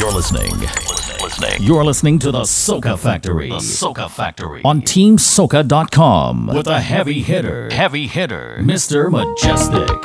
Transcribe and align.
You're 0.00 0.12
listening. 0.12 0.58
Listening. 1.22 1.62
You're 1.62 1.84
listening 1.84 2.18
to 2.20 2.32
the 2.32 2.40
Soca 2.44 2.98
Factory. 2.98 3.50
The 3.50 3.56
Soca 3.56 4.10
Factory 4.10 4.62
on 4.64 4.80
TeamSoca.com 4.80 6.46
with 6.46 6.68
a 6.68 6.80
heavy 6.80 7.20
hitter, 7.20 7.68
heavy 7.70 8.06
hitter, 8.06 8.56
Mr. 8.62 9.10
Mejustik. 9.10 10.00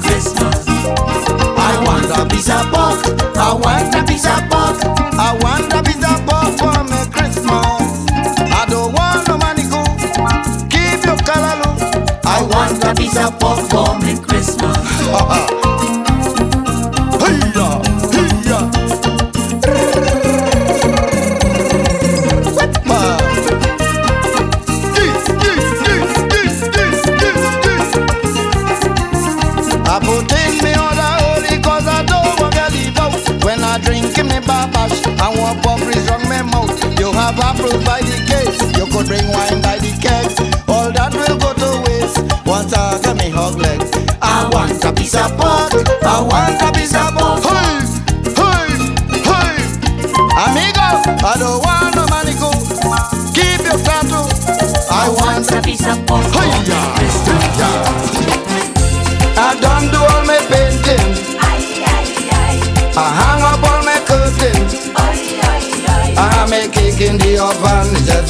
Christmas. 0.00 0.64
I 0.66 1.82
want 1.84 2.06
a 2.06 2.26
piece 2.34 2.48
of 2.48 2.64
pork. 2.72 3.36
I 3.36 3.52
want 3.52 3.94
a 3.94 4.04
piece 4.04 4.26
of. 4.26 4.53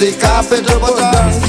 the 0.05 0.13
carpet 0.21 0.67
double 0.67 0.93
dance. 1.01 1.41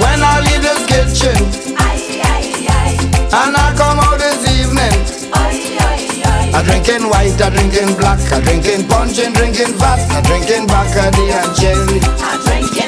When 0.00 0.20
I 0.24 0.40
leave 0.40 0.62
this 0.64 0.82
kitchen, 0.88 1.36
aye, 1.76 2.24
aye, 2.24 2.64
aye. 2.64 2.96
and 3.44 3.52
I 3.54 3.76
come 3.76 4.00
out 4.00 4.16
this 4.16 4.40
evening, 4.56 4.96
aye 5.36 5.76
aye 5.84 6.22
aye. 6.24 6.52
I 6.56 6.62
drinking 6.64 7.10
white, 7.10 7.36
I 7.36 7.50
drinking 7.50 7.92
black, 8.00 8.20
I 8.32 8.40
drinking 8.40 8.88
punch 8.88 9.18
and 9.18 9.34
drinking 9.34 9.74
fat, 9.76 10.00
I 10.16 10.22
drinking 10.24 10.66
Bacardi 10.66 11.28
and 11.28 11.52
cherry. 11.52 12.00
I 12.00 12.40
drinking 12.40 12.87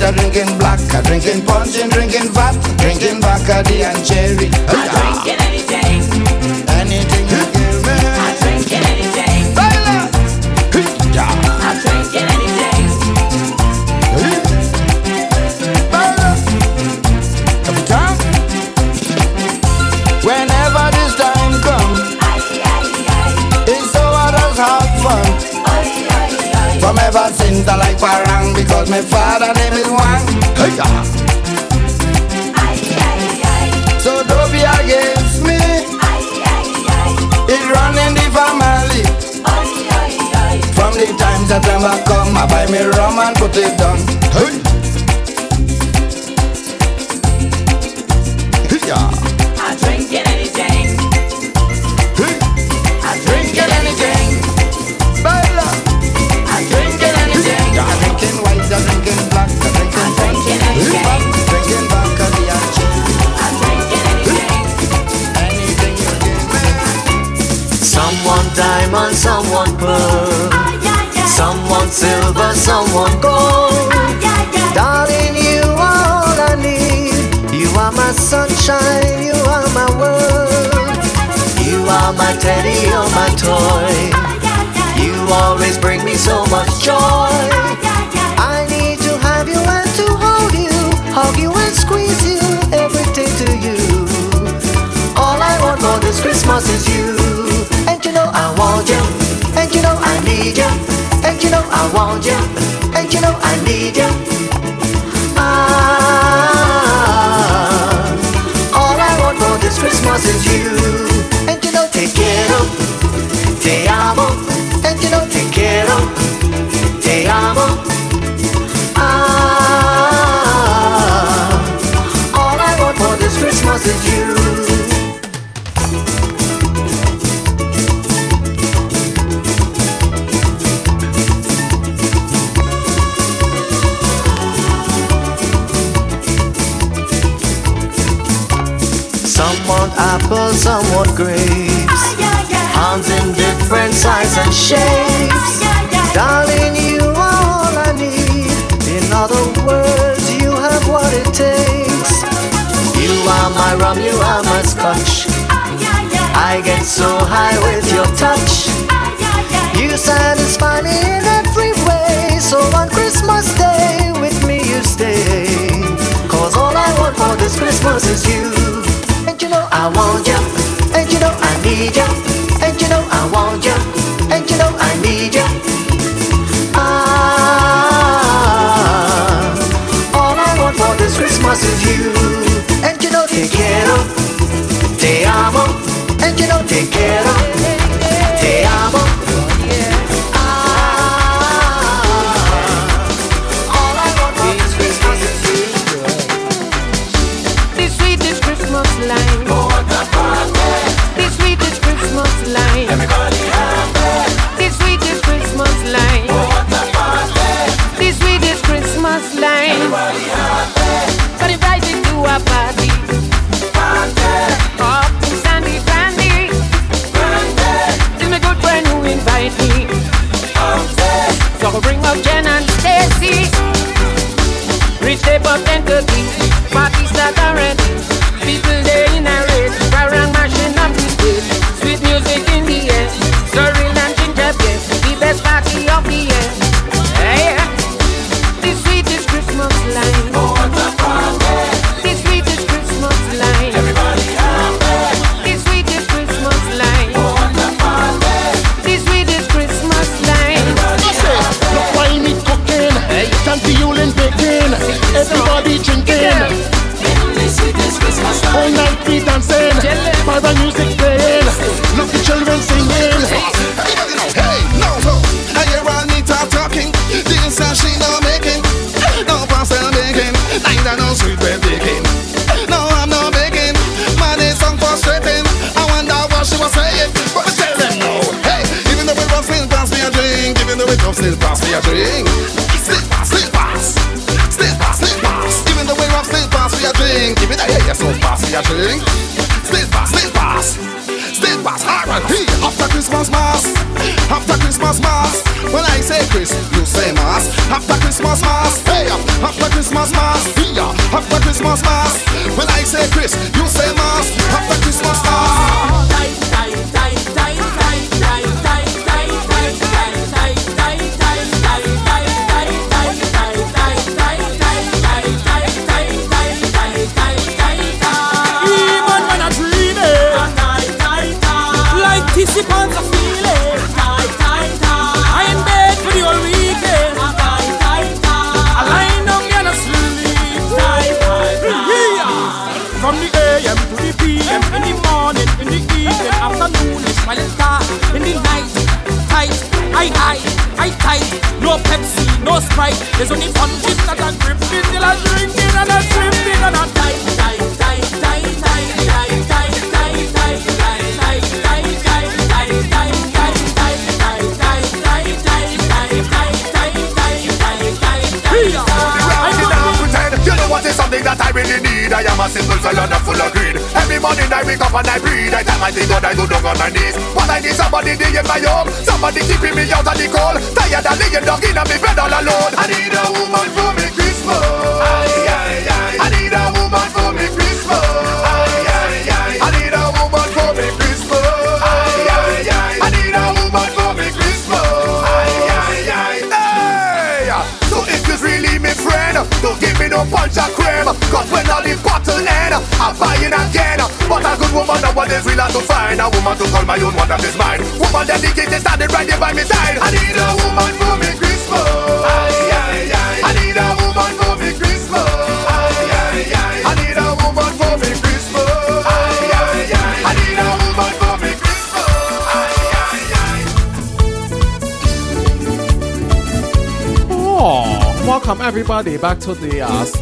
After 0.00 0.14
drinking 0.16 0.58
black, 0.58 0.78
drinking 1.06 1.44
punch 1.44 1.76
and 1.76 1.90
drinking 1.90 2.28
vodka, 2.28 2.76
drinking 2.76 3.20
Bacardi 3.20 3.82
and 3.82 4.06
cherry. 4.06 5.37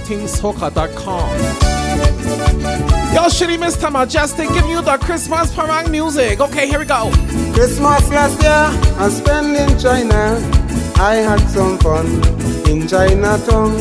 teamsoca.com. 0.07 1.31
Yo, 3.13 3.23
shitty 3.29 3.59
Mr. 3.59 3.91
Mejustik, 3.91 4.53
give 4.55 4.69
you 4.69 4.81
the 4.81 4.97
Christmas 4.99 5.53
parang 5.53 5.91
music. 5.91 6.41
Okay, 6.41 6.69
here 6.69 6.79
we 6.79 6.85
go. 6.85 7.11
Christmas 7.53 8.09
last 8.11 8.41
year 8.41 8.71
I 9.03 9.09
spent 9.09 9.57
in 9.57 9.79
China. 9.79 10.39
I 10.99 11.17
had 11.17 11.41
some 11.49 11.79
fun 11.79 12.07
in 12.71 12.87
Chinatown. 12.87 13.75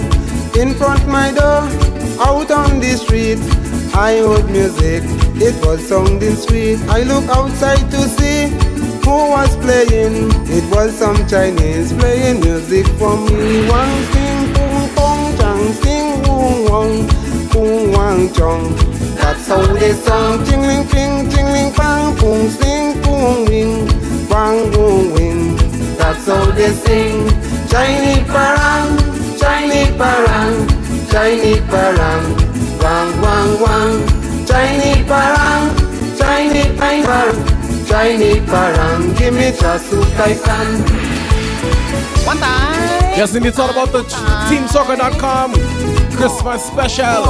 In 0.57 0.73
front 0.73 1.05
my 1.07 1.31
door, 1.31 1.61
out 2.19 2.49
on 2.49 2.79
the 2.79 2.95
street, 2.97 3.39
I 3.93 4.17
heard 4.17 4.49
music. 4.49 5.03
It 5.37 5.55
was 5.63 5.85
sounding 5.87 6.35
sweet. 6.35 6.79
I 6.89 7.03
look 7.03 7.25
outside 7.29 7.85
to 7.91 8.01
see 8.17 8.47
who 9.05 9.29
was 9.29 9.55
playing. 9.57 10.31
It 10.49 10.65
was 10.73 10.95
some 10.97 11.27
Chinese 11.27 11.93
playing 11.93 12.39
music 12.39 12.87
for 12.97 13.15
me. 13.17 13.45
Sing 13.45 13.69
pong 13.69 14.24
pong 15.65 15.73
chang 15.73 15.73
sing 15.83 16.23
wong 16.23 16.65
wong 16.65 17.07
pong 17.49 17.91
wang 17.91 18.33
chong. 18.33 18.75
That's 19.15 19.47
how 19.47 19.61
they 19.73 19.93
song. 19.93 20.43
Jingling 20.45 20.89
ping 20.91 21.29
jingling 21.29 21.75
bang 21.77 22.15
pong 22.17 22.49
sing 22.49 23.01
pong 23.01 23.45
wing 23.45 23.87
bang 24.29 24.71
boom 24.71 25.13
wing. 25.13 25.55
That's 25.97 26.27
how 26.27 26.45
they 26.51 26.71
sing. 26.71 27.29
Chinese 27.69 28.27
parang, 28.27 28.97
Chinese 29.37 29.91
parang, 29.97 30.67
Chinese 31.09 31.61
parang, 31.69 32.23
wang 32.81 33.21
wang 33.21 33.61
wang. 33.61 33.93
Chinese 34.45 35.05
parang, 35.07 35.63
Chinese 36.17 36.77
parang, 36.77 37.35
Chinese 37.87 38.45
parang. 38.49 39.13
Give 39.15 39.33
me 39.33 39.51
chasu 39.51 40.01
kai 40.17 40.33
fan. 40.35 41.24
One 42.35 42.43
time. 42.43 43.15
Yes, 43.15 43.35
and 43.35 43.45
it's 43.45 43.59
all 43.59 43.69
about 43.69 43.91
the 43.93 44.03
teamsoca.com 44.49 45.53
Christmas 46.17 46.65
special. 46.65 47.23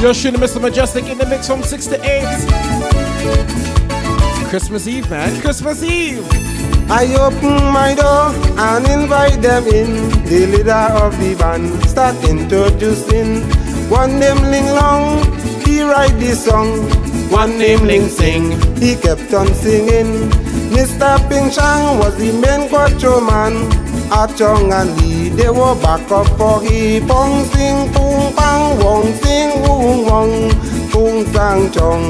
You're 0.00 0.14
shooting 0.14 0.40
Mr. 0.40 0.60
Mejustik 0.60 1.10
in 1.10 1.18
the 1.18 1.26
mix 1.26 1.48
from 1.48 1.62
6 1.62 1.86
to 1.86 1.96
8. 1.96 2.22
It's 4.38 4.48
Christmas 4.50 4.86
Eve, 4.86 5.10
man. 5.10 5.40
Christmas 5.40 5.82
Eve. 5.82 6.24
I 6.90 7.12
open 7.18 7.72
my 7.72 7.94
door 7.94 8.32
and 8.58 8.86
invite 8.86 9.42
them 9.42 9.66
in. 9.66 10.10
The 10.26 10.46
leader 10.46 10.86
of 11.02 11.18
the 11.18 11.34
band 11.34 11.72
start 11.88 12.16
introducing. 12.22 13.42
One 13.90 14.20
name 14.20 14.42
Ling 14.42 14.66
Long, 14.66 15.24
he 15.64 15.82
write 15.82 16.16
this 16.20 16.44
song. 16.44 16.68
One 17.30 17.58
name 17.58 17.84
Ling 17.84 18.08
Sing, 18.08 18.52
he 18.76 18.94
kept 18.94 19.32
on 19.34 19.52
singing. 19.54 20.30
Mr. 20.70 21.18
Ping 21.28 21.50
Chang 21.50 21.98
was 21.98 22.16
the 22.16 22.32
main 22.32 22.68
cuatro 22.68 23.20
man. 23.26 23.82
Ah 24.14 24.26
Chong 24.36 24.70
and 24.70 24.92
Lee, 25.00 25.30
they 25.30 25.48
were 25.48 25.74
back 25.80 26.04
up 26.12 26.28
for 26.36 26.60
he. 26.60 27.00
Pong 27.00 27.46
sing, 27.48 27.90
pong 27.94 28.36
bang, 28.36 28.78
wong 28.84 29.08
sing, 29.24 29.50
wong 29.64 30.04
wong, 30.04 30.32
pong 30.92 31.24
sang 31.32 31.72
chong. 31.72 32.04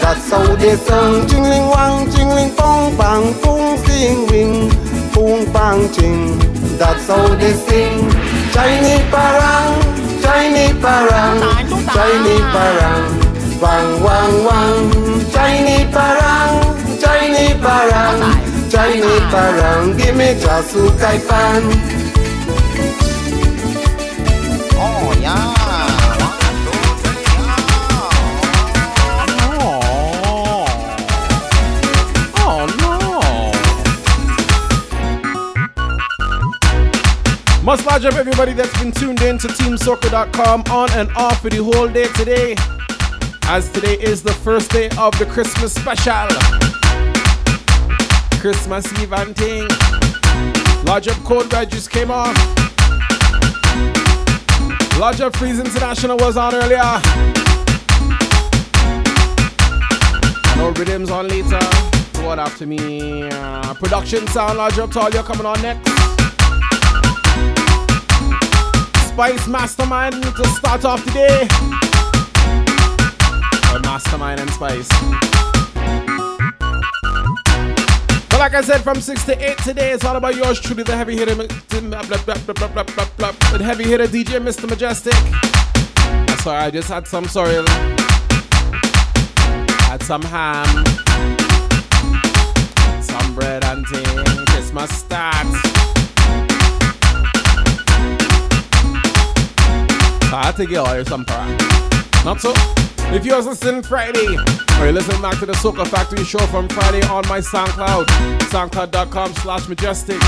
That's 0.00 0.30
how 0.30 0.56
they 0.56 0.76
sung. 0.76 1.28
Jingling 1.28 1.68
wang, 1.68 2.08
jingling 2.08 2.56
pong 2.56 2.96
bang, 2.96 3.34
pong 3.42 3.76
sing 3.84 4.26
wing, 4.32 4.70
pong 5.12 5.44
bang 5.52 5.92
ching. 5.92 6.38
That's 6.80 7.06
how 7.06 7.28
they 7.36 7.52
sing. 7.52 8.00
Chinese 8.56 9.04
parang, 9.12 9.76
Chinese 10.24 10.80
parang, 10.80 11.36
Chinese 11.92 12.48
parang, 12.56 13.04
wang 13.60 13.90
wang 14.00 14.34
wang. 14.48 14.78
Chinese 15.28 15.84
parang, 15.92 16.52
Chinese 16.96 17.60
parang, 17.60 18.41
Chinese 18.72 19.20
parang. 19.28 19.94
Give 19.98 20.16
me 20.16 20.32
chasu 20.40 20.88
kai 20.98 21.18
fan. 21.18 21.62
Oh 24.80 25.12
yeah. 25.20 25.52
Oh 32.38 32.64
no. 32.80 32.92
Must 37.62 37.84
large 37.84 38.06
up 38.06 38.14
everybody 38.14 38.54
that's 38.54 38.72
been 38.80 38.90
tuned 38.90 39.20
in 39.20 39.36
to 39.36 39.48
teamsoca.com 39.48 40.62
on 40.70 40.90
and 40.92 41.10
off 41.14 41.42
for 41.42 41.50
the 41.50 41.62
whole 41.62 41.88
day 41.88 42.06
today. 42.14 42.56
As 43.42 43.68
today 43.70 43.98
is 44.00 44.22
the 44.22 44.32
first 44.32 44.70
day 44.70 44.88
of 44.96 45.18
the 45.18 45.26
Christmas 45.26 45.74
special. 45.74 46.71
Christmas 48.42 48.92
Eve 49.00 49.12
and 49.12 49.36
thing. 49.36 49.68
Large 50.84 51.06
up 51.06 51.16
Code 51.18 51.52
Red 51.52 51.70
just 51.70 51.92
came 51.92 52.10
off. 52.10 52.36
Large 54.98 55.20
up 55.20 55.36
Freeze 55.36 55.60
International 55.60 56.16
was 56.16 56.36
on 56.36 56.52
earlier. 56.52 56.82
No 60.56 60.72
rhythms 60.72 61.08
on 61.12 61.28
later. 61.28 61.64
What 62.26 62.40
after 62.40 62.66
me? 62.66 63.28
Uh, 63.30 63.74
production 63.74 64.26
sound 64.26 64.58
large 64.58 64.76
up 64.76 64.90
to 64.90 64.98
all 64.98 65.10
you 65.10 65.22
coming 65.22 65.46
on 65.46 65.62
next. 65.62 65.88
Spice 69.10 69.46
Mastermind 69.46 70.20
to 70.20 70.44
start 70.48 70.84
off 70.84 71.04
today. 71.04 71.46
Or 73.72 73.78
Mastermind 73.78 74.40
and 74.40 74.50
Spice. 74.50 75.31
Like 78.42 78.54
I 78.54 78.60
said, 78.60 78.80
from 78.80 79.00
6 79.00 79.24
to 79.26 79.50
8 79.52 79.58
today, 79.58 79.92
it's 79.92 80.04
all 80.04 80.16
about 80.16 80.34
yours 80.34 80.58
truly, 80.60 80.82
the 80.82 80.96
heavy 80.96 81.16
hitter, 81.16 81.36
the 81.36 81.46
heavy 83.62 83.84
hitter 83.84 84.08
DJ 84.08 84.40
Mr. 84.42 84.68
Mejustik. 84.68 85.14
Sorry, 86.40 86.58
I 86.58 86.68
just 86.72 86.88
had 86.88 87.06
some 87.06 87.26
sorrel. 87.26 87.64
Had 89.86 90.02
some 90.02 90.22
ham. 90.22 90.66
Some 93.00 93.32
bread 93.36 93.64
and 93.64 93.86
thing. 93.86 94.24
Christmas 94.46 94.90
starts. 94.90 95.62
I 100.32 100.46
had 100.46 100.56
to 100.56 100.66
get 100.66 100.78
all 100.78 101.04
some 101.04 101.24
parang. 101.24 101.56
Not 102.24 102.40
so. 102.40 102.91
If 103.14 103.26
you're 103.26 103.42
listening 103.42 103.82
Friday, 103.82 104.38
or 104.38 104.84
you're 104.84 104.92
listening 104.92 105.20
back 105.20 105.38
to 105.40 105.44
the 105.44 105.52
Soca 105.52 105.86
Factory 105.86 106.24
show 106.24 106.38
from 106.46 106.66
Friday 106.70 107.02
on 107.08 107.28
my 107.28 107.40
SoundCloud, 107.40 108.06
soundcloud.com 108.48 109.34
slash 109.34 109.66
mejustik. 109.66 110.18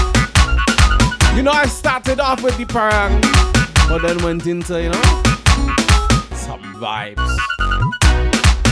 You 1.34 1.42
know, 1.42 1.50
I 1.50 1.64
started 1.64 2.20
off 2.20 2.42
with 2.42 2.58
the 2.58 2.66
parang, 2.66 3.22
but 3.88 4.02
then 4.02 4.22
went 4.22 4.46
into, 4.46 4.82
you 4.82 4.90
know, 4.90 5.02
some 6.34 6.60
vibes. 6.76 7.16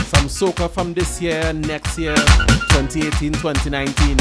Some 0.08 0.28
soca 0.28 0.70
from 0.70 0.92
this 0.92 1.22
year, 1.22 1.50
next 1.54 1.98
year, 1.98 2.14
2018, 2.14 3.32
2019. 3.32 4.16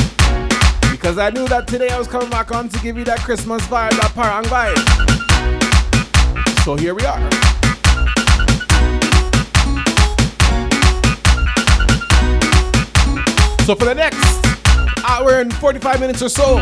Because 0.90 1.18
I 1.18 1.32
knew 1.32 1.50
that 1.50 1.68
today 1.68 1.90
I 1.90 2.00
was 2.00 2.08
coming 2.08 2.30
back 2.30 2.54
on 2.54 2.70
to 2.70 2.80
give 2.80 2.98
you 2.98 3.04
that 3.04 3.20
Christmas 3.20 3.62
vibe, 3.68 3.92
that 4.00 4.14
parang 4.16 4.46
vibe. 4.46 4.80
So 6.64 6.76
here 6.76 6.96
we 6.96 7.04
are. 7.06 7.61
So 13.66 13.76
for 13.76 13.86
the 13.86 13.96
next 13.96 14.18
hour 15.06 15.40
and 15.40 15.54
45 15.56 16.00
minutes 16.00 16.22
or 16.22 16.30
so, 16.30 16.58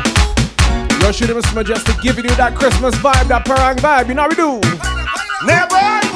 you're 1.01 1.13
shooting 1.13 1.35
Mr. 1.35 1.55
Mejustik 1.55 2.01
giving 2.01 2.25
you 2.25 2.35
that 2.35 2.55
Christmas 2.55 2.93
vibe, 2.95 3.27
that 3.29 3.45
parang 3.45 3.77
vibe. 3.77 4.09
You 4.09 4.15
know 4.15 4.23
how 4.23 4.29
we 4.29 4.35
do. 4.35 4.59
Never. 5.45 6.09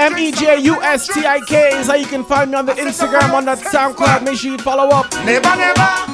M 0.00 0.16
E 0.16 0.32
J 0.32 0.60
U 0.60 0.82
S 0.82 1.08
T 1.08 1.26
I 1.26 1.40
K 1.40 1.78
is 1.78 1.88
how 1.88 1.94
you 1.94 2.06
can 2.06 2.24
find 2.24 2.50
me 2.50 2.56
on 2.56 2.64
the 2.64 2.72
Instagram, 2.72 3.34
on 3.34 3.44
that 3.44 3.58
SoundCloud. 3.58 4.24
Make 4.24 4.38
sure 4.38 4.52
you 4.52 4.58
follow 4.58 4.88
up. 4.88 5.12
Never, 5.26 5.54
never. 5.54 6.10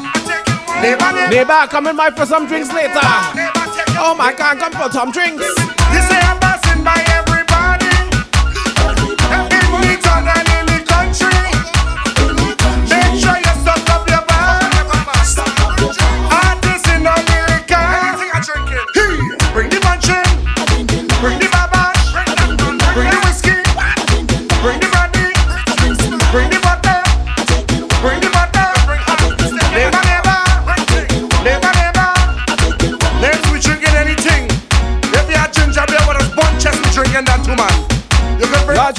Neighbor, 1.31 1.67
come 1.69 1.87
in 1.87 1.97
by 1.97 2.11
for 2.11 2.26
some 2.26 2.47
drinks 2.47 2.73
later. 2.73 3.00
Oh 3.99 4.15
my 4.19 4.35
God, 4.37 4.59
come 4.59 4.73
for 4.73 4.91
some 4.93 5.12
drinks. 5.12 5.45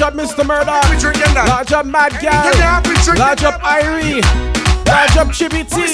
up 0.08 0.14
Mr. 0.14 0.46
Murder. 0.46 0.72
Large 1.48 1.74
up 1.74 1.86
Mad 1.86 2.14
Gal. 2.22 2.44
Large 3.18 3.44
up 3.44 3.62
Irie. 3.62 4.22
Large 4.86 5.18
up 5.18 5.28
Chibi 5.28 5.68
T. 5.70 5.88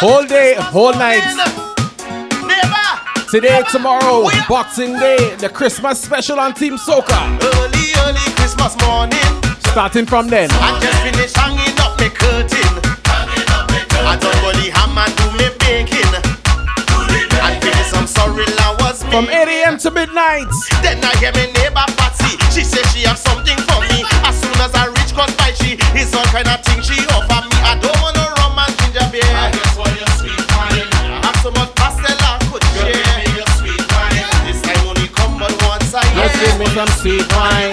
whole 0.00 0.24
day, 0.24 0.54
whole 0.56 0.92
night. 0.92 1.20
Today, 3.30 3.62
tomorrow, 3.70 4.24
oh, 4.24 4.46
Boxing 4.48 4.98
Day, 4.98 5.36
the 5.36 5.48
Christmas 5.48 6.00
special 6.00 6.40
on 6.40 6.54
Team 6.54 6.76
Soca. 6.78 7.20
Early, 7.36 7.86
early 8.08 8.26
Christmas 8.40 8.74
morning. 8.80 9.20
Starting 9.70 10.06
from 10.06 10.26
then. 10.26 10.48
I 10.52 10.80
just 10.80 10.98
finished 11.04 11.36
hanging 11.36 11.76
up 11.78 12.00
my 12.00 12.08
curtain. 12.08 12.72
I 14.02 14.16
don't 14.16 14.40
really 14.40 14.72
ham 14.72 14.96
my 14.96 15.06
do 15.20 15.28
me 15.36 15.52
baking. 15.60 16.10
I 17.44 17.60
finish 17.60 17.92
some 17.92 18.08
sorry 18.08 18.48
I 18.48 18.76
was 18.80 19.04
From 19.04 19.28
8 19.28 19.46
a.m. 19.46 19.78
to 19.84 19.90
midnight. 19.90 20.48
Then 20.82 21.04
I 21.04 21.12
hear 21.20 21.30
my 21.36 21.46
neighbor 21.60 21.86
Patsy. 22.00 22.40
She 22.50 22.64
says 22.64 22.88
she 22.96 23.04
have 23.04 23.18
something 23.18 23.56
for 23.68 23.78
me. 23.84 24.02
As 24.24 24.40
soon 24.40 24.56
as 24.64 24.74
I 24.74 24.88
reach 24.88 25.12
cause 25.12 25.30
by 25.36 25.52
she, 25.60 25.76
it's 25.92 26.16
all 26.16 26.24
kind 26.32 26.48
of 26.48 26.64
thing 26.64 26.80
she 26.82 26.98
offer 27.12 27.46
me. 27.46 27.56
I 27.62 27.78
don't 27.78 27.99
some 36.86 36.98
sweet 36.98 37.32
wine. 37.34 37.69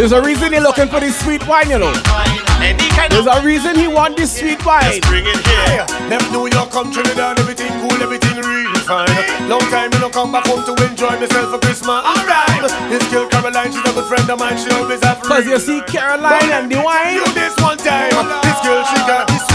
There's 0.00 0.12
a 0.12 0.22
reason 0.22 0.54
he's 0.54 0.62
looking 0.62 0.88
for 0.88 0.98
this 0.98 1.12
sweet 1.20 1.46
wine, 1.46 1.68
you 1.68 1.78
know. 1.78 1.92
There's 1.92 3.28
a 3.28 3.42
reason 3.44 3.76
he 3.76 3.86
want 3.86 4.16
this 4.16 4.32
sweet 4.32 4.64
wine. 4.64 4.96
Just 4.96 5.02
bring 5.02 5.26
it 5.26 5.36
here. 5.44 5.84
Them 6.08 6.24
New 6.32 6.48
York 6.48 6.70
come 6.70 6.90
Trinidad, 6.90 7.38
everything 7.38 7.68
cool, 7.84 8.00
everything 8.00 8.34
real 8.40 8.72
fine. 8.80 9.12
Long 9.46 9.60
time 9.68 9.92
you 9.92 10.00
know 10.00 10.08
come 10.08 10.32
back 10.32 10.46
home 10.46 10.64
to 10.64 10.72
enjoy 10.88 11.20
myself 11.20 11.52
for 11.52 11.60
Christmas. 11.60 12.00
Alright. 12.00 12.64
This 12.88 13.04
girl 13.12 13.28
Caroline, 13.28 13.72
she's 13.72 13.84
a 13.84 13.92
good 13.92 14.08
friend 14.08 14.24
of 14.24 14.38
mine. 14.38 14.56
She 14.56 14.70
always 14.72 15.04
have. 15.04 15.20
Cause 15.20 15.44
you 15.44 15.58
see 15.58 15.82
Caroline 15.82 16.48
and 16.48 16.72
the 16.72 16.80
wine. 16.80 17.20
Do 17.20 17.32
this 17.36 17.52
one 17.60 17.76
time. 17.76 18.08
This 18.08 18.58
girl, 18.64 18.80
she 18.88 18.96
got 19.04 19.28
this 19.28 19.49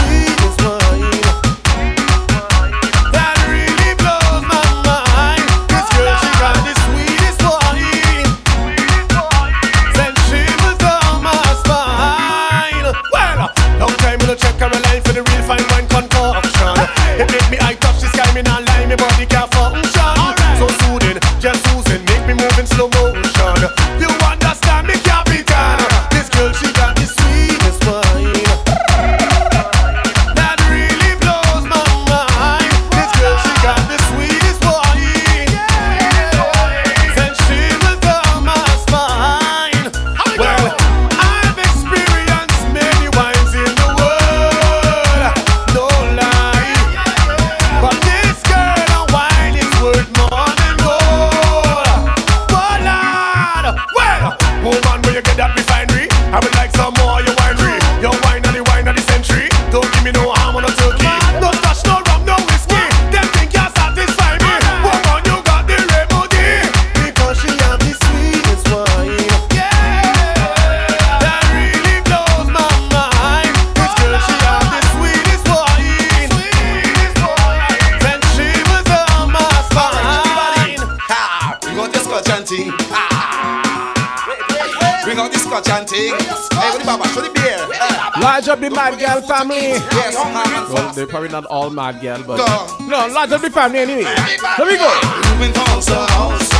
large 88.36 88.48
of 88.48 88.60
the 88.60 88.70
mad 88.70 88.98
girl 88.98 89.22
family. 89.22 89.56
Yes, 89.56 90.14
well, 90.14 90.92
they're 90.92 91.06
probably 91.06 91.30
not 91.30 91.46
all 91.46 91.70
mad 91.70 92.02
girl, 92.02 92.22
but 92.22 92.36
no, 92.80 93.06
large 93.08 93.32
of 93.32 93.40
the 93.40 93.48
family 93.50 93.78
anyway. 93.78 94.02
Let 94.04 94.66
me 94.68 94.76
go. 94.76 94.92
Moving 95.32 95.54
from 95.54 95.66
house 95.72 95.86
to 95.86 95.96
house. 96.12 96.50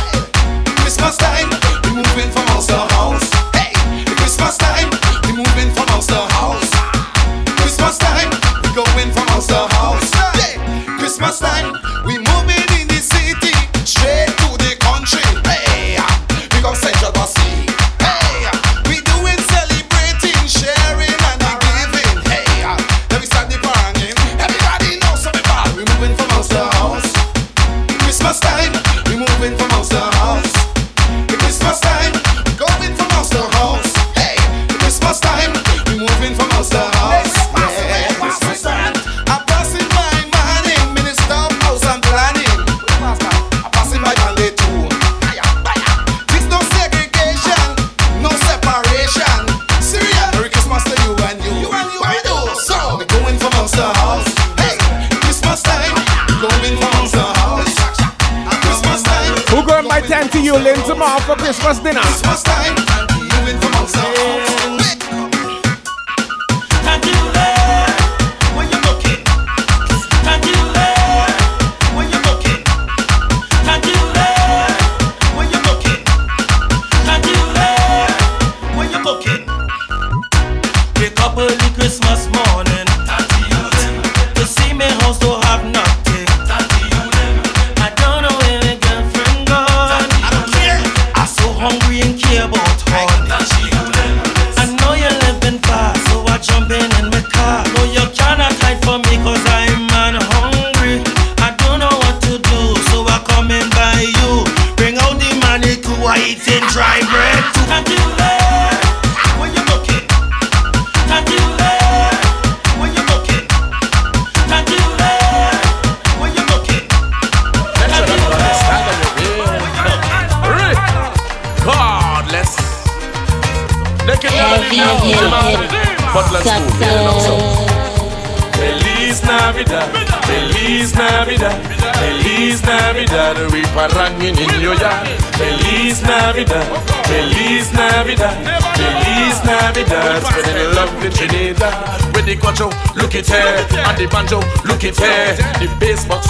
Christmas 0.81 1.17
time, 1.17 1.49
we 1.83 2.01
moving 2.01 2.31
from 2.31 2.47
house 2.47 2.65
to 2.67 2.77
house. 2.97 3.29
Hey, 3.53 3.73
Christmas 4.15 4.57
time, 4.57 4.89
we 5.25 5.37
moving 5.37 5.69
from 5.75 5.87
house 5.93 6.07
to 6.07 6.17
house. 6.33 6.71
Christmas 7.61 7.97
time, 7.99 8.29
we 8.63 8.73
going 8.73 9.11
from 9.13 9.27
house 9.27 9.47
to 9.47 9.67
house. 9.77 10.09
Christmas 10.97 11.39
time. 11.39 11.56
For 61.27 61.35
Christmas 61.35 61.79
dinner. 61.79 61.99
Christmas 61.99 62.41
time, 62.41 62.76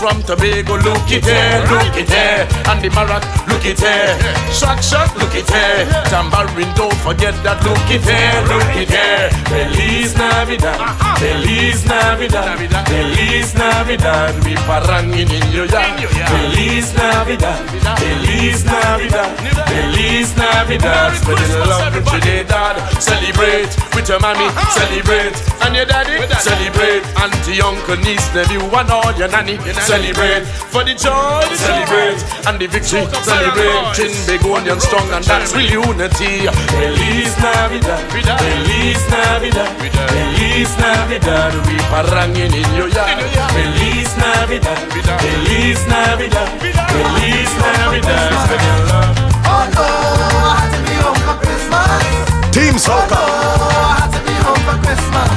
from 0.08 0.24
Tobago, 0.24 0.78
look 0.78 1.12
it 1.12 1.24
there, 1.24 1.60
look 1.68 1.96
it 1.98 2.08
here, 2.08 2.48
and 2.72 2.80
the 2.80 2.90
marac, 2.96 3.24
look 3.48 3.66
it 3.66 3.80
here. 3.80 4.16
Shock, 4.56 4.82
shock, 4.82 5.12
look 5.20 5.36
it 5.36 5.50
here. 5.50 5.84
Tambourine, 6.08 6.72
don't 6.76 6.96
forget 7.04 7.36
that, 7.44 7.60
look 7.68 7.76
it 7.92 8.04
here, 8.08 8.40
look 8.48 8.72
it 8.80 8.88
here. 8.88 9.28
Feliz 9.52 10.16
Navidad, 10.16 10.80
Feliz 11.20 11.84
Navidad, 11.86 12.56
Feliz 12.88 13.54
Navidad, 13.54 14.34
we 14.46 14.56
parangin 14.64 15.28
in 15.28 15.46
your 15.52 15.68
yard. 15.68 16.00
Feliz 16.08 16.94
Navidad, 16.96 17.60
Feliz 18.00 18.64
Navidad, 18.64 19.32
Feliz 19.68 20.30
Navidad, 20.38 21.12
spreading 21.20 21.68
love 21.68 21.96
in 21.98 22.04
Trinidad. 22.06 22.76
Celebrate 23.02 23.76
with 23.98 24.10
your 24.10 24.20
mommy, 24.22 24.46
celebrate, 24.78 25.34
and 25.66 25.74
your 25.74 25.86
daddy, 25.90 26.22
celebrate. 26.38 27.02
Auntie, 27.18 27.58
uncle, 27.66 27.98
niece, 28.06 28.30
nephew, 28.30 28.62
and 28.62 28.92
all 28.94 29.10
your 29.18 29.28
nanny, 29.28 29.58
celebrate. 29.90 30.46
For 30.70 30.86
the 30.86 30.94
joy, 30.94 31.42
celebrate, 31.58 32.22
and 32.46 32.62
the 32.62 32.70
victory, 32.70 33.10
celebrate. 33.26 33.74
Chin 33.98 34.14
big, 34.30 34.46
onion 34.46 34.80
strong, 34.80 35.10
and 35.10 35.26
that's 35.26 35.50
real 35.58 35.90
unity. 35.90 36.46
Feliz 36.78 37.34
Navidad, 37.42 38.06
Feliz 38.14 39.02
Navidad, 39.10 39.72
Feliz 39.82 40.70
Navidad, 40.78 41.54
we 41.66 41.78
parangin 41.90 42.54
in 42.54 42.70
your 42.78 42.94
yard. 42.94 43.18
Feliz 43.50 44.14
Navidad, 44.22 44.78
Feliz 44.94 45.82
Navidad, 45.90 46.50
Feliz 46.62 47.50
Navidad, 47.66 48.30
spreading 48.46 48.82
love. 48.94 49.18
Although 49.42 50.46
I 50.46 50.62
had 50.62 50.70
to 50.70 50.80
be 50.86 50.96
home 51.02 51.22
for 51.26 51.38
Christmas. 51.42 52.54
Team 52.54 52.76
Soca. 52.78 53.77
For 54.68 54.78
Christmas. 54.84 55.32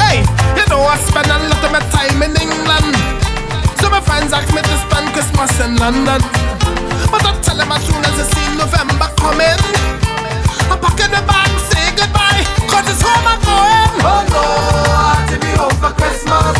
Hey, 0.00 0.24
you 0.56 0.64
know 0.72 0.80
I 0.80 0.96
spend 0.96 1.28
a 1.28 1.36
lot 1.36 1.60
of 1.60 1.70
my 1.70 1.84
time 1.92 2.22
in 2.24 2.32
England. 2.32 2.96
So 3.76 3.92
my 3.92 4.00
friends 4.00 4.32
ask 4.32 4.48
me 4.56 4.62
to 4.64 4.76
spend 4.88 5.12
Christmas 5.12 5.52
in 5.60 5.76
London. 5.76 6.20
But 7.12 7.20
I 7.28 7.36
tell 7.44 7.56
them 7.60 7.72
as 7.72 7.84
soon 7.84 8.00
as 8.00 8.16
I 8.16 8.24
see 8.32 8.48
November 8.56 9.08
coming, 9.20 9.60
I 10.72 10.74
pack 10.80 10.98
in 11.04 11.10
the 11.12 11.22
bag, 11.28 11.50
say 11.68 11.92
goodbye, 11.92 12.44
cause 12.72 12.88
it's 12.88 13.04
home 13.04 13.26
I'm 13.28 13.40
going. 13.44 13.92
Although 14.00 14.56
I 14.96 15.12
had 15.18 15.28
to 15.32 15.38
be 15.44 15.52
home 15.60 15.76
for 15.82 15.92
Christmas. 16.00 16.56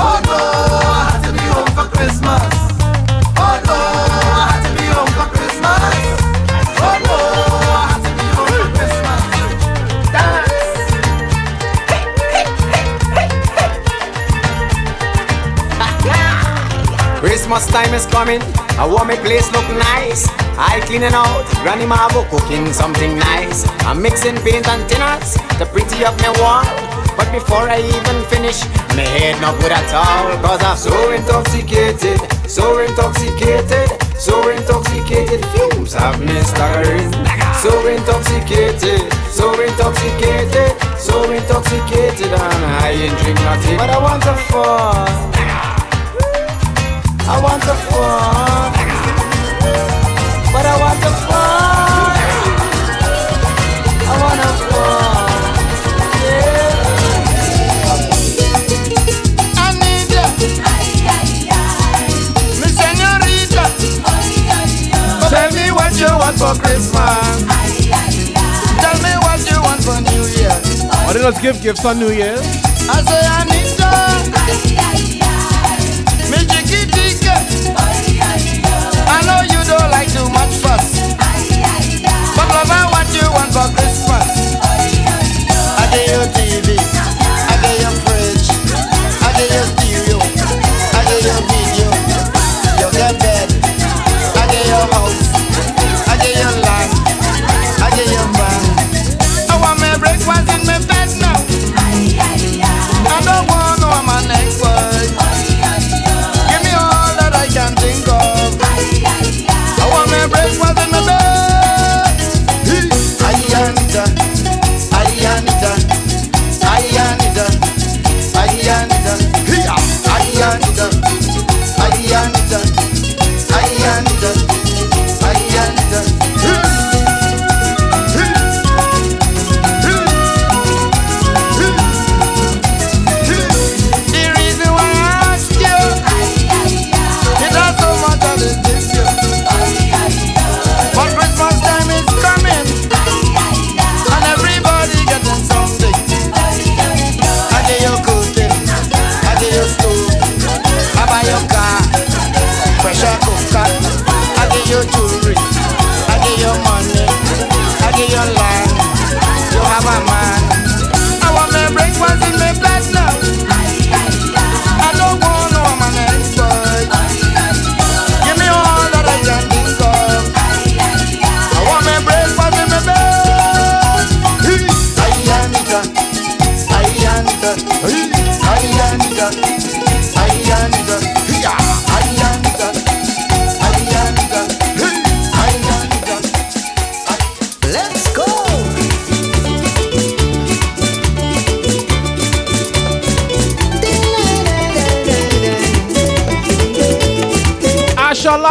Although 0.00 0.88
I 0.88 1.00
had 1.12 1.20
to 1.26 1.32
be 1.36 1.44
home 1.52 1.72
for 1.76 1.86
Christmas. 1.92 2.55
Christmas 17.56 17.72
time 17.72 17.94
is 17.94 18.04
coming. 18.12 18.42
I 18.76 18.84
want 18.84 19.08
my 19.08 19.16
place 19.16 19.48
look 19.50 19.64
nice. 19.80 20.28
I 20.60 20.76
cleaning 20.84 21.16
out. 21.16 21.48
Granny 21.64 21.88
Marvo 21.88 22.28
cooking 22.28 22.70
something 22.70 23.16
nice. 23.16 23.64
I'm 23.88 24.02
mixing 24.02 24.36
paint 24.44 24.68
and 24.68 24.84
thinners 24.84 25.40
to 25.56 25.64
pretty 25.64 26.04
up 26.04 26.20
my 26.20 26.36
wall. 26.36 26.68
But 27.16 27.32
before 27.32 27.64
I 27.64 27.80
even 27.80 28.16
finish, 28.28 28.60
my 28.92 29.08
head 29.08 29.40
not 29.40 29.56
good 29.56 29.72
at 29.72 29.88
all. 29.96 30.36
Cause 30.44 30.60
I'm 30.68 30.76
so 30.76 30.92
intoxicated, 31.16 32.20
so 32.44 32.76
intoxicated, 32.84 33.88
so 34.20 34.36
intoxicated. 34.52 35.40
Fumes 35.56 35.94
have 35.94 36.20
me 36.20 36.36
staggering. 36.44 37.08
So 37.64 37.72
intoxicated, 37.88 39.00
so 39.32 39.48
intoxicated, 39.56 40.76
so 41.00 41.24
intoxicated. 41.32 42.36
And 42.36 42.64
I 42.84 42.92
ain't 42.92 43.16
drink 43.16 43.40
nothing, 43.48 43.78
but 43.78 43.88
I 43.88 43.96
want 43.96 44.22
to 44.28 44.34
fall. 44.52 45.35
I 47.28 47.40
want 47.42 47.60
to 47.62 47.74
fall, 47.90 48.70
but 50.52 50.64
I 50.64 50.76
want 50.78 50.98
to 51.02 51.10
fall. 51.26 52.14
I 54.06 54.14
want 54.22 54.40
to 54.46 54.50
fall. 54.70 55.26
I 59.58 59.66
need 59.82 60.10
ya. 60.14 60.24
Mi 62.60 62.68
señorita. 62.70 63.64
Tell 65.28 65.50
me 65.52 65.70
what 65.72 65.92
you 65.98 66.06
want 66.16 66.38
for 66.38 66.54
Christmas. 66.62 67.42
Tell 68.78 68.98
me 69.02 69.12
what 69.26 69.40
you 69.50 69.58
want 69.62 69.82
for 69.82 69.98
New 70.12 70.24
Year. 70.38 70.54
Why 71.04 71.12
did 71.12 71.24
us 71.24 71.40
give 71.40 71.60
gifts 71.60 71.84
on 71.84 71.98
New 71.98 72.10
Year's? 72.10 72.40
I 72.88 73.02
say 73.02 73.20
I 73.26 73.44
need 73.50 73.78
ya. 75.10 75.15
I 79.06 79.22
know 79.26 79.40
you 79.52 79.60
don't 79.64 79.90
like 79.90 80.08
too 80.12 80.28
much 80.30 80.56
fuss. 80.62 81.14
But 82.36 83.14
you 83.14 83.30
want 83.32 83.52
for 83.52 83.68
Christmas? 83.74 84.36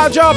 charge 0.09 0.17
up. 0.17 0.35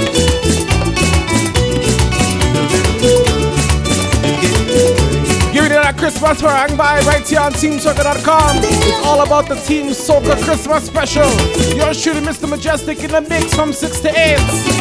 Give 5.53 5.65
it 5.65 5.71
that 5.71 5.97
Christmas 5.99 6.41
parang 6.41 6.77
vibe 6.77 7.07
right 7.07 7.27
here 7.27 7.41
on 7.41 7.53
TeamSoca.com. 7.53 8.57
It's 8.63 9.07
all 9.07 9.23
about 9.23 9.49
the 9.49 9.57
Team 9.57 9.89
Soca 9.89 10.43
Christmas 10.45 10.85
special. 10.85 11.29
You're 11.77 11.95
shooting 11.95 12.23
Mr. 12.23 12.49
Mejustik 12.49 13.03
in 13.05 13.11
the 13.11 13.21
mix 13.23 13.55
from 13.55 13.73
6 13.73 14.01
to 14.01 14.09
8. 14.09 14.78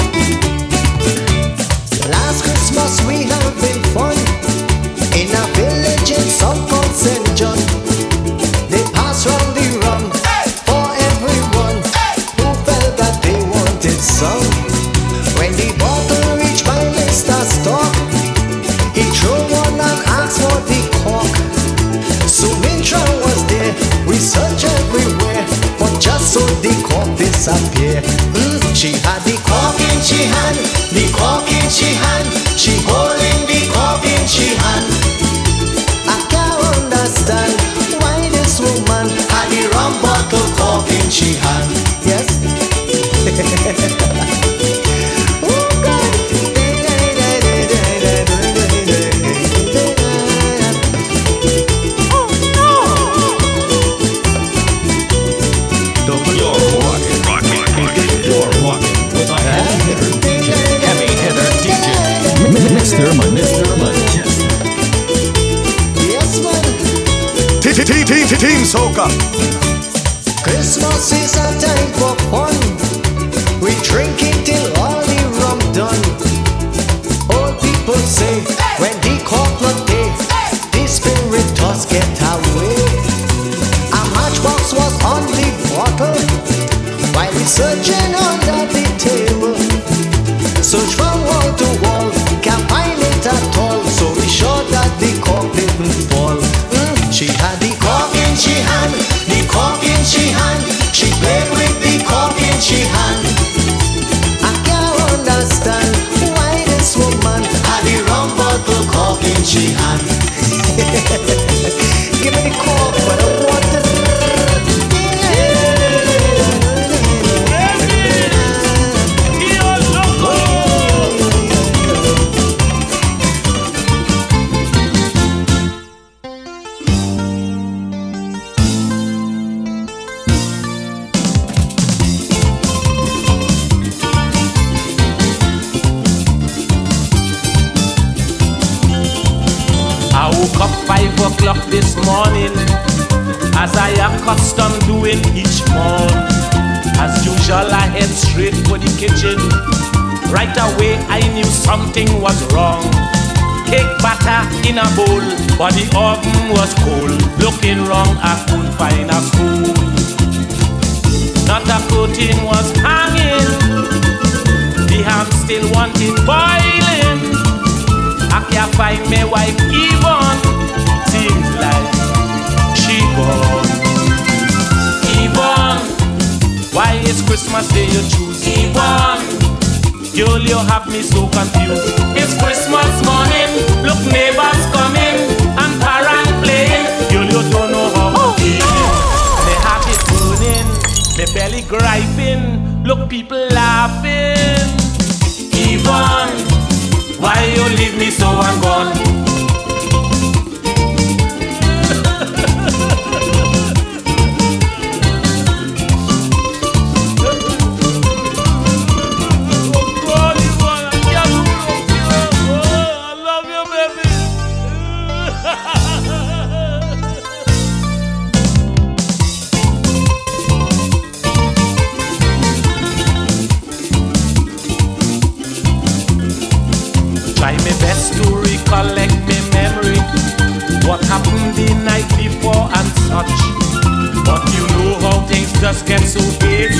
just 235.68 235.86
get 235.86 236.00
so 236.00 236.22
hasty. 236.40 236.80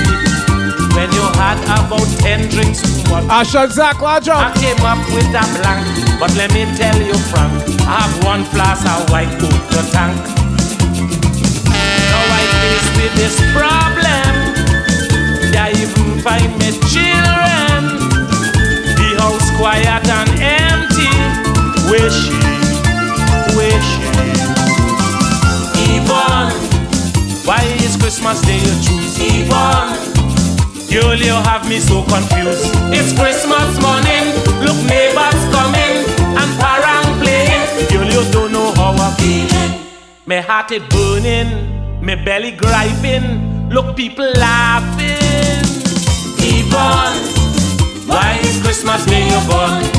When 0.96 1.12
you 1.12 1.24
had 1.36 1.60
about 1.76 2.08
ten 2.24 2.48
drinks, 2.48 2.80
what? 3.10 3.22
I 3.28 3.42
shall 3.42 3.68
Zach 3.68 4.00
Lodge 4.00 4.30
I 4.30 4.48
came 4.56 4.80
up 4.80 4.96
with 5.12 5.28
a 5.28 5.44
blank, 5.60 5.84
but 6.18 6.32
let 6.40 6.50
me 6.54 6.64
tell 6.74 6.96
you 6.96 7.12
frank, 7.28 7.52
I 7.84 8.00
have 8.00 8.24
one 8.24 8.44
flask 8.44 8.88
of 8.88 9.10
white 9.10 9.28
oak 9.44 9.62
the 9.68 9.82
tank. 9.92 10.16
Now 12.08 12.24
I 12.40 12.42
face 12.60 12.88
with 12.96 13.14
this 13.20 13.36
problem. 13.52 14.32
I 15.52 15.68
even 15.84 16.22
find 16.24 16.50
me 16.56 16.72
children. 16.88 17.82
The 18.96 19.08
house 19.20 19.48
quiet 19.60 20.08
and 20.18 20.32
empty. 20.40 21.12
Wishing, 21.92 22.64
wishing. 23.52 24.32
Even 25.92 26.68
why? 27.44 27.77
Christmas 28.08 28.40
Day 28.40 28.56
you 28.56 28.74
choose. 28.80 29.20
Even 29.20 29.92
Girl, 30.88 31.14
you 31.14 31.34
have 31.44 31.68
me 31.68 31.78
so 31.78 32.02
confused. 32.04 32.64
It's 32.88 33.12
Christmas 33.12 33.78
morning, 33.82 34.32
look 34.64 34.80
neighbors 34.88 35.40
coming 35.52 36.08
and 36.40 36.50
parang 36.58 37.04
playing. 37.20 37.68
Girl, 37.90 38.08
you 38.08 38.24
don't 38.32 38.50
know 38.50 38.72
how 38.76 38.92
I'm 38.92 39.14
feeling. 39.18 39.84
My 40.24 40.40
heart 40.40 40.72
is 40.72 40.82
burning, 40.88 42.00
my 42.00 42.14
belly 42.14 42.52
griping. 42.52 43.68
Look, 43.68 43.94
people 43.94 44.30
laughing. 44.40 45.68
Even 46.40 47.12
why 48.08 48.40
is 48.42 48.58
Christmas 48.62 49.04
Day 49.04 49.28
you 49.28 49.40
born? 49.50 49.97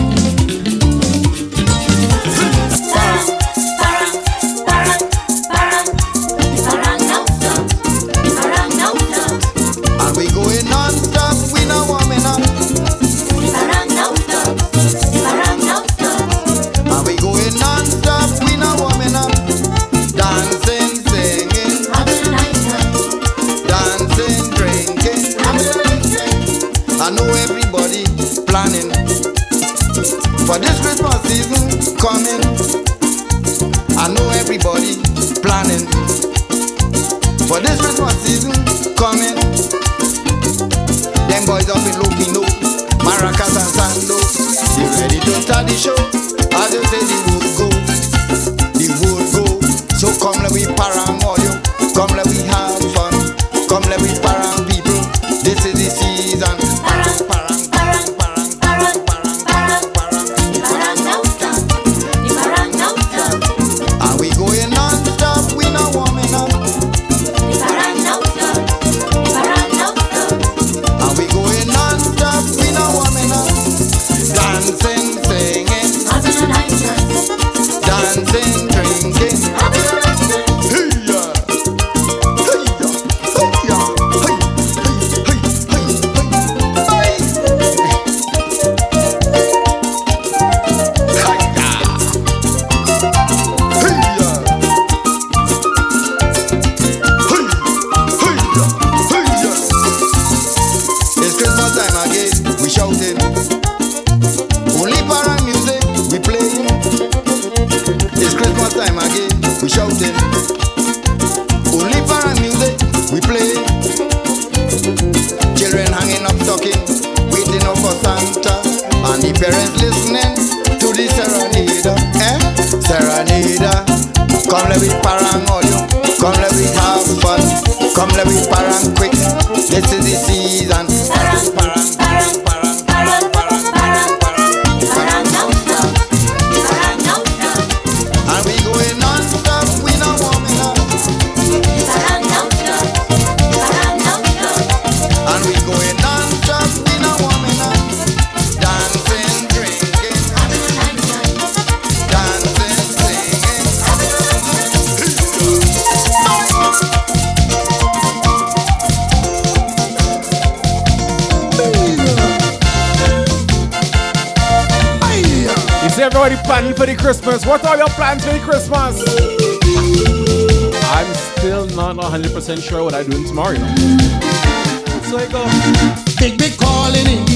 Big, 175.32 176.40
big 176.40 176.58
calling 176.58 177.06
it. 177.06 177.29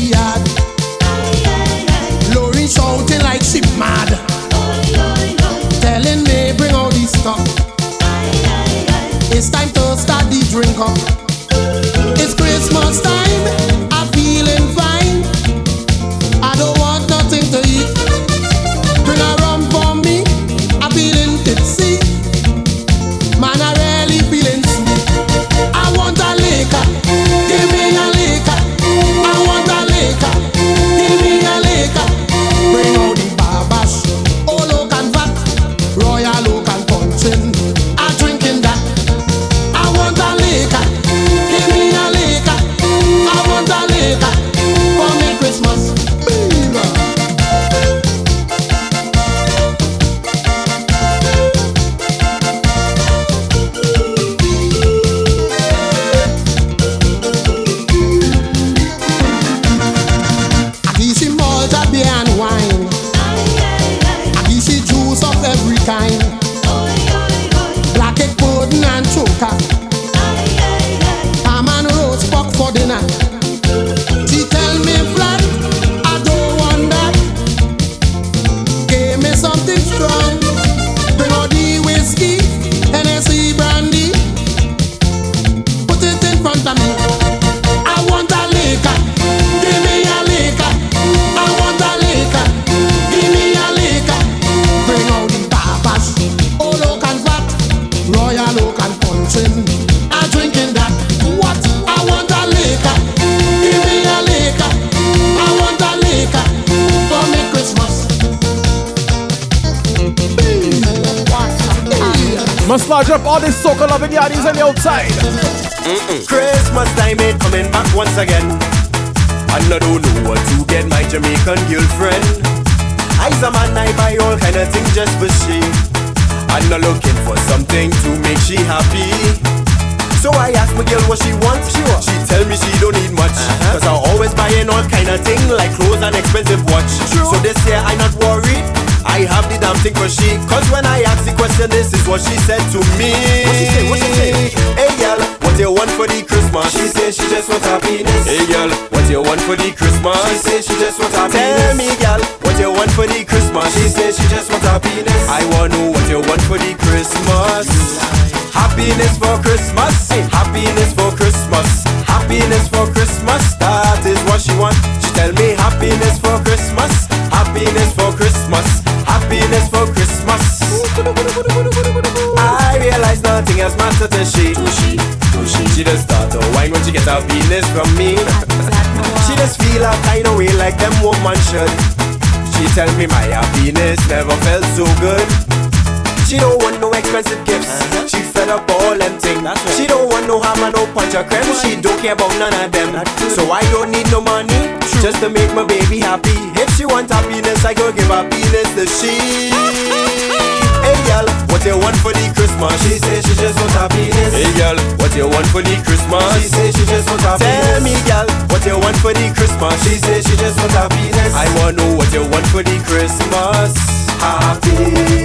Want 205.34 205.48
for 205.48 205.62
the 205.62 205.76
Christmas? 205.84 206.24
She 206.42 206.48
say 206.48 206.72
she 206.72 206.86
just 206.86 207.10
want 207.10 207.22
happiness. 207.22 207.66
Tell 207.66 207.82
me 207.82 207.94
girl, 208.06 208.28
what 208.54 208.66
you 208.66 208.78
want 208.80 208.98
for 208.98 209.14
the 209.14 209.34
Christmas? 209.34 209.76
She 209.84 209.98
say 209.98 210.22
she 210.22 210.38
just 210.38 210.58
want 210.60 210.72
happiness. 210.72 211.34
I 211.34 211.50
want 211.60 211.78
to 211.78 211.84
know 211.84 211.96
what 211.98 212.14
you 212.14 212.22
want 212.30 212.46
for 212.48 212.64
the 212.64 212.78
Christmas. 212.86 213.74
Happy. 214.22 215.23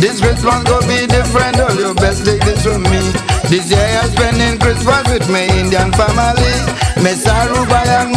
This 0.00 0.18
Christmas 0.18 0.64
gonna 0.64 0.86
be 0.88 1.06
different, 1.06 1.60
all 1.60 1.76
you 1.76 1.92
best 1.94 2.24
take 2.24 2.40
this 2.40 2.64
from 2.64 2.82
me. 2.84 3.12
This 3.52 3.70
year 3.70 4.00
I'm 4.00 4.08
spending 4.10 4.58
Christmas 4.58 5.04
with 5.12 5.28
my 5.28 5.44
Indian 5.60 5.92
family. 5.92 6.56
Miss 7.04 7.26
Aruba 7.28 7.84
and 7.84 8.16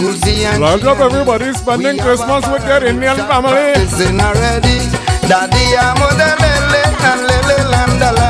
Uzi 0.00 0.48
and 0.48 0.64
up 0.64 0.98
everybody 0.98 1.52
spending 1.52 1.98
Christmas 1.98 2.48
with 2.48 2.64
their 2.64 2.84
Indian 2.86 3.16
family. 3.28 3.52
Listen 3.76 4.18
already. 4.18 4.80
Daddy, 5.28 5.76
I'm 5.76 6.00
on 6.00 6.16
the 6.16 6.30
lele 6.40 6.82
and 7.04 8.00
lele. 8.00 8.29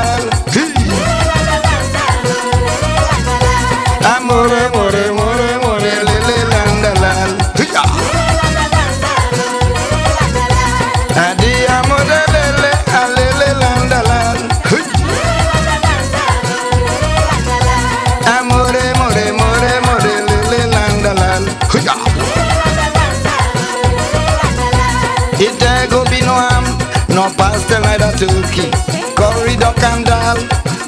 And 29.83 30.05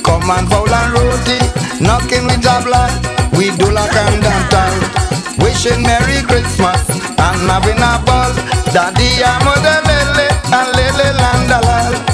come 0.03 0.29
and 0.29 0.47
fowl 0.49 0.69
and 0.69 0.93
roti. 0.93 1.37
Knocking 1.83 2.25
with 2.25 2.45
a 2.45 2.61
black, 2.63 2.91
we 3.33 3.51
do 3.57 3.71
like 3.71 3.95
and 3.95 4.21
dantal. 4.21 4.73
Wishing 5.43 5.81
Merry 5.83 6.21
Christmas 6.23 6.81
and 7.17 7.49
having 7.49 7.81
a 7.81 8.01
ball. 8.05 8.33
Daddy, 8.73 9.23
I'm 9.23 9.47
a 9.47 9.53
eh, 9.57 9.81
lele 9.87 10.27
and 10.57 10.69
lele 10.75 11.07
landalal. 11.19 12.12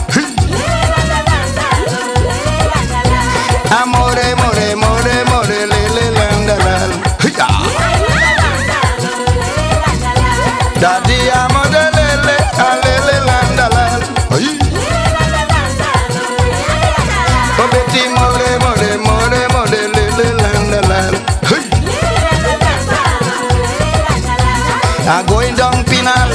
I'm 25.10 25.26
going 25.26 25.56
down 25.56 25.74
Penal 25.90 26.30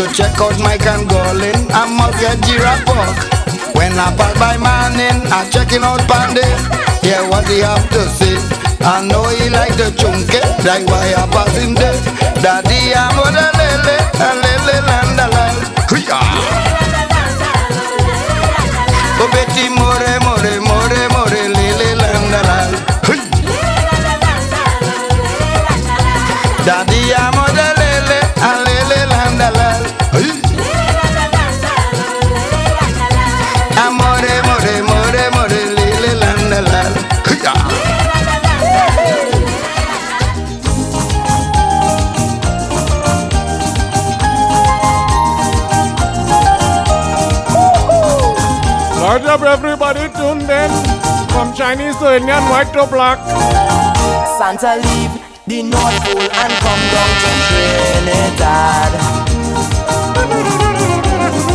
to 0.00 0.08
check 0.16 0.40
out 0.40 0.56
Mike 0.64 0.88
and 0.88 1.04
Golin. 1.04 1.60
I 1.76 1.84
must 1.84 2.16
get 2.16 2.40
giraffe 2.40 2.88
walk. 2.88 3.12
When 3.76 3.92
I 4.00 4.08
pass 4.16 4.32
by 4.40 4.56
Manning, 4.56 5.20
I'm 5.28 5.44
checking 5.52 5.84
out 5.84 6.00
Pandy. 6.08 6.40
Yeah, 7.04 7.28
what 7.28 7.44
he 7.52 7.60
have 7.60 7.84
to 7.92 8.08
say. 8.16 8.40
I 8.80 9.04
know 9.04 9.28
he 9.28 9.50
like 9.50 9.76
the 9.76 9.92
chunky, 10.00 10.40
that's 10.64 10.84
why 10.88 11.12
I 11.12 11.28
pass 11.28 11.52
him 11.56 11.74
there. 11.74 11.92
Daddy, 12.40 12.96
I'm 12.96 13.12
on 13.20 13.32
the 13.36 13.44
lele, 13.60 13.96
a 14.16 14.30
lele 14.40 14.76
landalal. 14.88 15.56
Oh, 19.20 19.28
Betty, 19.32 19.68
Chinese 51.54 51.96
to 51.98 52.16
Indian, 52.16 52.42
white 52.50 52.72
to 52.72 52.84
black. 52.90 53.18
Santa 54.38 54.74
leave 54.74 55.14
the 55.46 55.62
North 55.62 55.94
Pole 56.02 56.26
and 56.26 56.52
come 56.58 56.82
down 56.90 57.10
to 57.22 57.30
Trinidad. 57.46 58.90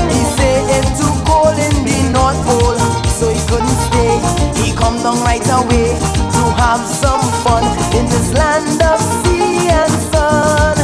He 0.07 0.23
say 0.39 0.63
it's 0.79 0.95
too 0.95 1.11
cold 1.27 1.59
in 1.59 1.83
the 1.83 1.99
North 2.15 2.39
Pole, 2.47 2.79
so 3.11 3.27
he 3.27 3.39
couldn't 3.51 3.79
stay. 3.91 4.15
He 4.63 4.71
come 4.71 4.95
down 5.03 5.19
right 5.19 5.43
away 5.43 5.91
to 5.91 6.43
have 6.55 6.79
some 6.87 7.19
fun 7.43 7.67
in 7.91 8.05
this 8.07 8.31
land 8.31 8.81
of 8.81 8.99
sea 9.19 9.67
and 9.67 9.91
sun. 10.07 10.77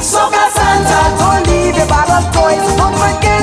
Soca 0.00 0.48
Santa, 0.56 1.00
don't 1.20 1.44
leave 1.52 1.76
your 1.76 1.88
bag 1.92 2.08
of 2.08 2.24
toys. 2.32 2.64
Don't 2.80 2.96
forget 2.96 3.35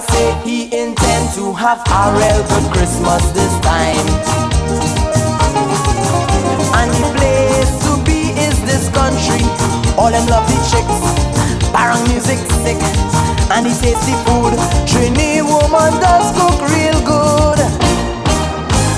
Say 0.00 0.32
he 0.44 0.64
intend 0.64 1.34
to 1.34 1.52
have 1.52 1.84
a 1.84 2.02
real 2.16 2.40
good 2.48 2.72
Christmas 2.72 3.20
this 3.36 3.52
time. 3.60 4.06
And 6.72 6.88
the 6.88 7.04
place 7.12 7.72
to 7.84 8.00
be 8.08 8.32
is 8.32 8.56
this 8.64 8.88
country. 8.96 9.44
All 10.00 10.10
them 10.10 10.26
lovely 10.26 10.56
chicks, 10.72 10.98
parang 11.76 12.00
music 12.08 12.40
sick, 12.64 12.80
and 13.52 13.66
the 13.66 13.74
tasty 13.76 14.16
food. 14.24 14.56
Trini 14.88 15.44
woman 15.44 15.92
does 16.00 16.32
cook 16.32 16.60
real 16.72 16.96
good. 17.04 17.58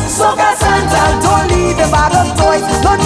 Soca 0.07 0.55
Santa, 0.55 1.03
don't 1.19 1.51
leave 1.51 1.79
your 1.79 1.91
bag 1.91 2.15
of 2.15 2.31
toys. 2.39 2.63
Don't 2.81 3.03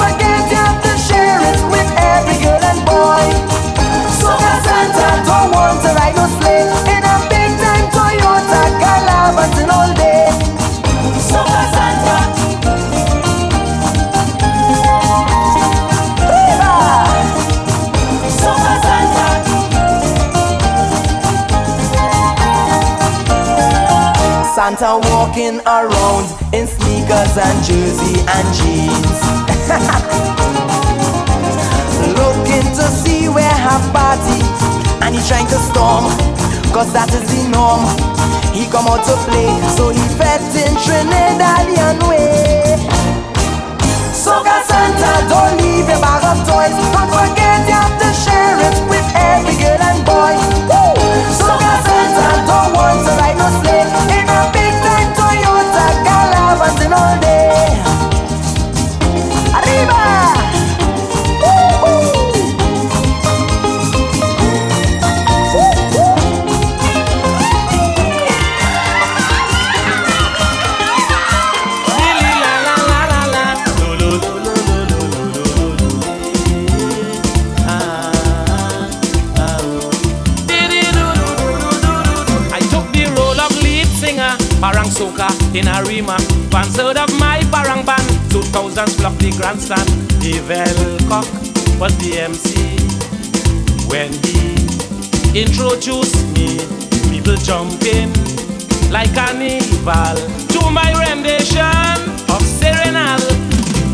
Santa 24.79 24.99
walking 25.09 25.59
around 25.64 26.29
in 26.53 26.66
sneakers 26.66 27.39
and 27.39 27.64
jersey 27.64 28.20
and 28.29 28.47
jeans. 28.53 29.20
Looking 32.12 32.68
to 32.77 32.85
see 32.93 33.29
where 33.29 33.49
have 33.49 33.81
party 33.93 34.43
and 35.01 35.14
he 35.14 35.20
trying 35.29 35.47
to 35.47 35.59
storm, 35.72 36.05
cause 36.77 36.93
that 36.93 37.09
is 37.14 37.24
the 37.24 37.49
norm. 37.49 37.89
He 38.53 38.66
come 38.68 38.87
out 38.87 39.01
to 39.09 39.16
play, 39.24 39.49
so 39.77 39.89
he 39.89 40.05
fed 40.20 40.45
in 40.53 40.77
Trinidadian 40.85 41.97
way. 42.09 42.77
Soca 44.12 44.61
Santa, 44.68 45.24
don't 45.33 45.57
leave 45.57 45.89
your 45.89 46.01
bag 46.05 46.20
of 46.20 46.37
toys. 46.45 46.77
Don't 46.93 47.09
forget 47.09 47.64
you 47.64 47.72
have 47.72 47.97
to 47.97 48.12
share 48.12 48.61
it 48.61 48.77
with 48.91 48.96
in 85.57 85.69
a 85.69 85.83
Rima. 85.85 86.19
Fans 86.51 86.77
heard 86.77 86.99
of 86.99 87.09
my 87.19 87.41
Parang 87.51 87.85
band, 87.85 88.05
2000s 88.29 88.97
flock 89.01 89.17
the 89.19 89.31
grandstand. 89.37 89.89
Evel 90.21 90.99
Cock 91.09 91.25
was 91.81 91.97
the 91.99 92.21
MC. 92.21 92.77
When 93.89 94.13
he 94.27 94.53
introduced 95.41 96.21
me, 96.37 96.61
people 97.09 97.37
jumping 97.37 98.13
like 98.91 99.15
carnival 99.15 100.17
to 100.53 100.61
my 100.71 100.93
rendition 101.01 101.97
of 102.29 102.43
Serenal. 102.45 103.23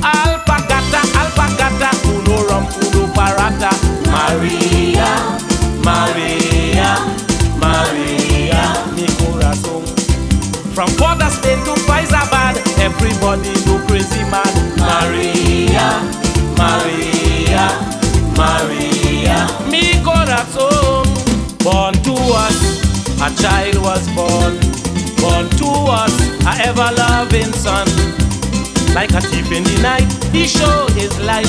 Alpacata, 0.02 1.02
alpacata, 1.20 1.90
uno 2.10 2.42
rum, 2.48 2.66
uno 2.90 3.06
parata. 3.14 3.70
Maria, 4.10 5.10
Maria, 5.84 6.11
From 10.82 11.22
of 11.22 11.30
Spain 11.30 11.58
to 11.62 11.74
Fyzabad, 11.86 12.58
everybody 12.82 13.54
go 13.64 13.78
crazy 13.86 14.18
mad. 14.34 14.50
Maria, 14.74 16.02
Maria, 16.58 17.70
Maria, 18.34 19.46
mi 19.70 20.02
corazón. 20.02 21.06
Born 21.62 21.94
to 22.02 22.14
us, 22.34 22.82
a 23.22 23.30
child 23.40 23.78
was 23.78 24.08
born. 24.16 24.58
Born 25.22 25.48
to 25.62 25.70
us, 25.86 26.10
a 26.50 26.66
ever-loving 26.66 27.52
son. 27.52 27.86
Like 28.92 29.12
a 29.12 29.20
thief 29.20 29.52
in 29.52 29.62
the 29.62 29.78
night, 29.82 30.10
he 30.32 30.48
showed 30.48 30.90
his 30.98 31.16
light, 31.20 31.46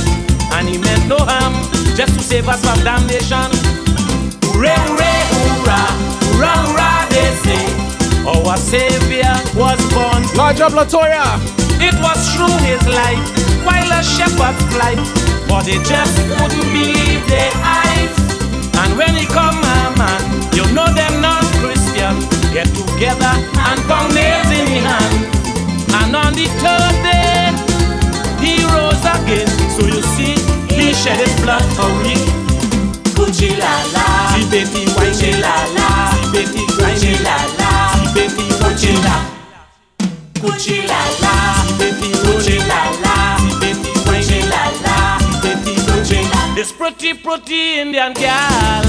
and 0.54 0.70
he 0.70 0.78
meant 0.78 1.08
no 1.08 1.18
harm, 1.18 1.56
just 1.98 2.14
to 2.14 2.20
save 2.20 2.48
us 2.48 2.62
from 2.64 2.84
damnation. 2.84 3.50
Hooray, 4.54 4.78
hooray, 4.78 5.22
hoorah, 5.34 5.90
hoorah, 6.22 6.58
hoorah, 6.70 7.10
they 7.10 7.34
say. 7.42 7.83
Our 8.26 8.56
Savior 8.58 9.36
was 9.56 9.80
born. 9.92 10.24
Large 10.36 10.62
up 10.62 10.72
Latoya. 10.72 11.40
It 11.84 11.96
was 12.00 12.20
through 12.32 12.56
his 12.64 12.80
light, 12.88 13.20
while 13.68 13.92
a 13.92 14.00
shepherd's 14.02 14.64
flight, 14.72 14.96
but 15.48 15.66
they 15.68 15.80
just 15.84 16.16
couldn't 16.40 16.72
believe 16.72 17.20
their 17.28 17.52
eyes. 17.60 18.16
And 18.80 18.96
when 18.98 19.16
he 19.16 19.26
come, 19.28 19.60
a 19.60 19.92
man, 20.00 20.22
you 20.56 20.64
know 20.72 20.88
them 20.96 21.20
non-Christian, 21.20 22.16
get 22.56 22.72
together 22.72 23.36
and 23.68 23.80
pound 23.92 24.16
nails 24.16 24.48
in 24.56 24.66
the 24.72 24.80
hand. 24.88 25.28
And 26.00 26.16
on 26.16 26.32
the 26.34 26.48
third 26.64 26.96
day, 27.04 27.52
he 28.40 28.64
rose 28.72 29.04
again. 29.04 29.52
So 29.76 29.84
you 29.84 30.02
see, 30.16 30.40
he 30.72 30.94
shed 30.94 31.20
his 31.20 31.36
blood 31.44 31.66
for 31.76 31.92
we. 32.00 32.16
Gucci 33.16 33.52
la 33.60 33.74
la, 33.92 34.32
si 34.32 34.48
Betty 34.50 34.84
Gucci 40.44 40.86
la 40.86 41.02
la, 41.24 41.36
Betty 41.78 42.12
Gucci 42.24 42.58
la 42.68 42.82
la, 43.04 43.16
si 43.40 43.92
Gucci 44.04 44.40
la 44.52 44.64
la, 44.84 45.18
si 45.64 45.74
Gucci. 45.88 46.20
This 46.56 46.72
pretty, 46.74 47.14
pretty 47.14 47.80
Indian 47.80 48.14
girl, 48.14 48.86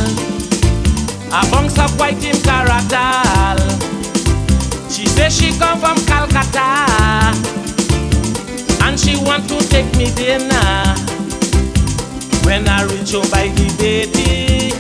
a 1.33 1.47
bunch 1.51 1.79
of 1.79 1.97
white 1.99 2.25
in 2.25 2.37
Caratal. 2.43 3.59
She 4.91 5.07
says 5.07 5.33
she 5.39 5.57
come 5.59 5.79
from 5.79 5.97
Calcutta 6.07 6.69
and 8.85 8.99
she 8.99 9.17
want 9.25 9.49
to 9.49 9.59
take 9.69 9.91
me 9.97 10.11
dinner. 10.15 10.95
When 12.45 12.69
I 12.69 12.83
reach 12.85 13.13
home 13.13 13.29
by 13.31 13.49
the 13.49 13.67
baby, 13.79 14.73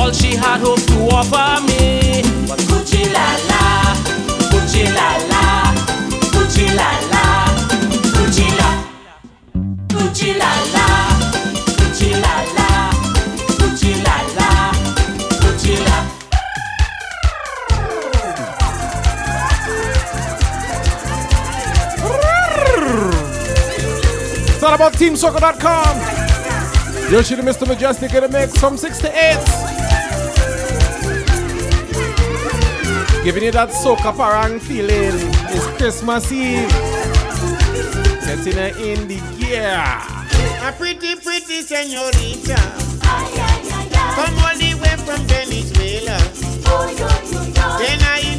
all 0.00 0.10
she 0.10 0.34
had 0.36 0.60
hope 0.60 0.80
to 0.80 0.98
offer 1.14 1.60
me 1.68 2.22
was 2.48 2.60
Gucci 2.66 3.04
la 3.12 3.36
la, 3.48 3.94
Gucci 4.50 4.84
la 4.92 5.16
la, 5.30 5.33
about 24.84 24.94
TeamSoca.com. 24.94 27.10
You're 27.10 27.22
shooting 27.22 27.46
Mr. 27.46 27.66
Mejustik 27.66 28.14
in 28.14 28.22
the 28.22 28.28
mix 28.28 28.54
from 28.58 28.76
6 28.76 28.98
to 28.98 29.08
8. 29.08 29.73
Giving 33.24 33.44
you 33.44 33.52
that 33.52 33.70
soca 33.70 34.14
parang 34.14 34.60
feeling. 34.60 35.16
It's 35.48 35.66
Christmas 35.78 36.30
Eve. 36.30 36.68
Getting 38.20 38.60
her 38.60 38.76
in 38.76 39.08
the 39.08 39.16
gear. 39.40 39.80
A 40.60 40.70
pretty, 40.76 41.16
pretty 41.16 41.62
señorita. 41.62 42.60
Come 44.14 44.38
all 44.44 44.54
the 44.60 44.74
way 44.76 44.96
from 45.08 45.24
Venezuela. 45.24 46.20
Then 47.80 48.00
I 48.04 48.33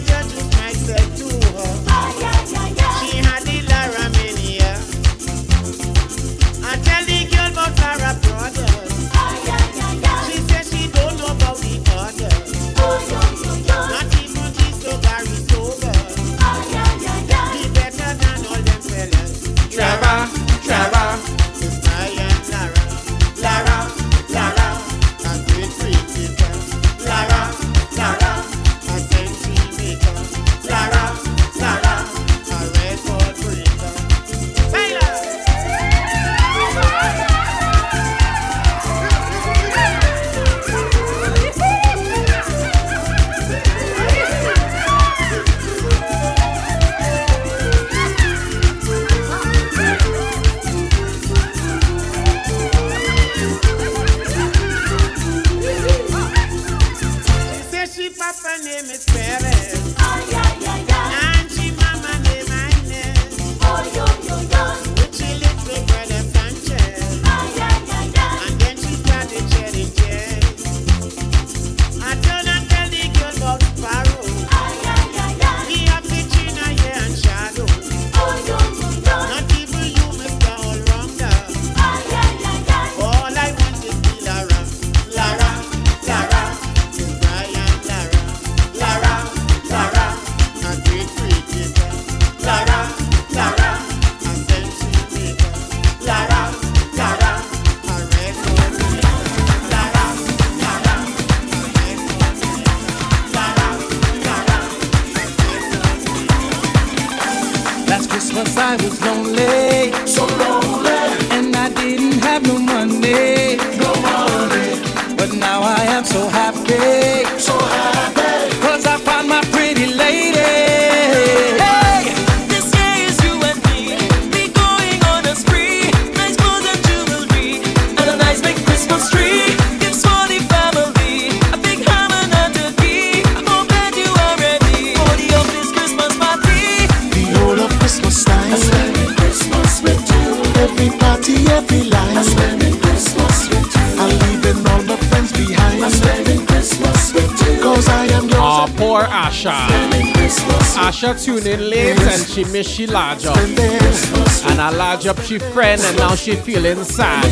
she 152.64 152.88
large 152.88 153.26
up. 153.26 153.38
And 153.38 154.62
I 154.62 154.70
large 154.70 155.08
up 155.08 155.20
she 155.22 155.40
friend 155.40 155.82
and 155.82 155.98
now 155.98 156.16
she 156.16 156.36
feeling 156.36 156.84
sad. 156.84 157.26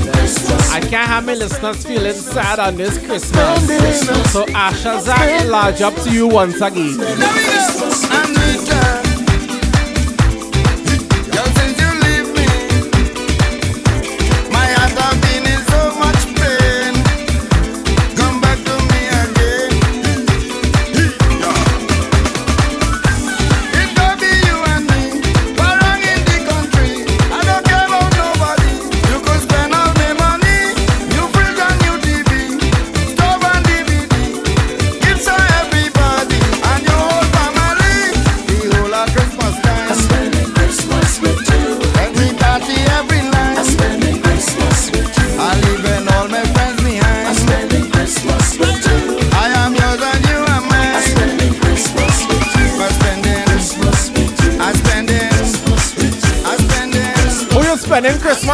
I 0.71 0.80
can't 0.80 1.07
have 1.07 1.26
my 1.26 1.34
listeners 1.34 1.86
feeling 1.86 2.13
sad 2.13 2.59
on 2.59 2.76
this 2.76 2.97
Christmas. 2.97 4.01
So 4.32 4.45
Asha 4.47 4.99
Zach, 4.99 5.47
large 5.47 5.82
up 5.82 5.95
to 6.03 6.11
you 6.11 6.28
once 6.28 6.59
again. 6.61 7.53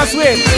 Sweet. 0.09 0.48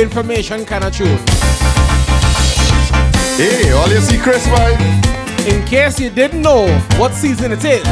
information 0.00 0.64
kind 0.64 0.84
of 0.84 0.94
tune. 0.96 1.18
Hey, 3.36 3.72
all 3.72 3.88
you 3.88 4.00
see 4.00 4.18
Chris? 4.18 4.46
In 5.46 5.64
case 5.66 6.00
you 6.00 6.10
didn't 6.10 6.42
know 6.42 6.66
what 6.96 7.12
season 7.12 7.52
it 7.52 7.64
is, 7.64 7.84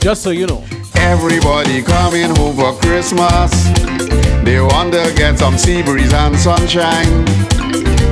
just 0.00 0.22
so 0.22 0.30
you 0.30 0.46
know. 0.46 0.64
Everybody 0.96 1.82
coming 1.82 2.34
home 2.36 2.56
for 2.56 2.72
Christmas. 2.80 3.50
They 4.44 4.60
want 4.60 4.92
to 4.92 5.12
get 5.16 5.38
some 5.38 5.56
sea 5.56 5.82
breeze 5.82 6.12
and 6.12 6.36
sunshine. 6.36 7.24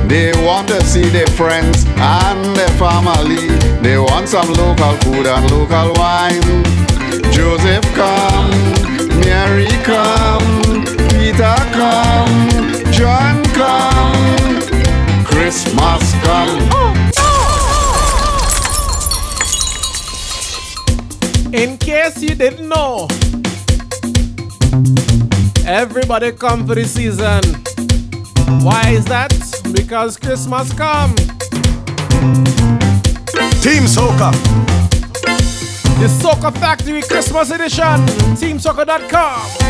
They 0.07 0.31
want 0.45 0.67
to 0.69 0.83
see 0.83 1.07
their 1.09 1.27
friends 1.27 1.85
and 1.97 2.55
their 2.55 2.69
family. 2.79 3.47
They 3.81 3.97
want 3.97 4.27
some 4.27 4.51
local 4.53 4.93
food 5.03 5.27
and 5.27 5.51
local 5.51 5.93
wine. 5.93 6.63
Joseph 7.31 7.85
come, 7.93 8.49
Mary 9.21 9.67
come 9.83 10.38
come, 11.79 12.91
John 12.91 13.41
come, 13.55 14.61
Christmas 15.23 16.13
come. 16.25 16.59
In 21.53 21.77
case 21.77 22.21
you 22.21 22.35
didn't 22.35 22.67
know, 22.67 23.07
everybody 25.65 26.33
come 26.33 26.67
for 26.67 26.75
the 26.75 26.83
season. 26.85 27.41
Why 28.61 28.89
is 28.89 29.05
that? 29.05 29.31
Because 29.71 30.17
Christmas 30.17 30.73
come. 30.73 31.15
Team 33.63 33.87
Soca, 33.87 34.33
The 36.01 36.09
Soca 36.21 36.51
Factory 36.57 37.01
Christmas 37.03 37.51
Edition. 37.51 38.05
TeamSoca.com. 38.35 39.69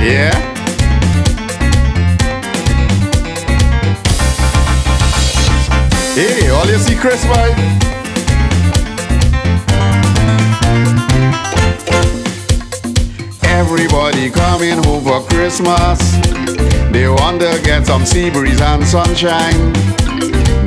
Yeah. 0.00 0.53
Hey, 6.14 6.48
all 6.48 6.68
esse 6.68 6.94
Chris 6.94 7.24
vibe. 7.24 7.58
Everybody 13.42 14.30
coming 14.30 14.78
home 14.84 15.02
for 15.02 15.22
Christmas. 15.28 15.98
They 16.92 17.08
want 17.08 17.40
to 17.40 17.60
get 17.64 17.84
some 17.84 18.06
sea 18.06 18.30
breeze 18.30 18.60
and 18.60 18.86
sunshine. 18.86 19.72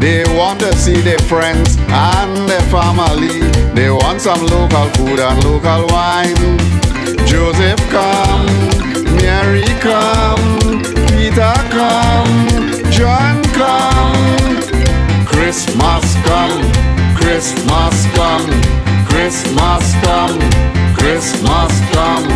They 0.01 0.25
want 0.37 0.59
to 0.59 0.75
see 0.75 0.99
their 0.99 1.19
friends 1.19 1.77
and 1.87 2.49
their 2.49 2.67
family. 2.69 3.39
They 3.73 3.89
want 3.89 4.19
some 4.19 4.45
local 4.47 4.89
food 4.95 5.19
and 5.21 5.41
local 5.45 5.87
wine. 5.87 6.57
Joseph 7.25 7.79
come, 7.89 8.45
Mary 9.15 9.63
come, 9.79 10.83
Peter 11.15 11.53
come, 11.71 12.91
John 12.91 13.41
come. 13.53 13.96
Christmas 15.47 16.13
come, 16.25 16.61
Christmas 17.15 18.05
come, 18.17 18.51
Christmas 19.07 19.93
come, 20.03 20.39
Christmas 20.93 21.71
come, 21.93 22.27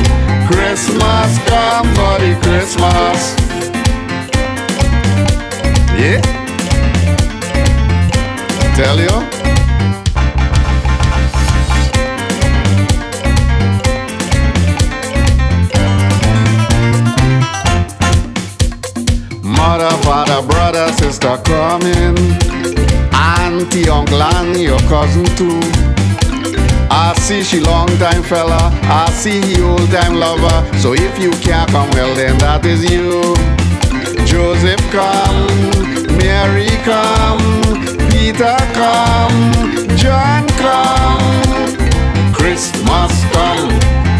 Christmas 0.47 1.37
come, 1.43 1.93
buddy 1.93 2.33
Christmas. 2.35 3.35
Yeah? 5.99 6.21
Tell 8.77 8.97
you? 8.97 9.30
auntie, 23.71 23.87
young 23.87 24.07
and 24.09 24.57
your 24.57 24.79
cousin 24.81 25.25
too. 25.35 25.59
I 26.89 27.13
see 27.17 27.43
she 27.43 27.59
long 27.59 27.87
time 27.97 28.23
fella, 28.23 28.69
I 28.83 29.09
see 29.11 29.41
he 29.41 29.61
old 29.61 29.89
time 29.89 30.15
lover. 30.15 30.77
So 30.77 30.93
if 30.93 31.17
you 31.19 31.31
can't 31.41 31.69
come, 31.71 31.89
well 31.91 32.13
then 32.15 32.37
that 32.39 32.65
is 32.65 32.83
you. 32.83 33.35
Joseph 34.25 34.81
come, 34.91 35.47
Mary 36.17 36.67
come, 36.83 37.39
Peter 38.11 38.57
come, 38.73 39.97
John 39.97 40.47
come, 40.59 42.33
Christmas 42.33 43.25
come. 43.31 44.10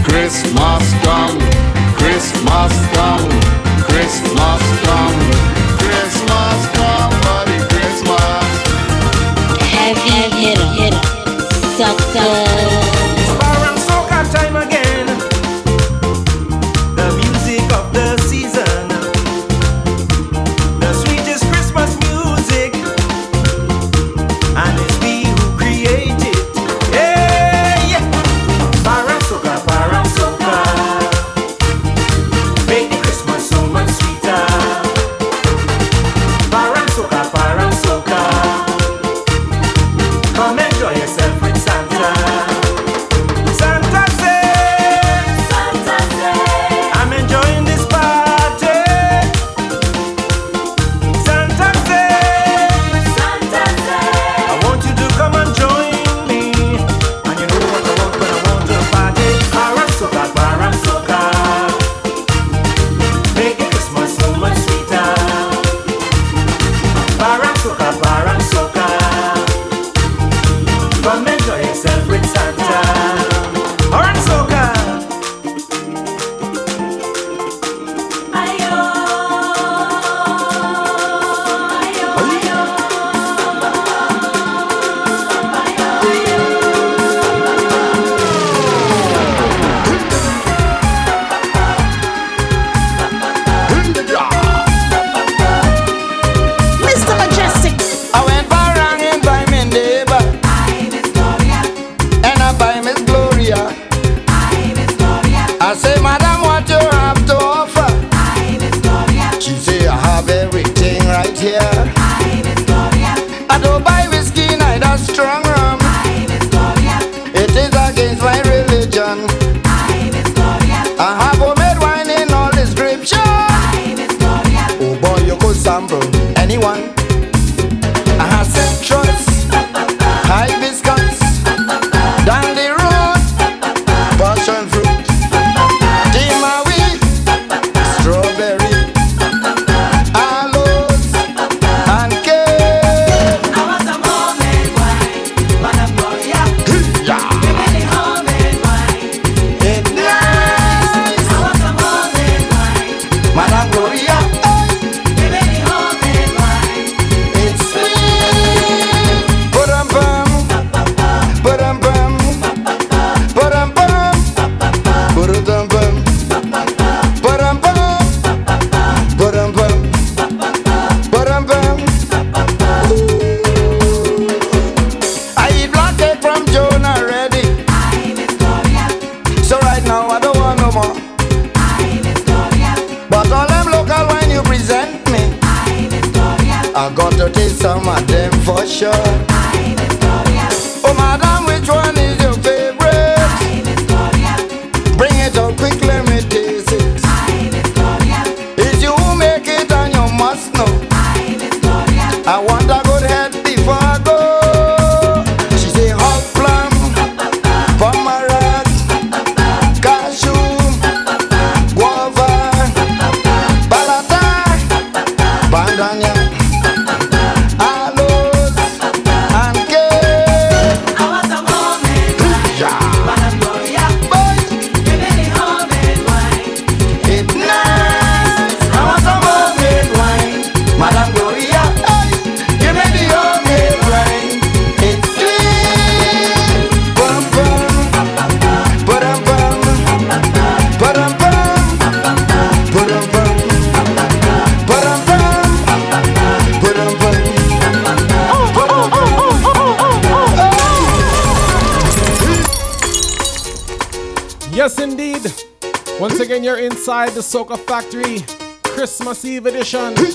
You're 256.43 256.59
inside 256.59 257.11
the 257.11 257.21
Soca 257.21 257.57
Factory 257.57 258.19
Christmas 258.63 259.25
Eve 259.25 259.45
edition. 259.45 259.95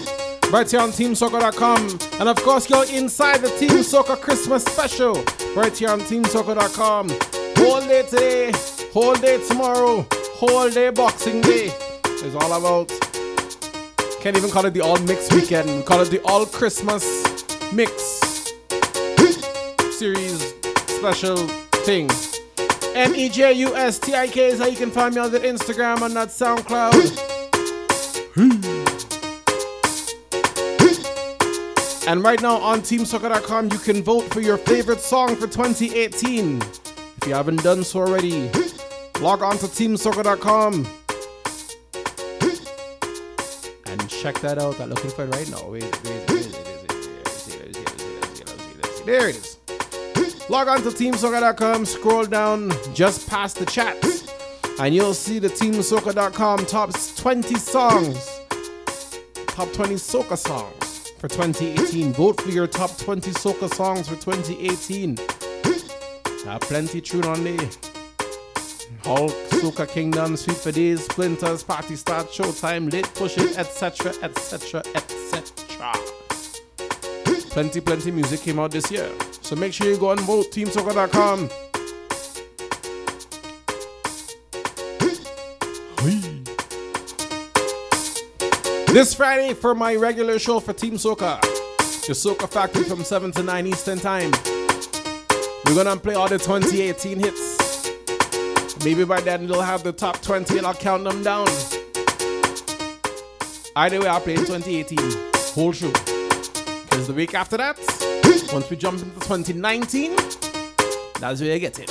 Right 0.52 0.70
here 0.70 0.78
on 0.78 0.90
TeamSoca.com. 0.90 1.98
And 2.20 2.28
of 2.28 2.36
course, 2.36 2.70
you're 2.70 2.86
inside 2.86 3.38
the 3.38 3.48
Team 3.58 3.82
Soca 3.82 4.16
Christmas 4.16 4.64
special. 4.64 5.14
Right 5.56 5.76
here 5.76 5.90
on 5.90 5.98
TeamSoca.com. 5.98 7.08
Whole 7.56 7.80
day 7.80 8.04
today, 8.04 8.52
whole 8.92 9.16
day 9.16 9.44
tomorrow, 9.48 10.06
whole 10.34 10.70
day 10.70 10.90
Boxing 10.90 11.40
Day. 11.40 11.72
It's 12.04 12.36
all 12.36 12.52
about. 12.52 12.88
Can't 14.20 14.36
even 14.36 14.48
call 14.48 14.64
it 14.66 14.74
the 14.74 14.82
all 14.82 14.98
mix 15.02 15.32
weekend. 15.34 15.68
We 15.68 15.82
call 15.82 16.00
it 16.00 16.10
the 16.10 16.22
all 16.22 16.46
Christmas 16.46 17.04
mix 17.72 17.92
series 19.98 20.54
special 20.86 21.36
thing. 21.84 22.08
M 22.96 23.14
E 23.14 23.28
J 23.28 23.52
U 23.52 23.76
S 23.76 23.98
T 23.98 24.14
I 24.14 24.26
K 24.26 24.46
is 24.46 24.58
how 24.58 24.66
you 24.66 24.76
can 24.76 24.90
find 24.90 25.14
me 25.14 25.20
on 25.20 25.30
the 25.30 25.38
Instagram 25.40 26.00
and 26.00 26.14
not 26.14 26.28
SoundCloud. 26.28 26.94
And 32.08 32.24
right 32.24 32.40
now 32.40 32.56
on 32.56 32.80
TeamSoca.com, 32.80 33.70
you 33.70 33.78
can 33.78 34.02
vote 34.02 34.22
for 34.32 34.40
your 34.40 34.56
favorite 34.56 35.00
song 35.00 35.36
for 35.36 35.46
2018. 35.46 36.62
If 36.62 37.26
you 37.26 37.34
haven't 37.34 37.62
done 37.62 37.84
so 37.84 38.00
already, 38.00 38.48
log 39.20 39.42
on 39.42 39.58
to 39.58 39.66
TeamSoca.com 39.66 40.86
and 43.86 44.08
check 44.08 44.40
that 44.40 44.56
out. 44.58 44.80
I'm 44.80 44.88
looking 44.88 45.10
for 45.10 45.24
it 45.24 45.34
right 45.34 45.50
now. 45.50 45.68
Wait, 45.68 45.82
wait, 45.82 46.30
wait, 46.30 46.56
There 49.04 49.28
it 49.28 49.36
is. 49.36 49.58
Log 50.48 50.68
on 50.68 50.82
to 50.82 50.90
TeamSoca.com, 50.90 51.86
scroll 51.86 52.26
down 52.26 52.70
just 52.94 53.28
past 53.28 53.58
the 53.58 53.66
chat, 53.66 53.96
and 54.80 54.94
you'll 54.94 55.14
see 55.14 55.38
the 55.38 55.48
TeamSoca.com 55.48 56.66
top 56.66 56.92
20 57.16 57.54
songs. 57.56 58.40
Top 59.48 59.72
20 59.72 59.94
soca 59.94 60.36
songs 60.36 61.10
for 61.18 61.28
2018. 61.28 62.12
Vote 62.12 62.40
for 62.40 62.50
your 62.50 62.66
top 62.66 62.96
20 62.98 63.30
soca 63.30 63.72
songs 63.74 64.08
for 64.08 64.16
2018. 64.16 65.14
There 66.44 66.58
plenty 66.60 67.00
tune 67.00 67.24
on 67.24 67.42
there. 67.42 67.68
Hulk, 69.02 69.32
Soca 69.50 69.88
Kingdom, 69.88 70.36
Sweet 70.36 70.56
for 70.56 70.72
Days, 70.72 71.04
Splinters, 71.04 71.62
Party 71.62 71.96
Start, 71.96 72.26
Showtime, 72.26 72.92
Late 72.92 73.12
Push 73.14 73.38
It, 73.38 73.56
etc., 73.58 74.12
etc., 74.22 74.82
etc. 74.94 76.15
Plenty, 77.56 77.80
plenty 77.80 78.10
music 78.10 78.42
came 78.42 78.58
out 78.58 78.70
this 78.70 78.90
year. 78.90 79.10
So 79.40 79.56
make 79.56 79.72
sure 79.72 79.86
you 79.86 79.96
go 79.96 80.10
and 80.10 80.20
vote 80.20 80.50
teamsoca.com. 80.52 81.48
This 88.92 89.14
Friday 89.14 89.54
for 89.54 89.74
my 89.74 89.94
regular 89.94 90.38
show 90.38 90.60
for 90.60 90.74
Team 90.74 90.96
Soca, 90.96 91.40
the 92.06 92.12
Soca 92.12 92.46
Factory 92.46 92.84
from 92.84 93.02
7 93.02 93.32
to 93.32 93.42
9 93.42 93.66
Eastern 93.68 94.00
Time. 94.00 94.32
We're 95.64 95.82
gonna 95.82 95.96
play 95.96 96.12
all 96.12 96.28
the 96.28 96.36
2018 96.36 97.18
hits. 97.18 98.84
Maybe 98.84 99.04
by 99.04 99.22
then 99.22 99.46
they'll 99.46 99.62
have 99.62 99.82
the 99.82 99.92
top 99.92 100.20
20 100.20 100.58
and 100.58 100.66
I'll 100.66 100.74
count 100.74 101.04
them 101.04 101.22
down. 101.22 101.48
Either 103.74 103.98
way, 103.98 104.08
I'll 104.08 104.20
play 104.20 104.36
2018. 104.36 104.98
Whole 105.54 105.72
show. 105.72 106.15
Because 106.96 107.08
the 107.08 107.12
week 107.12 107.34
after 107.34 107.58
that, 107.58 107.76
once 108.54 108.70
we 108.70 108.76
jump 108.78 109.02
into 109.02 109.20
2019, 109.20 110.16
that's 111.20 111.42
where 111.42 111.52
you 111.52 111.58
get 111.58 111.78
it. 111.78 111.90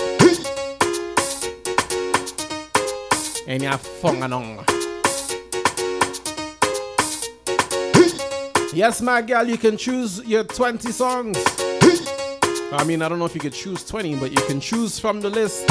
And 3.48 3.62
you 3.62 3.68
have 3.68 3.82
fun 3.82 4.24
and 4.24 4.34
on. 4.34 4.66
Yes, 8.74 9.00
my 9.00 9.22
girl, 9.22 9.48
you 9.48 9.60
can 9.60 9.78
choose 9.78 10.26
your 10.26 10.44
20 10.44 10.92
songs. 10.92 11.38
I 12.72 12.84
mean, 12.84 13.04
I 13.04 13.08
don't 13.08 13.20
know 13.20 13.26
if 13.26 13.36
you 13.36 13.42
could 13.42 13.54
choose 13.54 13.86
20, 13.86 14.16
but 14.16 14.32
you 14.32 14.44
can 14.48 14.60
choose 14.60 14.98
from 14.98 15.22
the 15.22 15.30
list 15.30 15.70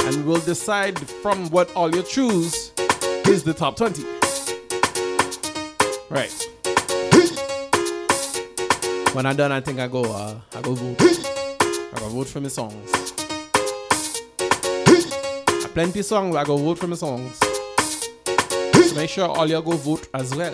and 0.00 0.26
we'll 0.26 0.40
decide 0.40 0.98
from 0.98 1.48
what 1.50 1.72
all 1.76 1.94
you 1.94 2.02
choose 2.02 2.72
is 3.28 3.44
the 3.44 3.54
top 3.54 3.76
20. 3.76 4.02
Right. 6.10 6.53
When 9.14 9.26
I'm 9.26 9.36
done, 9.36 9.52
I 9.52 9.60
think 9.60 9.78
I 9.78 9.86
go, 9.86 10.02
uh, 10.02 10.40
I 10.56 10.60
go 10.60 10.74
vote. 10.74 10.96
I 11.00 12.00
go 12.00 12.08
vote 12.08 12.26
for 12.26 12.40
my 12.40 12.48
songs. 12.48 12.90
I 14.40 15.68
plenty 15.72 16.02
songs, 16.02 16.34
I 16.34 16.42
go 16.42 16.56
vote 16.56 16.80
for 16.80 16.88
my 16.88 16.96
songs. 16.96 17.38
So 17.38 18.94
make 18.96 19.08
sure 19.08 19.28
all 19.28 19.48
you 19.48 19.62
go 19.62 19.76
vote 19.76 20.08
as 20.14 20.34
well. 20.34 20.52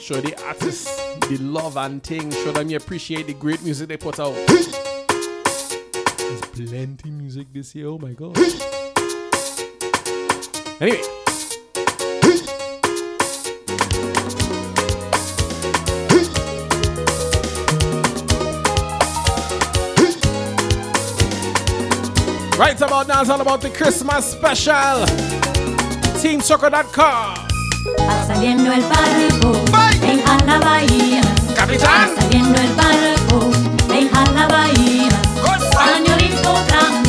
Show 0.00 0.20
the 0.20 0.34
artists 0.44 0.86
the 1.28 1.36
love 1.40 1.76
and 1.76 2.02
thing. 2.02 2.32
Show 2.32 2.50
them 2.50 2.68
you 2.68 2.78
appreciate 2.78 3.28
the 3.28 3.34
great 3.34 3.62
music 3.62 3.90
they 3.90 3.96
put 3.96 4.18
out. 4.18 4.34
There's 6.26 6.68
plenty 6.68 7.10
music 7.10 7.46
this 7.52 7.76
year. 7.76 7.86
Oh 7.86 7.98
my 7.98 8.12
god. 8.12 8.36
Anyway. 10.80 11.23
Right 22.56 22.80
about 22.80 23.08
now, 23.08 23.20
it's 23.20 23.30
all 23.30 23.40
about 23.40 23.60
the 23.60 23.68
Christmas 23.70 24.30
special. 24.30 25.04
TeamSoca.com. 26.22 27.34
Va 27.98 28.26
saliendo 28.26 28.70
el 28.72 28.82
barco, 28.82 29.52
deja 30.00 30.38
la 30.46 30.58
bahía. 30.60 31.20
Capitán. 31.56 32.14
Va 32.16 32.22
saliendo 32.22 32.60
el 32.60 32.72
barco, 32.74 33.50
deja 33.88 34.24
la 34.32 34.46
bahía. 34.46 35.08
Pañolito 35.74 36.54
blanco, 36.68 37.03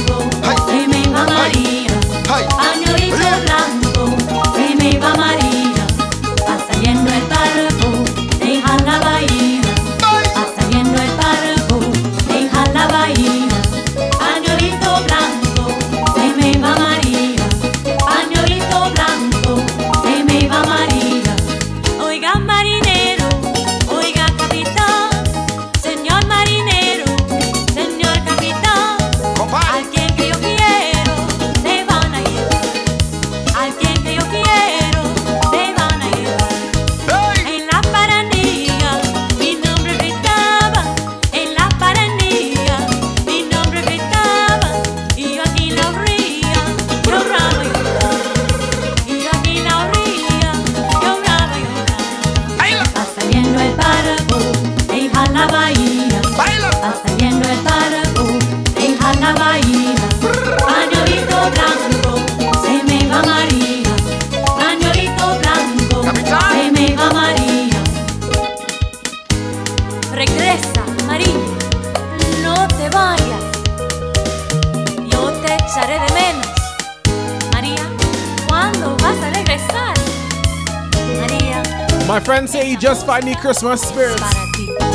Christmas 83.45 83.83
spirit. 83.83 84.19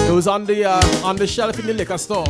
It 0.09 0.13
was 0.13 0.27
on 0.27 0.45
the 0.45 0.65
uh, 0.65 1.07
on 1.07 1.15
the 1.15 1.25
shelf 1.25 1.57
in 1.61 1.67
the 1.67 1.73
liquor 1.73 1.97
store. 1.97 2.27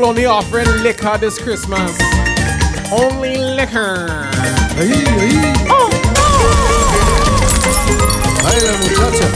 people 0.00 0.08
only 0.08 0.24
offering 0.24 0.66
liquor 0.82 1.18
this 1.18 1.38
Christmas. 1.38 1.92
Only 2.90 3.36
liquor. 3.36 4.08
Ahí. 4.80 5.04
Oh. 5.68 5.90
Baila, 8.42 8.72
muchacha. 8.80 9.26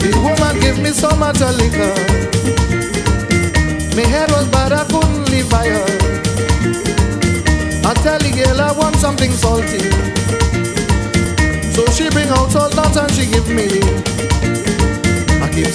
The 0.00 0.10
woman 0.22 0.60
gave 0.60 0.78
me 0.78 0.90
so 0.92 1.10
much 1.16 1.40
liquor. 1.40 1.94
My 3.96 4.06
head 4.06 4.30
was 4.30 4.48
bad, 4.48 4.72
I 4.72 4.84
couldn't 4.84 5.30
live 5.30 5.50
by 5.50 5.68
her. 5.68 5.88
I 7.84 7.94
tell 8.02 8.18
the 8.18 8.30
girl 8.34 8.60
I 8.60 8.72
want 8.72 8.96
something 8.96 9.32
salty. 9.32 9.97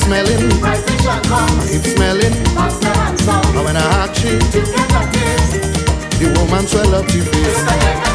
smelling. 0.04 0.50
keep 1.68 1.84
smelling. 1.96 2.36
Monster 2.54 2.94
when 3.64 3.78
I 3.78 3.82
hug 3.82 4.18
you. 4.24 4.40
The 6.20 6.40
woman 6.40 6.68
swell 6.68 6.96
up 6.96 7.06
the 7.08 7.22
face. 7.22 8.13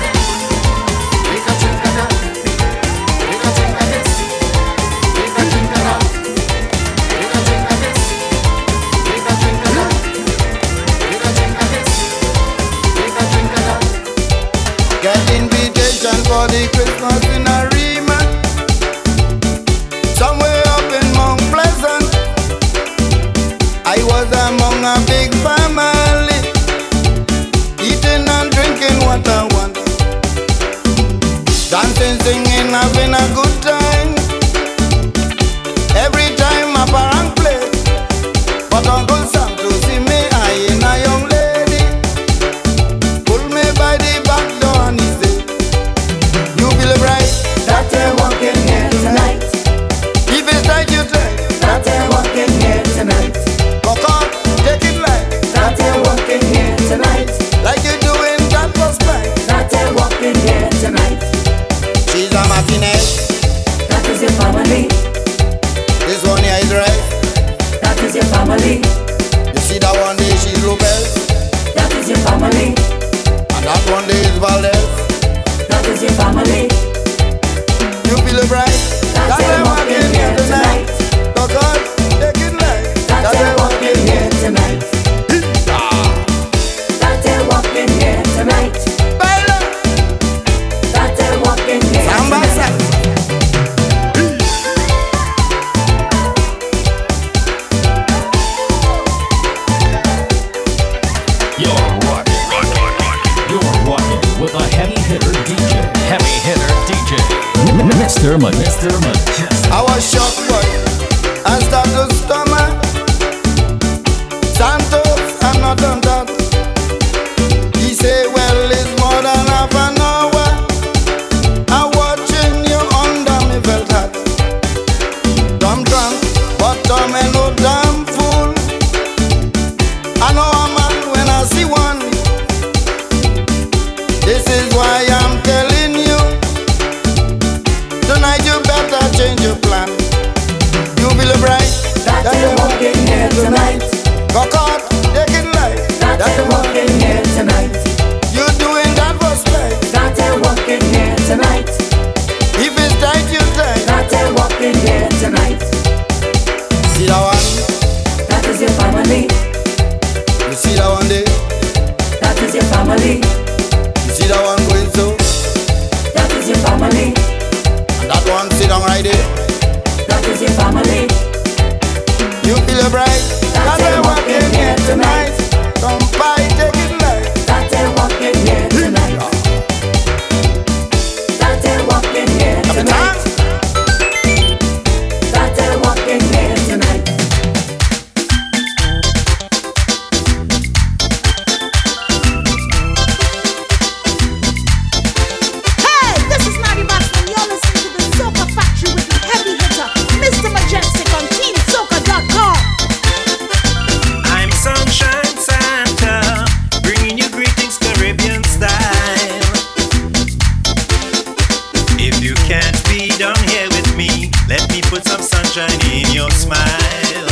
with 213.71 213.97
me. 213.97 214.31
Let 214.49 214.71
me 214.71 214.81
put 214.83 215.05
some 215.05 215.21
sunshine 215.21 215.79
in 215.93 216.11
your 216.13 216.31
smile. 216.31 217.29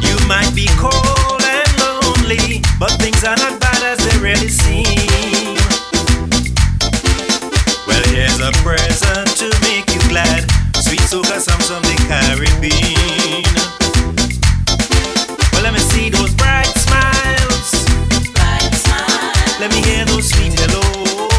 You 0.00 0.16
might 0.26 0.52
be 0.54 0.66
cold 0.76 1.42
and 1.42 1.70
lonely, 1.78 2.62
but 2.78 2.92
things 3.00 3.24
are 3.24 3.36
not 3.36 3.60
bad 3.60 3.82
as 3.82 3.98
they 3.98 4.18
really 4.18 4.48
seem. 4.48 5.56
Well, 7.86 8.02
here's 8.10 8.40
a 8.40 8.52
present 8.64 9.28
to 9.38 9.48
make 9.62 9.88
you 9.94 10.00
glad. 10.08 10.50
Sweet 10.76 11.00
soca 11.00 11.40
songs 11.40 11.68
from 11.68 11.82
the 11.82 11.96
Caribbean. 12.08 13.44
Well, 15.52 15.62
let 15.62 15.72
me 15.72 15.80
see 15.80 16.10
those 16.10 16.34
bright 16.34 16.72
smiles. 16.86 17.70
Bright 18.34 18.74
smiles. 18.74 19.60
Let 19.60 19.70
me 19.70 19.80
hear 19.82 20.04
those 20.06 20.28
sweet 20.28 20.58
hellos. 20.58 21.31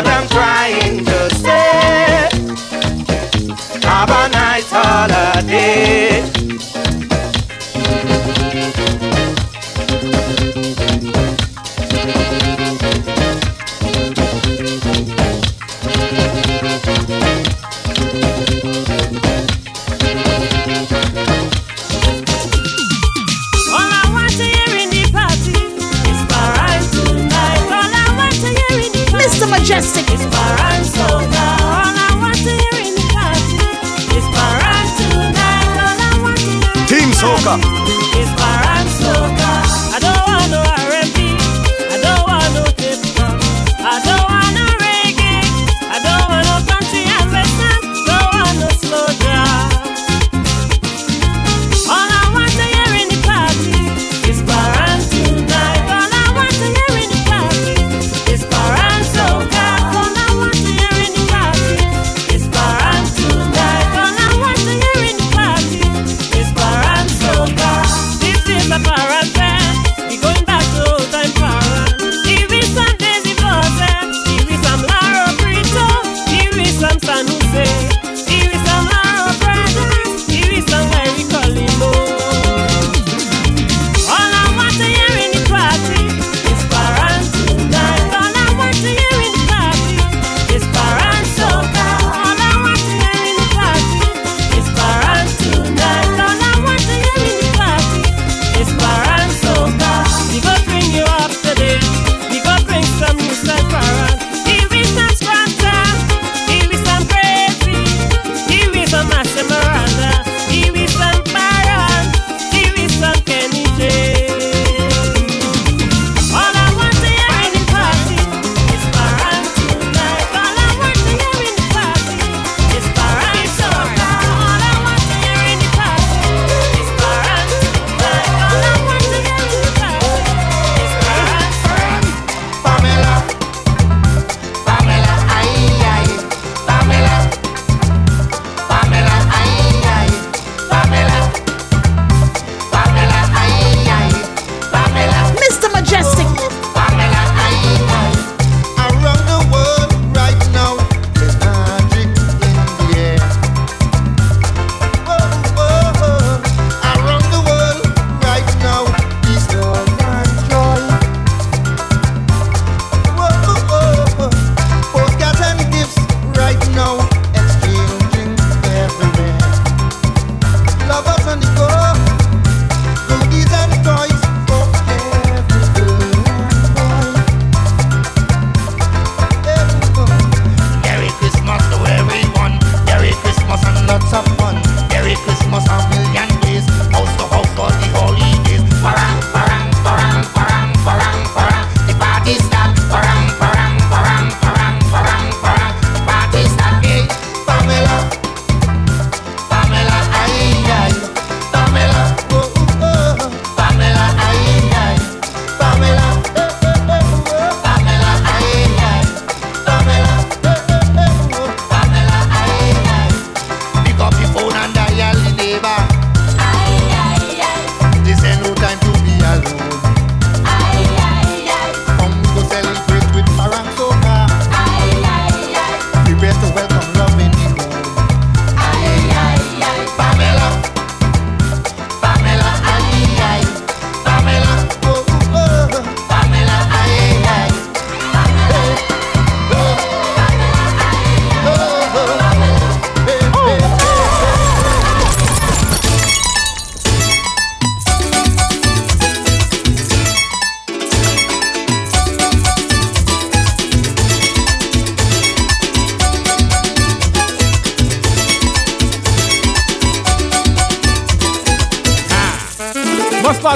What 0.00 0.08
I'm 0.08 0.28
trying 0.28 0.89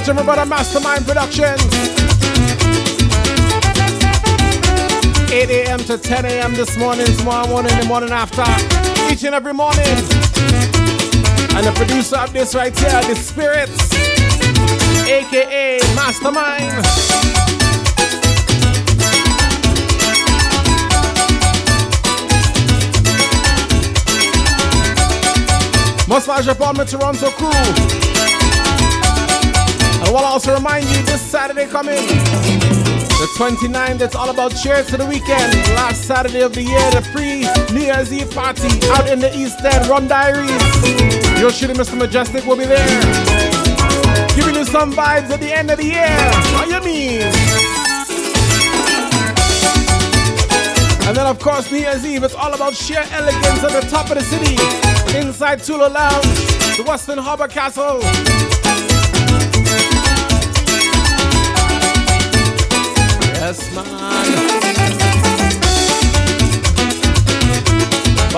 Most 0.07 0.17
large 0.17 0.27
my 0.27 0.35
brother 0.35 0.51
Mastermind 0.51 1.07
Productions. 1.07 1.63
8 5.33 5.49
a.m. 5.49 5.79
to 5.79 5.97
10 5.97 6.27
a.m. 6.27 6.53
this 6.53 6.77
morning, 6.77 7.07
tomorrow 7.17 7.49
morning, 7.49 7.75
the 7.79 7.87
morning 7.87 8.11
after, 8.11 8.45
each 9.11 9.25
and 9.25 9.35
every 9.35 9.55
morning. 9.55 9.81
And 11.57 11.65
the 11.65 11.73
producer 11.75 12.17
of 12.17 12.35
this 12.35 12.55
right 12.55 12.79
here, 12.79 13.01
The 13.01 13.15
Spirits, 13.15 13.95
aka 15.09 15.79
Mastermind. 15.95 16.85
Most 26.07 26.29
upon 26.47 26.77
my 26.77 26.85
Toronto 26.85 27.31
crew. 27.31 28.04
I 30.05 30.11
want 30.11 30.25
to 30.25 30.29
also 30.29 30.55
remind 30.55 30.85
you 30.85 31.03
this 31.05 31.23
Saturday 31.23 31.67
coming, 31.67 31.97
the 31.97 33.29
29th, 33.39 34.03
it's 34.03 34.15
all 34.15 34.29
about 34.29 34.55
cheers 34.55 34.87
to 34.89 34.99
the 34.99 35.07
weekend. 35.07 35.55
Last 35.75 36.03
Saturday 36.03 36.43
of 36.43 36.53
the 36.53 36.63
year, 36.63 36.91
the 36.91 37.01
pre 37.11 37.41
New 37.75 37.87
Year's 37.87 38.13
Eve 38.13 38.31
party 38.31 38.69
out 38.91 39.09
in 39.09 39.19
the 39.19 39.35
East 39.35 39.65
End, 39.65 39.87
Run 39.89 40.07
Diaries. 40.07 40.51
Your 41.41 41.51
shooter, 41.51 41.73
Mr. 41.73 41.97
Mejustik, 41.99 42.47
will 42.47 42.57
be 42.57 42.67
there. 42.67 42.87
Giving 44.37 44.57
you 44.57 44.67
some 44.67 44.93
vibes 44.93 45.31
at 45.31 45.41
the 45.41 45.51
end 45.51 45.71
of 45.71 45.79
the 45.79 45.87
year. 45.87 46.19
What 46.53 46.69
you 46.69 46.81
mean? 46.85 47.23
And 51.09 51.17
then, 51.17 51.27
of 51.27 51.39
course, 51.39 51.73
New 51.73 51.79
Year's 51.79 52.05
Eve, 52.05 52.25
it's 52.25 52.35
all 52.35 52.53
about 52.53 52.75
sheer 52.75 53.05
elegance 53.11 53.65
at 53.65 53.81
the 53.81 53.89
top 53.89 54.11
of 54.11 54.19
the 54.19 54.23
city. 54.23 54.57
Inside 55.17 55.63
Toula 55.63 55.89
Lounge, 55.89 56.27
the 56.77 56.85
Westin 56.87 57.19
Harbour 57.19 57.49
Castle. 57.49 58.01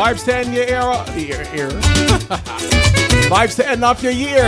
Vibes 0.06 0.24
to 0.24 0.36
end 0.36 0.54
your 0.54 0.64
era. 0.68 1.04
Ear, 1.16 1.42
ear. 1.52 1.68
vibes 3.28 3.56
to 3.56 3.68
end 3.68 3.84
off 3.84 4.04
your 4.04 4.12
year. 4.12 4.46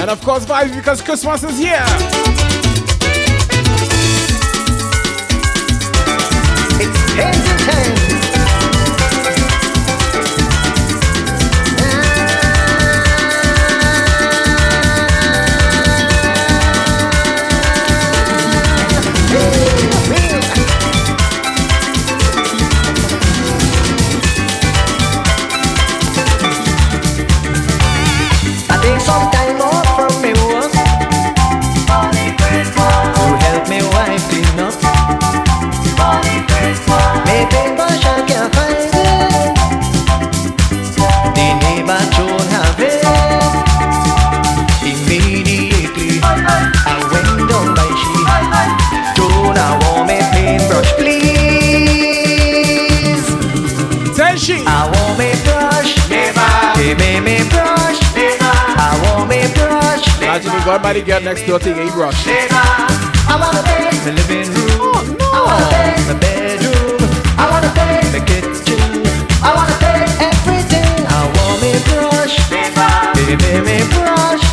And 0.00 0.08
of 0.08 0.22
course, 0.22 0.46
vibes 0.46 0.74
because 0.74 1.02
Christmas 1.02 1.44
is 1.44 1.58
here. 1.58 2.47
Imagine 60.28 60.52
you 60.52 60.64
going 60.66 60.82
by 60.82 60.92
the 60.92 61.00
girl 61.00 61.22
next 61.22 61.46
door 61.46 61.58
to 61.58 61.70
a 61.72 61.90
brush. 61.90 62.26
I 62.28 63.40
wanna 63.40 63.62
paint 63.64 63.96
the 64.04 64.12
living 64.12 64.52
room. 64.52 65.16
Oh, 65.24 65.32
I 65.32 65.40
wanna 65.48 65.68
paint 65.72 66.04
the 66.04 66.16
bedroom. 66.20 67.00
I 67.40 67.48
wanna 67.48 67.72
paint 67.72 68.12
the 68.12 68.20
kitchen. 68.20 69.08
I 69.40 69.56
wanna 69.56 69.72
paint 69.80 70.12
everything. 70.20 71.00
I 71.08 71.24
want 71.32 71.64
me 71.64 71.72
brush. 71.88 72.36
Baby, 73.16 73.64
me 73.64 73.80
brush. 73.96 74.47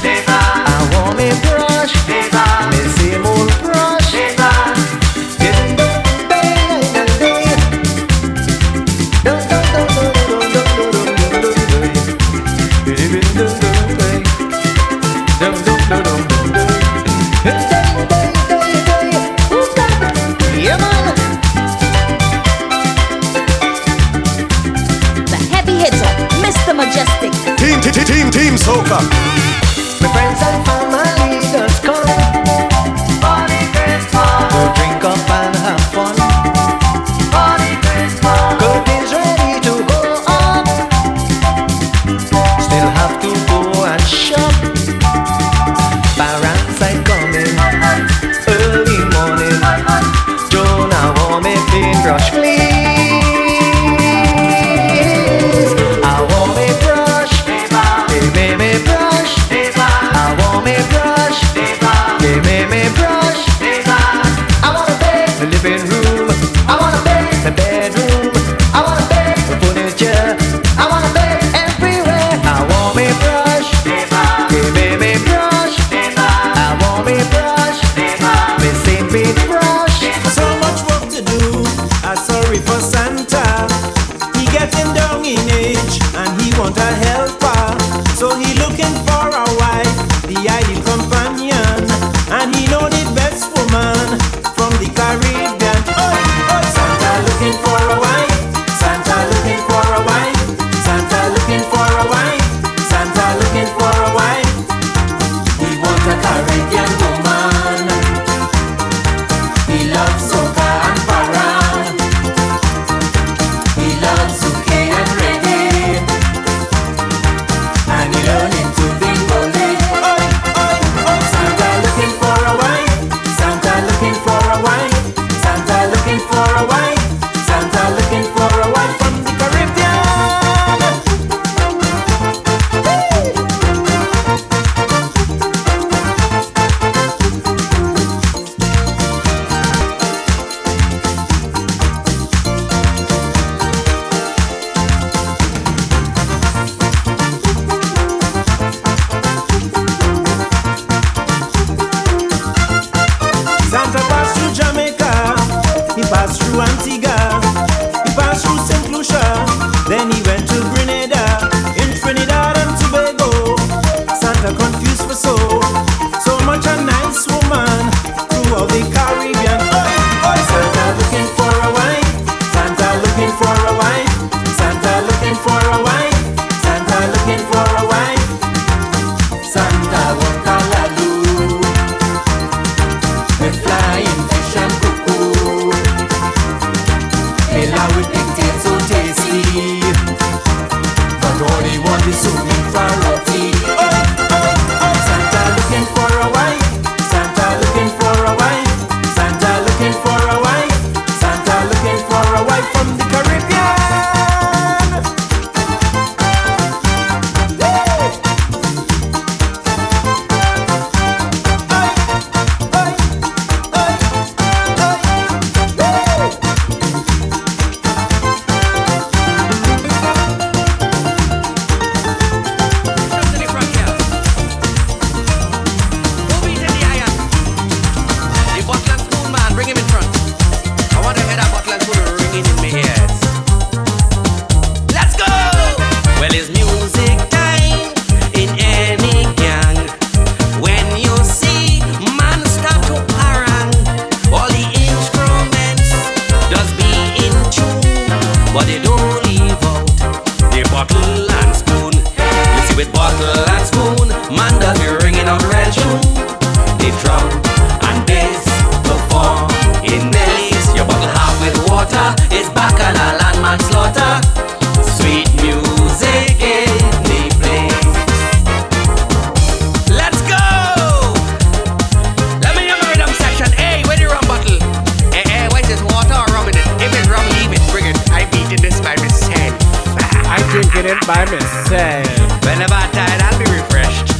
It 280.87 281.07
by 281.07 281.25
myself. 281.25 282.45
Whenever 282.45 282.79
tired, 282.93 283.21
I'll 283.23 283.39
be 283.39 283.45
refreshed. 283.49 284.13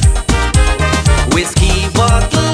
Whiskey 1.32 1.88
bottle 1.94 2.45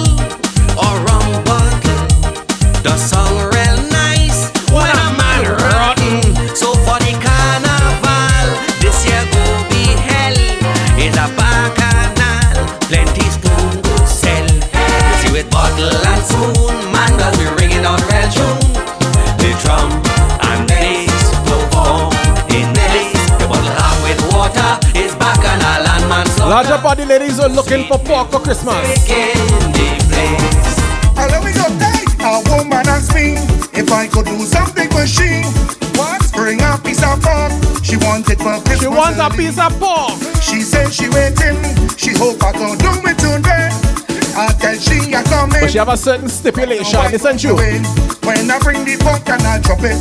Larger 26.52 26.76
body 26.82 27.06
ladies 27.06 27.40
are 27.40 27.48
looking 27.48 27.88
for 27.88 27.96
pork 27.96 28.30
for 28.30 28.38
Christmas. 28.38 28.76
Let 28.76 29.32
me 31.40 31.52
go 31.56 31.64
hey, 31.80 32.04
a 32.20 32.44
woman 32.44 32.84
asked 32.92 33.14
me 33.14 33.40
if 33.72 33.90
I 33.90 34.06
could 34.06 34.26
do 34.26 34.38
something 34.44 34.90
for 34.90 35.06
she. 35.06 35.40
What? 35.96 36.20
Bring 36.34 36.60
a 36.60 36.76
piece 36.84 37.02
of 37.02 37.22
pork. 37.24 37.56
She 37.82 37.96
wanted 37.96 38.36
for 38.36 38.60
Christmas. 38.68 38.80
She 38.80 38.86
wants 38.86 39.18
a 39.18 39.30
piece 39.30 39.58
of 39.58 39.72
pork. 39.80 40.12
She 40.44 40.60
said 40.60 40.92
she 40.92 41.08
waiting. 41.08 41.56
She 41.96 42.12
hope 42.12 42.44
I 42.44 42.52
could 42.52 42.76
do 42.84 43.00
it 43.08 43.16
today. 43.16 43.72
I 44.36 44.52
tell 44.60 44.76
she 44.76 45.08
I 45.16 45.22
come 45.22 45.56
in. 45.56 45.60
But 45.62 45.70
she 45.70 45.78
have 45.78 45.88
a 45.88 45.96
certain 45.96 46.28
stipulation. 46.28 47.00
Listen 47.10 47.38
to 47.38 47.48
you. 47.48 47.56
When 48.28 48.50
I 48.50 48.58
bring 48.60 48.84
the 48.84 49.00
pork 49.00 49.26
and 49.30 49.40
I 49.40 49.58
drop 49.58 49.80
it. 49.80 49.96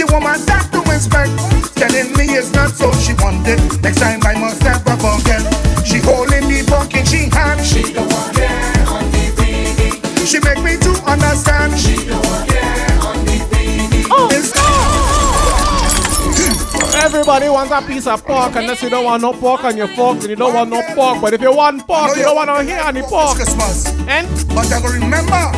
The 0.00 0.08
woman 0.10 0.40
start 0.40 0.72
to 0.72 0.80
inspect, 0.90 1.36
telling 1.76 2.16
me 2.16 2.32
it's 2.32 2.50
not 2.54 2.70
so 2.70 2.90
she 3.04 3.12
wanted. 3.20 3.60
Next 3.82 4.00
time 4.00 4.24
I 4.24 4.40
must 4.40 4.62
never 4.64 4.96
forget. 4.96 5.71
She 5.84 5.98
holding 5.98 6.48
the 6.48 6.64
pork 6.66 6.94
in 6.94 7.04
she 7.04 7.28
hand. 7.30 7.64
She 7.64 7.92
don't 7.92 8.06
want 8.10 8.38
it 8.38 8.88
on 8.88 9.04
the 9.10 9.32
baby. 9.36 10.26
She 10.26 10.38
make 10.40 10.62
me 10.62 10.76
to 10.78 10.92
understand. 11.10 11.78
She 11.78 12.06
don't 12.06 12.24
want 12.26 12.48
it 12.50 13.04
on 13.04 13.24
the 13.24 13.38
baby. 13.50 14.06
Oh, 14.10 14.28
Everybody 17.04 17.48
wants 17.48 17.72
a 17.72 17.82
piece 17.82 18.06
of 18.06 18.24
pork 18.24 18.54
unless 18.54 18.82
you 18.82 18.88
don't 18.88 19.04
want 19.04 19.22
no 19.22 19.32
pork 19.32 19.64
on 19.64 19.76
your 19.76 19.88
fork, 19.88 20.20
then 20.20 20.30
you 20.30 20.36
don't 20.36 20.54
want 20.54 20.70
no 20.70 20.82
pork. 20.94 21.20
But 21.20 21.32
if 21.34 21.40
you 21.40 21.52
want 21.54 21.84
pork, 21.86 22.16
you 22.16 22.22
don't 22.22 22.36
want 22.36 22.46
no 22.46 22.56
hair 22.64 22.82
on 22.84 22.94
the 22.94 23.02
pork. 23.02 23.34
Christmas. 23.36 23.86
And 24.06 24.28
but 24.54 24.72
I 24.72 24.80
go 24.80 24.88
remember 24.88 25.50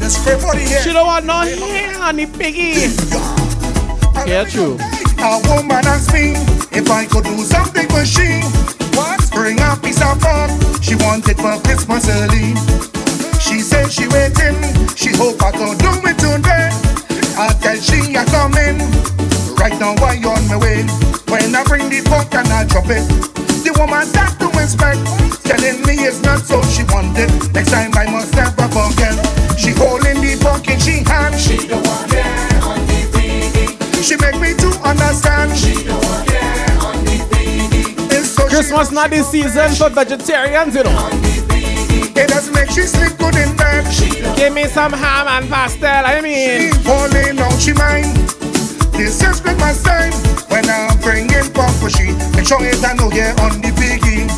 the 0.00 0.08
scrape 0.10 0.40
for 0.40 0.54
the 0.54 0.60
hair. 0.60 0.82
She 0.82 0.92
don't 0.92 1.06
want 1.06 1.24
no 1.24 1.40
hair 1.40 2.02
on 2.02 2.16
the 2.16 2.26
piggy. 2.26 2.90
Yeah, 4.28 4.44
true. 4.44 4.76
A 5.20 5.40
woman 5.48 5.86
asked 5.86 6.12
me 6.12 6.32
if 6.76 6.90
I 6.90 7.06
could 7.06 7.24
do 7.24 7.38
something 7.44 7.88
for 7.88 8.04
she. 8.04 8.77
Bring 9.38 9.60
a 9.60 9.78
piece 9.80 10.02
of 10.02 10.18
pork. 10.18 10.50
She 10.82 10.96
wanted 10.96 11.38
for 11.38 11.54
Christmas 11.62 12.10
early. 12.10 12.58
She 13.38 13.62
said 13.62 13.86
she 13.86 14.10
waiting. 14.10 14.58
She 14.98 15.14
hope 15.14 15.38
I 15.40 15.54
could 15.54 15.78
do 15.78 15.94
it 16.10 16.18
today. 16.18 16.74
I 17.38 17.54
tell 17.62 17.78
she 17.78 18.18
I 18.18 18.26
coming. 18.34 18.82
Right 19.54 19.78
now 19.78 19.94
I 20.02 20.18
on 20.26 20.42
my 20.50 20.58
way. 20.58 20.82
When 21.30 21.54
I 21.54 21.62
bring 21.62 21.88
the 21.88 22.02
pork 22.10 22.34
and 22.34 22.50
I 22.50 22.66
drop 22.66 22.90
it. 22.90 23.06
The 23.62 23.70
woman 23.78 24.10
start 24.10 24.34
to 24.42 24.50
inspect. 24.58 24.98
Telling 25.46 25.86
me 25.86 26.02
it's 26.02 26.20
not 26.20 26.40
so 26.42 26.60
she 26.74 26.82
wanted. 26.90 27.30
Next 27.54 27.70
time 27.70 27.94
I 27.94 28.10
must 28.10 28.34
never 28.34 28.66
forget. 28.74 29.14
She 29.54 29.70
holding 29.70 30.18
the 30.18 30.34
pork 30.42 30.66
in 30.66 30.80
she 30.80 31.06
hand. 31.06 31.38
She 31.38 31.68
don't 31.68 31.86
want 31.86 32.10
it 32.10 32.64
on 32.66 32.82
the. 32.90 34.02
She 34.02 34.16
make 34.16 34.40
me 34.42 34.54
to 34.58 34.68
understand. 34.82 35.54
She 35.56 35.87
Christmas 38.68 38.92
not 38.92 39.08
the 39.08 39.22
season 39.22 39.72
for 39.80 39.88
vegetarians, 39.88 40.74
you 40.74 40.84
know. 40.84 41.08
It 42.12 42.28
does 42.28 42.52
make 42.52 42.68
she 42.68 42.82
sleep 42.82 43.16
good 43.16 43.34
in 43.40 43.56
bed. 43.56 43.88
Give 44.36 44.52
me 44.52 44.64
some 44.64 44.92
ham 44.92 45.26
and 45.26 45.48
pastel, 45.48 46.04
I 46.04 46.20
mean. 46.20 46.74
Falling 46.84 47.40
out 47.40 47.56
she 47.56 47.72
mind. 47.72 48.12
This 48.92 49.24
is 49.24 49.40
Christmas 49.40 49.82
time 49.82 50.12
when 50.52 50.68
I'm 50.68 51.00
bringing 51.00 51.48
pork 51.56 51.72
for 51.80 51.88
she. 51.88 52.12
Make 52.36 52.44
sure 52.44 52.60
it 52.60 52.84
I 52.84 52.92
know 52.92 53.08
yeah 53.10 53.32
on 53.40 53.56
the 53.64 53.72
piggy. 53.72 54.28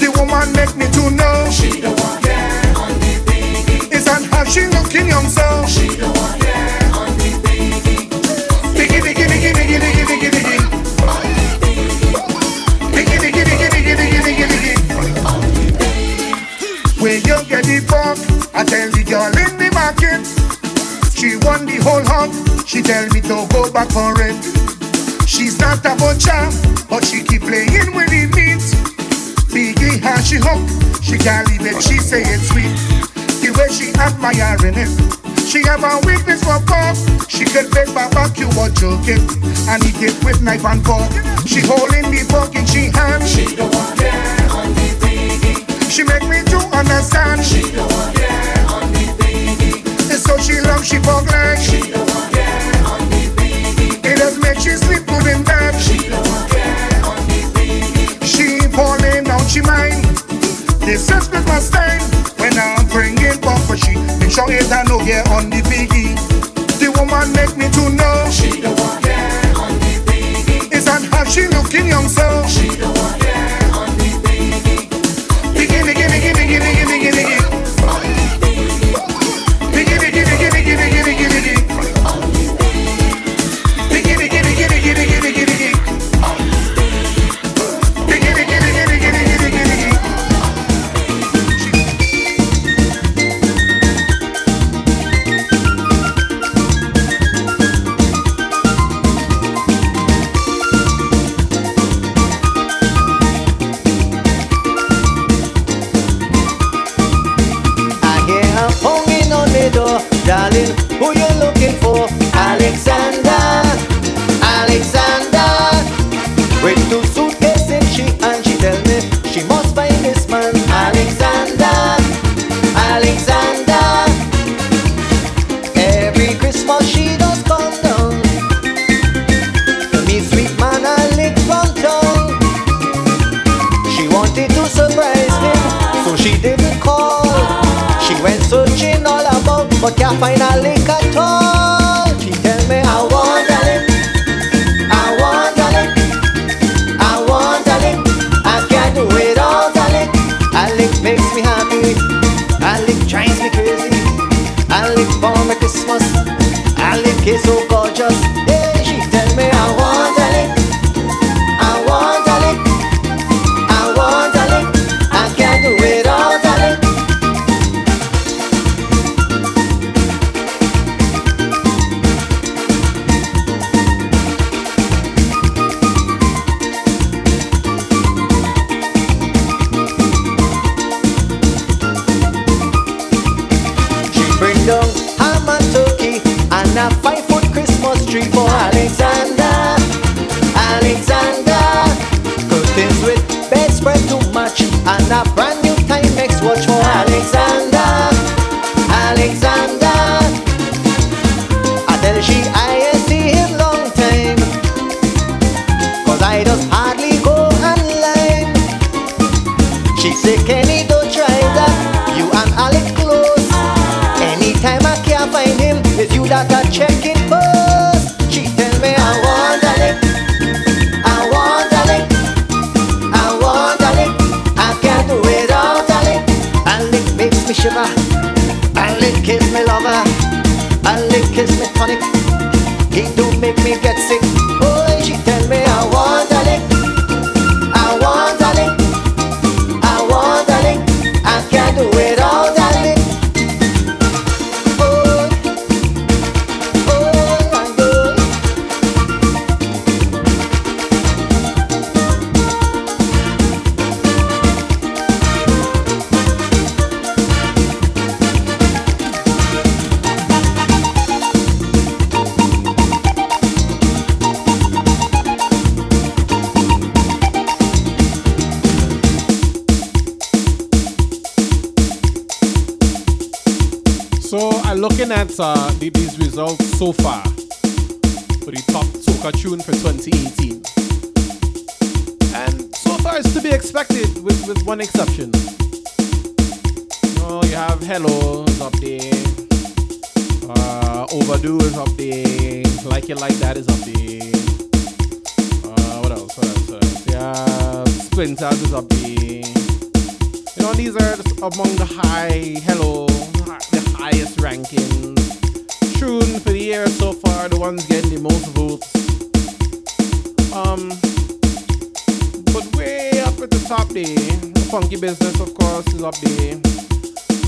The 0.00 0.08
woman 0.16 0.56
make 0.56 0.72
me 0.72 0.88
to 0.96 1.10
know 1.12 1.50
she 1.52 1.82
don't 1.82 2.00
want 2.00 2.24
yeah 2.24 2.80
on 2.80 2.96
the 2.96 3.12
piggy. 3.28 3.92
It's 3.94 4.08
an 4.08 4.24
how 4.32 4.44
she 4.44 4.64
looking 4.72 5.08
young 5.08 5.28
so 5.28 5.44
she 5.68 6.00
don't 6.00 6.16
want 6.16 6.40
yeah 6.40 6.45
I 18.56 18.64
tell 18.64 18.88
the 18.88 19.04
girl 19.04 19.28
in 19.36 19.52
the 19.60 19.68
market, 19.76 20.24
she 21.12 21.36
won 21.44 21.68
the 21.68 21.76
whole 21.84 22.00
hog. 22.00 22.32
She 22.64 22.80
tell 22.80 23.04
me 23.12 23.20
to 23.28 23.44
go 23.52 23.68
back 23.68 23.92
for 23.92 24.16
it. 24.16 24.32
She's 25.28 25.60
not 25.60 25.84
a 25.84 25.92
butcher, 26.00 26.40
but 26.88 27.04
she 27.04 27.20
keep 27.20 27.44
playing 27.44 27.92
with 27.92 28.08
the 28.08 28.32
meat. 28.32 28.64
Biggie 29.52 30.00
how 30.00 30.16
she 30.24 30.40
hook, 30.40 30.64
she 31.04 31.20
can't 31.20 31.44
leave 31.52 31.68
it. 31.68 31.84
She 31.84 32.00
say 32.00 32.24
it's 32.24 32.48
sweet. 32.48 32.72
The 33.44 33.52
way 33.52 33.68
she 33.68 33.92
admiring 34.00 34.80
it. 34.80 34.88
She 35.44 35.60
have 35.68 35.84
a 35.84 36.00
weakness 36.08 36.40
for 36.40 36.56
pork. 36.64 36.96
She 37.28 37.44
could 37.44 37.68
bake 37.76 37.92
barbecue 37.92 38.48
or 38.56 38.72
joking, 38.72 39.20
and 39.68 39.84
eat 39.84 40.00
it 40.00 40.16
with 40.24 40.40
knife 40.40 40.64
and 40.64 40.80
fork. 40.80 41.12
She 41.44 41.60
holding 41.60 42.08
the 42.08 42.24
pork 42.32 42.56
in 42.56 42.64
she 42.64 42.88
hand. 42.88 43.20
She 43.28 43.52
don't 43.52 43.68
care 44.00 44.48
on 44.48 44.72
the 44.72 44.88
biggie. 45.04 45.60
She 45.92 46.08
make 46.08 46.24
me 46.24 46.40
to 46.48 46.58
understand. 46.72 47.44
She 47.44 47.60
don't 47.76 48.16
yeah 48.16 48.45
is 50.16 50.22
so 50.22 50.36
she 50.38 50.60
long, 50.60 50.82
she 50.82 50.98
fuck 50.98 51.24
like 51.30 51.58
She 51.58 51.92
don't 51.92 52.08
care 52.32 52.82
on 52.88 53.00
the 53.12 53.24
baby 53.36 53.86
It 54.08 54.16
does 54.18 54.38
make 54.40 54.58
she 54.58 54.72
sleep 54.84 55.04
good 55.06 55.26
in 55.26 55.44
bed 55.44 55.74
She 55.80 56.08
don't 56.08 56.48
care 56.48 57.04
on 57.04 57.20
the 57.28 57.40
baby 57.54 58.24
She 58.24 58.46
falling 58.72 59.28
out 59.28 59.46
she 59.48 59.60
mind 59.60 60.04
This 60.80 61.10
is 61.10 61.28
Christmas 61.28 61.70
time 61.70 62.02
When 62.40 62.56
I'm 62.56 62.86
bringing 62.88 63.40
bumper 63.40 63.76
Make 64.20 64.32
sure 64.32 64.50
it 64.50 64.72
I 64.72 64.82
no 64.88 64.98
care 65.04 65.26
on 65.36 65.50
the 65.50 65.60
baby 65.68 66.16
The 66.80 66.88
woman 66.96 67.32
make 67.36 67.54
me 67.56 67.68
to 67.76 67.84
know. 67.98 68.30
She 68.30 68.60
don't 68.60 68.76
care 69.04 69.52
on 69.60 69.72
the 69.84 69.94
baby 70.08 70.74
It's 70.74 70.86
not 70.86 71.02
how 71.12 71.24
she 71.24 71.46
looking 71.48 71.88
young 71.88 72.08
so. 72.08 72.26
She 72.48 72.76
don't 72.76 72.95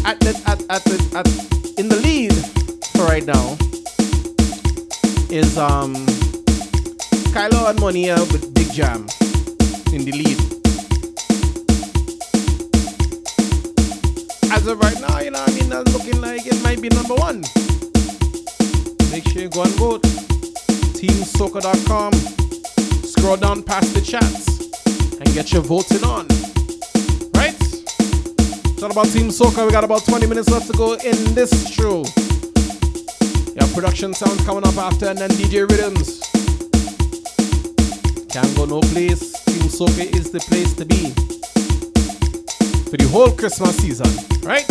at 0.09 0.25
at, 0.25 0.61
at 0.71 0.87
at, 1.15 1.29
in 1.79 1.87
the 1.91 2.01
lead 2.03 2.33
for 2.93 3.05
right 3.05 3.27
now 3.27 3.57
is 5.31 5.59
um 5.59 5.95
Kylo 7.35 7.69
and 7.69 7.79
Monia 7.79 8.17
with 8.33 8.55
Big 8.55 8.73
Jam 8.73 9.07
in 9.93 10.07
the 10.07 10.13
lead. 10.13 10.39
As 14.51 14.67
of 14.67 14.81
right 14.81 14.99
now, 14.99 15.21
you 15.21 15.31
know 15.31 15.45
I 15.47 15.51
mean? 15.51 15.69
That's 15.69 15.93
looking 15.93 16.21
like 16.23 16.47
it 16.47 16.63
might 16.63 16.81
be 16.81 16.89
number 16.89 17.15
one. 17.15 17.43
Make 19.13 19.29
sure 19.29 19.43
you 19.43 19.51
go 19.51 19.63
and 19.65 19.75
vote. 19.75 20.03
TeamSoca.com. 20.97 22.13
Scroll 23.05 23.37
down 23.37 23.63
past 23.63 23.95
the 23.95 24.01
chats 24.01 24.59
and 25.21 25.35
get 25.35 25.53
your 25.53 25.63
voting 25.63 26.03
on. 26.05 26.48
All 28.81 28.93
about 28.93 29.07
Team 29.07 29.29
Soca. 29.29 29.67
We 29.67 29.73
got 29.73 29.83
about 29.83 30.05
20 30.05 30.27
minutes 30.27 30.49
left 30.51 30.69
to 30.69 30.73
go 30.73 30.93
in 30.93 31.35
this 31.35 31.69
show. 31.69 32.05
Yeah, 33.57 33.67
production 33.75 34.15
sounds 34.15 34.45
coming 34.45 34.65
up 34.65 34.77
after, 34.77 35.09
and 35.09 35.19
then 35.19 35.31
DJ 35.31 35.69
Rhythms. 35.69 36.21
Can't 38.31 38.57
go 38.57 38.67
no 38.67 38.81
place. 38.81 39.33
Team 39.45 39.63
Soca 39.69 40.07
is 40.15 40.31
the 40.31 40.39
place 40.39 40.75
to 40.75 40.85
be 40.85 41.11
for 42.89 42.97
the 42.97 43.09
whole 43.11 43.33
Christmas 43.33 43.77
season. 43.79 44.07
Right? 44.43 44.65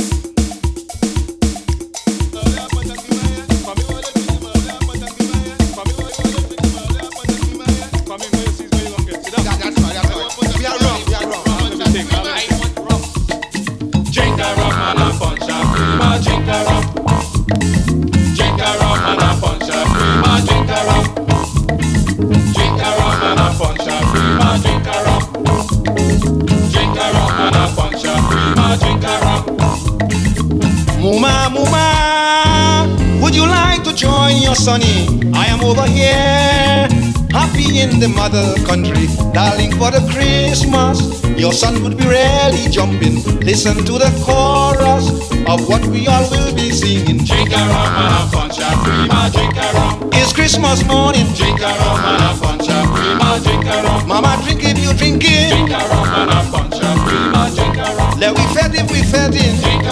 Would 33.27 33.35
you 33.35 33.45
like 33.45 33.83
to 33.83 33.93
join 33.93 34.37
your 34.37 34.55
sonny? 34.55 35.03
I 35.33 35.47
am 35.51 35.59
over 35.59 35.85
here, 35.85 36.87
happy 37.35 37.81
in 37.83 37.99
the 37.99 38.07
mother 38.07 38.55
country, 38.63 39.07
darling 39.33 39.75
for 39.75 39.91
the 39.91 39.99
Christmas. 40.07 41.03
Your 41.35 41.51
son 41.51 41.83
would 41.83 41.97
be 41.97 42.07
really 42.07 42.71
jumping. 42.71 43.19
Listen 43.43 43.83
to 43.83 43.99
the 43.99 44.07
chorus 44.23 45.11
of 45.43 45.67
what 45.67 45.83
we 45.87 46.07
all 46.07 46.23
will 46.31 46.55
be 46.55 46.71
singing. 46.71 47.19
Drink 47.27 47.51
a 47.51 47.59
rum 47.67 47.91
and 47.99 48.15
a 48.15 48.23
punch 48.31 48.59
of 48.63 48.71
cream, 48.79 49.11
drink 49.35 49.57
a 49.59 49.67
rum. 49.75 50.09
It's 50.13 50.31
Christmas 50.31 50.87
morning. 50.87 51.27
Drink 51.35 51.59
a 51.59 51.67
rum 51.83 51.99
and 52.07 52.23
a 52.23 52.31
punch 52.39 52.69
of 52.71 52.87
cream, 52.95 53.19
drink 53.43 53.67
a 53.67 53.75
rum. 53.83 54.07
Mama, 54.07 54.39
drink 54.47 54.63
if 54.63 54.79
you 54.79 54.93
drink 54.95 55.23
it. 55.27 55.51
Drink 55.51 55.75
a 55.75 55.83
rum 55.91 56.07
and 56.15 56.31
a 56.31 56.39
punch 56.47 56.79
of 56.79 56.95
cream, 57.03 57.35
drink 57.51 57.75
a 57.75 57.91
rum. 57.91 58.19
Let 58.23 58.31
we 58.39 58.43
fed 58.55 58.71
if 58.71 58.87
we 58.87 59.03
fed 59.03 59.35
in. 59.35 59.59
Drink 59.59 59.83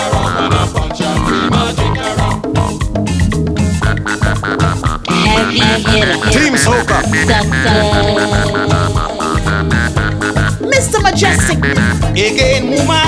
Team 5.75 6.55
Soca. 6.55 7.01
Mr. 10.61 11.01
Mejustik. 11.03 11.59
Again, 12.15 12.71
Muma, 12.71 13.01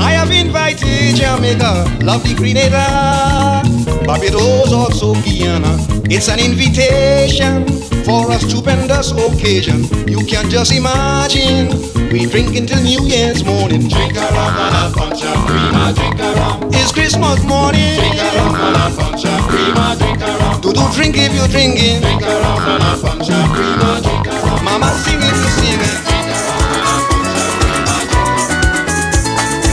I 0.00 0.12
have 0.12 0.30
invited 0.30 1.16
Jamaica, 1.16 1.84
lovely 2.02 2.34
Grenada, 2.34 3.62
Barbados, 4.06 4.72
also 4.72 5.12
Guyana. 5.20 5.76
It's 6.08 6.28
an 6.28 6.38
invitation 6.40 7.66
for 8.04 8.30
a 8.30 8.38
stupendous 8.38 9.12
occasion. 9.12 9.84
You 10.08 10.24
can 10.24 10.48
just 10.48 10.72
imagine. 10.72 12.03
We 12.14 12.30
drink 12.30 12.54
until 12.54 12.78
New 12.78 13.02
Year's 13.10 13.42
morning. 13.42 13.90
Drink 13.90 14.14
a 14.14 14.22
rum 14.30 14.54
and 14.54 14.78
a 14.78 15.02
of 15.18 15.34
cream, 15.50 15.74
drink 15.98 16.22
a 16.22 16.30
rum. 16.38 16.70
It's 16.70 16.94
Christmas 16.94 17.42
morning. 17.42 17.98
Drink 17.98 18.22
a 18.22 18.30
rum 18.38 18.54
and 18.54 18.78
a 18.78 18.86
of 18.86 19.42
cream, 19.50 19.74
drink 19.98 20.22
a 20.22 20.30
rum. 20.38 20.62
Do 20.62 20.70
do 20.70 20.84
drink 20.94 21.18
if 21.18 21.34
you're 21.34 21.50
drinking. 21.50 22.06
Drink 22.06 22.22
a 22.22 22.38
rum 22.38 22.70
and 22.70 22.86
a 22.86 22.92
punch 23.02 23.34
of 23.34 23.42
cream, 23.50 23.82
a 23.82 23.98
drink 23.98 24.30
a 24.30 24.34
rum. 24.46 24.62
Mama 24.62 24.94
sing 25.02 25.18
if 25.26 25.34
you 25.34 25.50
sing 25.58 25.82
it. 25.82 25.98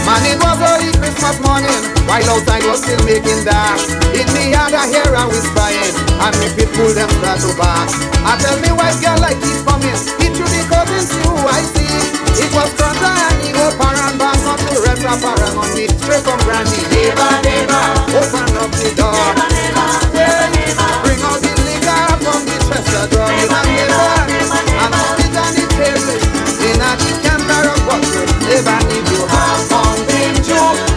Man, 0.01 0.25
it 0.25 0.41
was 0.41 0.57
early 0.65 0.89
Christmas 0.97 1.37
morning, 1.45 1.77
while 2.09 2.25
outside 2.25 2.65
was 2.65 2.81
still 2.81 3.05
making 3.05 3.45
dark. 3.45 3.77
In 4.17 4.25
me 4.33 4.57
yard 4.57 4.73
I 4.73 4.89
hear 4.89 5.05
a 5.13 5.29
whispering, 5.29 5.93
and 6.09 6.33
me 6.41 6.49
people 6.57 6.89
them 6.89 7.05
start 7.21 7.37
to 7.45 7.53
bark. 7.53 7.85
I 8.25 8.33
tell 8.41 8.57
me 8.65 8.73
white 8.73 8.97
girl 8.97 9.21
like 9.21 9.37
he's 9.45 9.61
coming, 9.61 9.93
through 10.33 10.49
the 10.49 10.65
curtains 10.65 11.13
who 11.21 11.37
I 11.45 11.61
see. 11.69 11.80
It 12.39 12.51
was 12.55 12.71
Granda 12.79 13.11
and 13.11 13.41
he 13.43 13.51
go 13.51 13.67
parent 13.75 14.15
back 14.15 14.39
up 14.47 14.59
to 14.59 14.77
rest 14.85 15.03
a 15.03 15.13
parent 15.19 15.57
on 15.57 15.69
me, 15.75 15.87
straight 15.99 16.23
from 16.23 16.39
Granny. 16.47 16.79
Neighbor, 16.93 17.31
neighbor, 17.43 17.83
open 18.15 18.55
up 18.55 18.71
the 18.79 18.89
door. 18.95 19.11
Neighbor, 19.51 19.89
neighbor, 20.55 20.89
bring 21.03 21.21
out 21.27 21.39
the 21.43 21.51
liquor 21.67 22.03
from 22.23 22.41
the 22.47 22.55
dresser 22.69 23.05
drawer. 23.11 23.27
Neighbor, 23.27 23.63
neighbor, 23.67 24.07
and 24.79 24.93
put 24.95 25.19
it 25.19 25.35
on 25.35 25.51
the 25.57 25.65
table 25.75 26.19
in 26.63 26.79
a 26.79 26.91
decanter 26.99 27.63
of 27.67 27.79
water. 27.87 28.25
Neighbor, 28.47 28.79
have 29.31 29.59
something 29.67 30.35
to, 30.47 30.90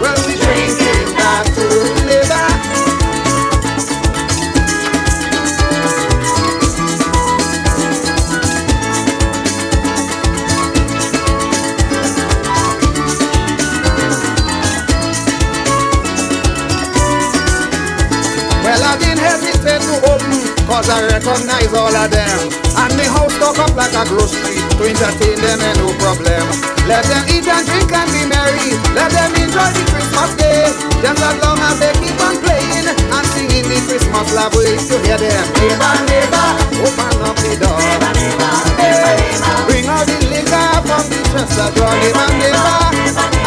recognize 21.24 21.72
all 21.72 21.88
of 21.88 22.10
them. 22.12 22.38
And 22.76 22.92
me 23.00 23.04
house 23.08 23.32
stock 23.40 23.56
up 23.58 23.72
like 23.72 23.96
a 23.96 24.04
grocery 24.04 24.60
to 24.60 24.82
entertain 24.84 25.40
them 25.40 25.60
and 25.60 25.76
no 25.80 25.88
problem. 25.96 26.44
Let 26.84 27.04
them 27.08 27.24
eat 27.32 27.48
and 27.48 27.64
drink 27.64 27.88
and 27.92 28.08
be 28.12 28.28
merry. 28.28 28.76
Let 28.92 29.08
them 29.08 29.32
enjoy 29.32 29.72
the 29.72 29.82
Christmas 29.88 30.32
day. 30.36 30.68
Just 31.00 31.20
as 31.24 31.36
long 31.40 31.58
as 31.64 31.80
they 31.80 31.92
keep 31.96 32.16
on 32.20 32.36
playing 32.44 32.88
and 32.88 33.26
singing 33.32 33.64
the 33.64 33.78
Christmas 33.88 34.28
love 34.36 34.52
ways 34.52 34.84
to 34.92 35.00
hear 35.00 35.16
them. 35.16 35.44
Neighbor, 35.64 35.94
neighbor, 36.12 36.48
open 36.84 37.16
up 37.24 37.36
the 37.40 37.56
door. 37.56 37.78
Neighbor, 37.80 38.12
neighbor, 38.20 38.52
neighbor, 38.76 39.12
neighbor. 39.16 39.56
Bring 39.64 39.88
out 39.88 40.04
the 40.04 40.16
liquor 40.28 40.68
from 40.84 41.04
the 41.08 41.20
dresser 41.32 41.68
drawer. 41.72 41.94
Neighbor, 42.04 42.28
neighbor, 42.36 42.84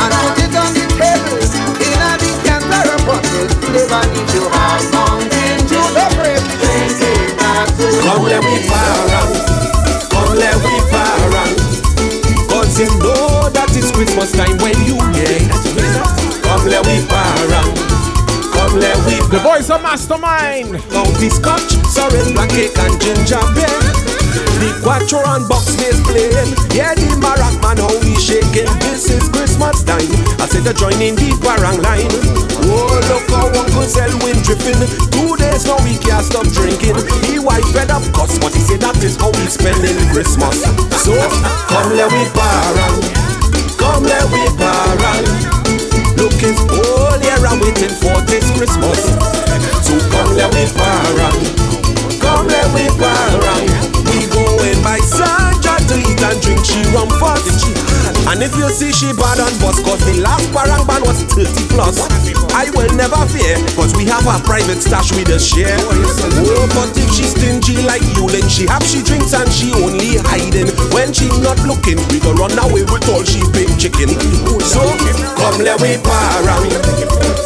and 0.02 0.14
put 0.18 0.40
it 0.42 0.56
on 0.58 0.72
the 0.74 0.86
table 0.98 1.46
in 1.78 2.00
a 2.02 2.12
decanter 2.18 2.84
or 2.90 3.00
bottle. 3.06 3.48
Neighbor, 3.70 4.02
if 4.18 4.30
you 4.34 4.44
have 4.50 4.82
something 4.82 5.37
The 19.38 19.44
voice 19.44 19.70
of 19.70 19.84
Mastermind. 19.86 20.82
County 20.90 21.30
scotch, 21.30 21.78
black 22.34 22.50
cake 22.50 22.74
and 22.74 22.98
ginger 22.98 23.38
beer. 23.54 23.70
The 24.58 24.74
cuatro 24.82 25.22
and 25.30 25.46
box 25.46 25.78
bass 25.78 26.02
playing. 26.10 26.58
Yeah, 26.74 26.98
the 26.98 27.06
Marak 27.22 27.54
man, 27.62 27.78
how 27.78 27.94
we 28.02 28.18
shaking. 28.18 28.66
This 28.82 29.14
is 29.14 29.30
Christmas 29.30 29.86
time. 29.86 30.10
I 30.42 30.50
said 30.50 30.66
to 30.66 30.74
join 30.74 30.98
in 30.98 31.14
the 31.14 31.38
parang 31.38 31.78
line. 31.86 32.10
Oh, 32.66 32.90
look 33.14 33.30
how 33.30 33.54
Uncle 33.54 33.86
Selwyn 33.86 34.42
dripping. 34.42 34.82
Two 35.14 35.38
days 35.38 35.70
now 35.70 35.78
we 35.86 36.02
can't 36.02 36.26
stop 36.26 36.50
drinking. 36.50 36.98
He 37.30 37.38
white 37.38 37.62
fed 37.78 37.94
up 37.94 38.02
cuss, 38.18 38.42
but 38.42 38.58
he 38.58 38.62
said 38.66 38.82
that 38.82 38.98
is 39.06 39.22
how 39.22 39.30
we 39.38 39.46
spending 39.54 40.02
Christmas. 40.10 40.66
So, 41.06 41.14
come 41.70 41.94
let 41.94 42.10
we 42.10 42.26
parang. 42.34 43.06
Come 43.78 44.02
let 44.02 44.26
we 44.34 44.42
parang. 44.58 45.57
Looking 46.18 46.58
all 46.70 47.18
year 47.22 47.46
and 47.46 47.62
waiting 47.62 47.94
for 48.02 48.18
this 48.26 48.50
Christmas. 48.58 49.00
So 49.86 49.96
come 50.10 50.36
let 50.36 50.50
we 50.54 50.66
parang. 50.74 51.38
Come 52.20 52.48
let 52.48 52.68
we 52.74 52.90
parang. 52.98 53.66
We 54.10 54.26
going 54.34 54.82
by 54.84 55.00
Sanja 55.00 55.38
to 55.38 55.47
eat 56.18 56.24
and 56.26 56.42
drink 56.42 56.66
she 56.66 56.82
rum 56.94 57.10
first. 57.22 57.66
And 58.28 58.42
if 58.42 58.56
you 58.58 58.68
see 58.70 58.92
she 58.92 59.14
bad 59.14 59.40
on 59.40 59.54
bus 59.62 59.80
cause 59.86 60.02
the 60.06 60.20
last 60.22 60.50
parang 60.52 60.86
ban 60.88 61.02
was 61.06 61.22
30 61.24 61.70
plus. 61.70 62.02
I 62.54 62.70
will 62.74 62.90
never 62.98 63.22
fear 63.30 63.56
cause 63.78 63.94
we 63.96 64.06
have 64.06 64.26
a 64.26 64.42
private 64.44 64.82
stash 64.82 65.14
with 65.14 65.30
a 65.30 65.40
share. 65.40 65.78
Oh, 65.78 66.66
but 66.74 66.92
if 66.98 67.10
she 67.14 67.24
stingy 67.24 67.82
like 67.86 68.04
you 68.18 68.28
then 68.28 68.48
she 68.50 68.66
have 68.68 68.84
she 68.84 69.02
drinks 69.04 69.34
and 69.34 69.50
she 69.52 69.72
only 69.74 70.18
hiding. 70.26 70.74
When 70.92 71.14
she 71.14 71.30
not 71.40 71.60
looking, 71.64 72.02
we 72.10 72.20
go 72.20 72.34
run 72.34 72.58
away 72.58 72.84
with 72.84 73.08
all 73.10 73.24
she 73.24 73.42
big 73.54 73.70
chicken. 73.78 74.10
So 74.64 74.82
come 75.38 75.62
let 75.62 75.80
we 75.82 75.98
parang. 76.02 76.66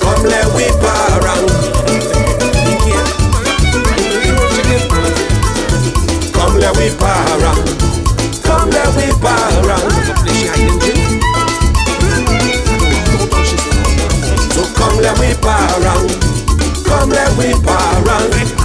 Come 0.02 0.23
let 0.26 0.48
we 0.56 0.65
parang. 0.80 1.45
Come 6.34 6.56
let 6.60 6.76
we 6.77 6.89
parang. 6.98 7.81
So 14.52 14.64
come 14.73 14.98
let 14.98 15.19
we 15.19 15.34
parang. 15.41 16.07
Come 16.85 17.10
let 17.10 17.38
we 17.38 17.53
parang. 17.64 18.61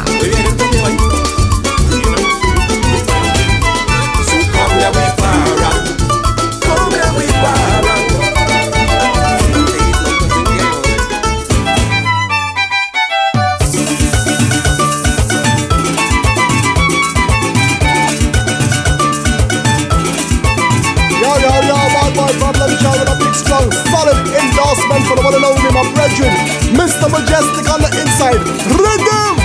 the 25.16 25.22
one 25.22 25.34
and 25.34 25.44
only, 25.44 25.72
my 25.72 25.82
brethren, 25.94 26.30
Mr. 26.76 27.09
Mejustik 27.09 27.72
on 27.72 27.80
the 27.80 27.90
inside. 28.01 28.40
Rhythm! 28.76 29.35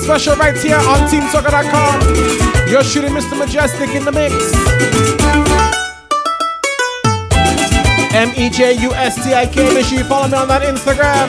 Special 0.00 0.36
right 0.36 0.56
here 0.56 0.76
on 0.76 1.08
TeamSoca.com. 1.08 2.68
You're 2.68 2.82
shooting 2.82 3.12
Mr. 3.12 3.36
Mejustik 3.38 3.94
in 3.94 4.04
the 4.04 4.12
mix. 4.12 4.34
M 8.14 8.30
E 8.36 8.50
J 8.50 8.72
U 8.82 8.92
S 8.94 9.22
T 9.24 9.32
I 9.32 9.46
K. 9.46 9.72
Make 9.74 9.86
sure 9.86 9.98
you 9.98 10.04
follow 10.04 10.28
me 10.28 10.36
on 10.36 10.48
that 10.48 10.62
Instagram. 10.62 11.28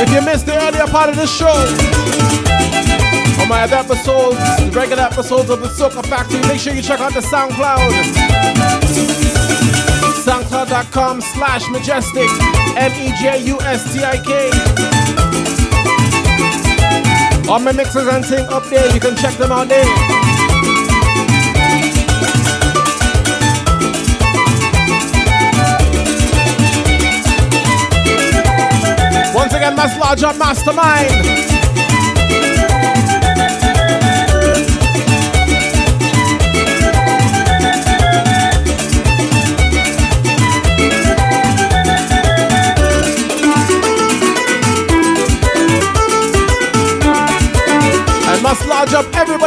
If 0.00 0.12
you 0.12 0.20
missed 0.22 0.46
the 0.46 0.54
earlier 0.56 0.86
part 0.86 1.08
of 1.08 1.16
the 1.16 1.26
show, 1.26 1.54
or 3.42 3.46
my 3.48 3.62
other 3.62 3.76
episodes, 3.76 4.38
the 4.62 4.70
regular 4.72 5.02
episodes 5.02 5.50
of 5.50 5.60
the 5.60 5.68
Soca 5.68 6.04
Factory, 6.06 6.40
make 6.48 6.60
sure 6.60 6.74
you 6.74 6.82
check 6.82 7.00
out 7.00 7.14
the 7.14 7.20
SoundCloud 7.20 8.58
soundcloud.com 10.28 11.20
slash 11.22 11.62
mejustik 11.72 12.28
m-e-j-u-s-t-i-k 12.76 14.30
all 17.48 17.58
my 17.60 17.72
mixes 17.72 18.06
and 18.06 18.22
things 18.26 18.46
up 18.50 18.62
there, 18.64 18.92
you 18.92 19.00
can 19.00 19.16
check 19.16 19.34
them 19.38 19.50
out 19.50 19.68
there. 19.68 19.84
Once 29.34 29.54
again, 29.54 29.74
that's 29.74 29.96
larger 29.98 30.38
mastermind. 30.38 31.57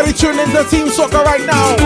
Everybody 0.02 0.20
tune 0.20 0.40
into 0.40 0.68
Team 0.68 0.88
Soca 0.88 1.24
right 1.24 1.46
now. 1.46 1.78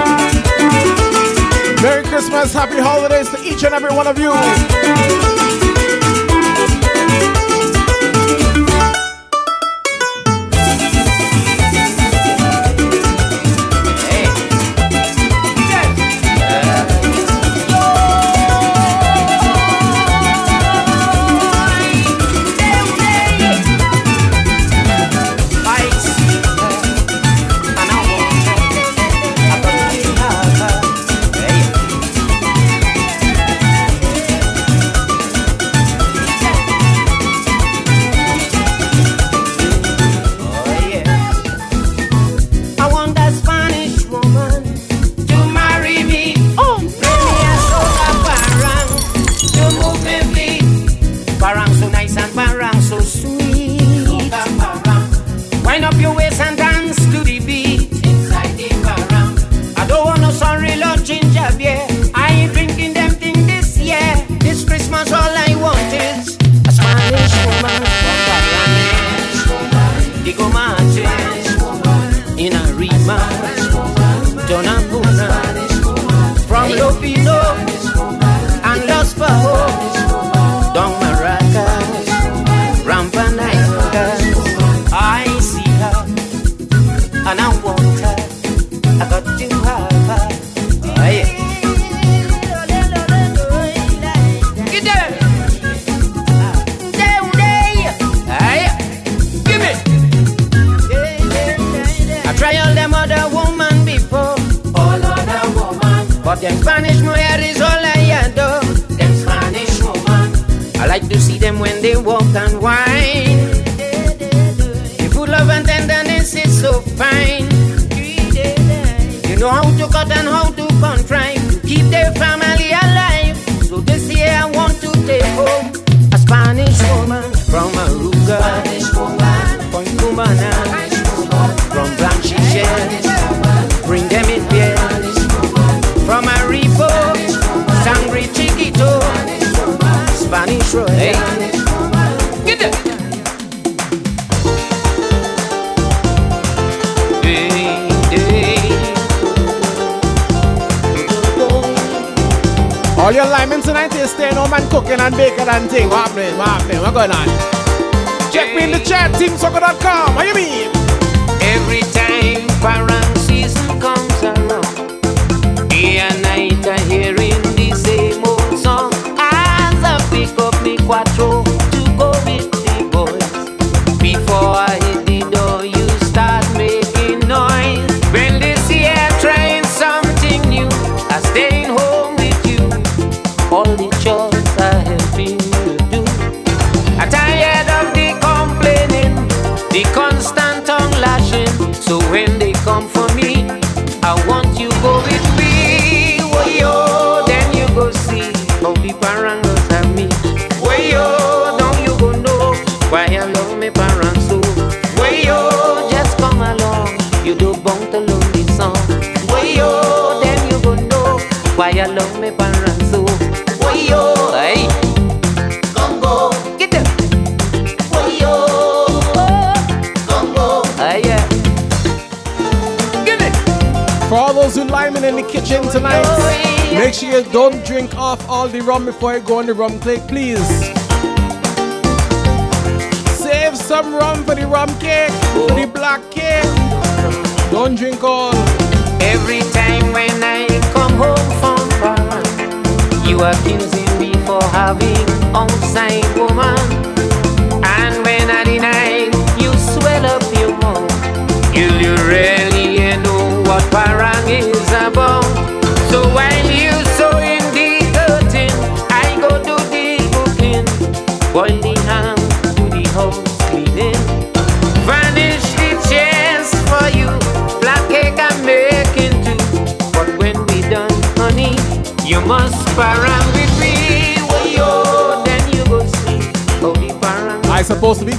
Merry 1.82 2.02
Christmas, 2.04 2.54
happy 2.54 2.80
holidays 2.80 3.30
to 3.32 3.44
each 3.44 3.66
and 3.66 3.76
every 3.76 3.94
one 3.94 4.08
of 4.08 4.18
you. 4.18 4.32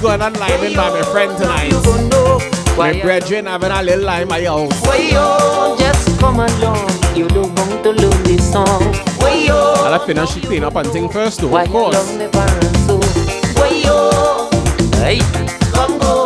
going 0.07 0.21
on 0.21 0.33
live 0.35 0.63
in 0.63 0.73
by 0.73 0.89
my 0.89 1.01
friend 1.11 1.37
tonight. 1.37 1.73
My 2.77 2.97
brethren 3.01 3.45
having 3.45 3.71
a 3.71 3.83
little 3.83 4.05
live 4.05 4.29
my 4.29 4.41
house. 4.41 4.71
Why 4.85 4.97
yo, 4.97 5.75
just 5.77 6.17
come 6.17 6.39
along. 6.39 6.89
You 7.13 7.27
don't 7.27 7.53
want 7.59 7.83
to 7.83 7.89
lose 7.89 8.23
this 8.23 8.51
song. 8.53 8.83
Why 9.19 9.33
yo, 9.47 9.75
and 9.85 9.93
I 9.93 10.05
finish 10.05 10.29
clean 10.45 10.63
up 10.63 10.77
and 10.77 10.87
thing 10.91 11.09
first 11.09 11.41
though, 11.41 11.49
Why 11.49 11.63
of 11.63 11.69
course. 11.71 11.97
Why 13.57 13.69
yo, 13.83 14.49
hey. 15.03 15.19
come 15.73 15.99
go. 15.99 16.16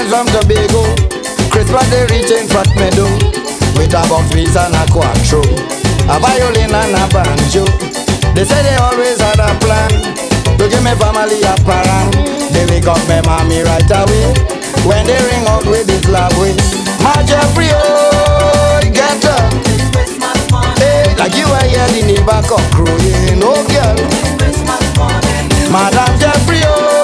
Friends 0.00 0.16
from 0.16 0.28
Tobago. 0.32 0.80
Christmas 1.52 1.84
they 1.92 2.08
reach 2.08 2.32
in 2.32 2.48
Fat 2.48 2.72
Meadow. 2.72 3.04
With 3.76 3.92
a 3.92 4.00
box 4.08 4.32
piece 4.32 4.56
and 4.56 4.72
a 4.72 4.88
cuatro 4.88 5.44
A 6.08 6.16
violin 6.16 6.72
and 6.72 6.96
a 6.96 7.04
banjo. 7.12 7.68
They 8.32 8.48
say 8.48 8.64
they 8.64 8.80
always 8.80 9.20
had 9.20 9.36
a 9.36 9.52
plan. 9.60 9.92
To 10.56 10.64
give 10.72 10.80
me 10.80 10.96
family 10.96 11.44
a 11.44 11.52
parang 11.68 12.08
They 12.48 12.64
wake 12.72 12.88
up 12.88 12.96
my 13.12 13.20
mommy 13.28 13.60
right 13.60 13.92
away. 13.92 14.32
When 14.88 15.04
they 15.04 15.20
ring 15.20 15.44
out 15.44 15.68
with 15.68 15.84
this 15.84 16.08
love 16.08 16.32
way. 16.40 16.56
My 17.04 17.20
Jeffrey 17.28 17.68
oh 17.68 18.80
get 18.88 19.20
up. 19.28 19.52
Like 21.20 21.36
you 21.36 21.44
are 21.44 21.68
here 21.68 21.88
the 21.92 22.00
neighbor 22.08 22.40
come 22.48 22.64
crowing 22.72 23.44
Oh 23.44 23.60
girl. 23.68 24.00
Madam 25.68 26.16
Jeffrey 26.16 26.64
oh 26.64 26.99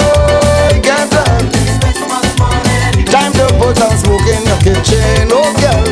To 3.66 3.72
put 3.72 3.98
smoke 3.98 4.20
in 4.28 4.46
your 4.46 4.58
kitchen, 4.58 5.28
oh 5.32 5.52
girl. 5.58 5.82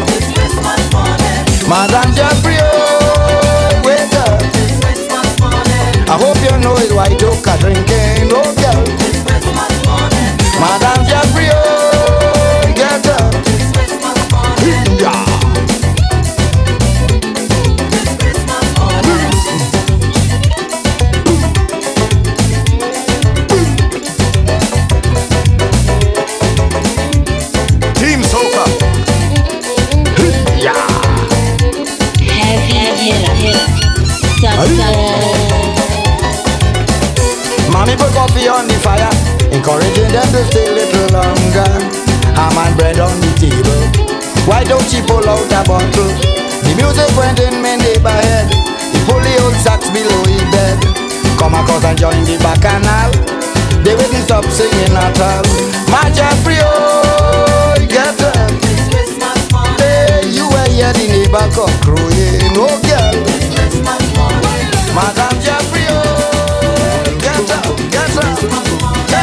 Oh, 2.63 3.83
wake 3.85 4.15
up. 4.15 4.41
I 6.09 6.17
hope 6.17 6.39
you 6.39 6.57
know 6.63 6.77
it's 6.77 6.93
white 6.93 7.21
oak 7.25 7.43
drinking, 7.59 8.31
oh 8.31 8.55
girl. 8.55 8.85
Madam 10.61 11.05
Jeffrey, 11.05 11.49
oh, 11.51 12.73
get 12.77 13.07
up. 13.09 13.35
Yeah. 15.01 15.34
Encouraging 39.65 40.13
them 40.13 40.29
to 40.29 40.45
stay 40.53 40.69
a 40.69 40.77
little 40.77 41.09
longer. 41.17 41.73
Ham 42.37 42.53
and 42.53 42.77
bread 42.77 43.01
on 43.01 43.17
the 43.17 43.33
table. 43.41 43.81
Why 44.45 44.61
don't 44.63 44.85
she 44.85 45.01
pull 45.01 45.25
out 45.25 45.49
a 45.49 45.65
bottle? 45.65 46.13
The 46.69 46.73
music 46.77 47.09
went 47.17 47.41
in 47.41 47.65
my 47.65 47.81
neighbor 47.81 48.13
head. 48.13 48.53
He 48.93 49.01
pull 49.09 49.25
the 49.25 49.33
old 49.41 49.57
sax 49.65 49.89
below 49.89 50.21
his 50.29 50.45
bed. 50.53 50.77
Come 51.41 51.57
across 51.57 51.81
and 51.89 51.97
join 51.97 52.21
the 52.29 52.37
bacchanal. 52.45 53.09
They 53.81 53.97
wouldn't 53.97 54.29
stop 54.29 54.45
singing 54.53 54.93
at 54.93 55.17
all. 55.17 55.49
My 55.89 56.13
Jeffrey, 56.13 56.61
oh, 56.61 57.81
get 57.89 58.21
up. 58.21 58.37
Hey, 59.81 60.29
you 60.29 60.45
were 60.45 60.69
here, 60.69 60.93
the 60.93 61.09
neighbor 61.09 61.49
come 61.57 61.73
crowing, 61.81 62.53
oh 62.61 62.77
girl. 62.85 63.17
Madam 64.93 65.41
Jeffrey, 65.41 65.89
oh, 65.89 67.17
get 67.17 67.49
up, 67.49 67.77
get 67.89 68.13
up, 68.21 69.14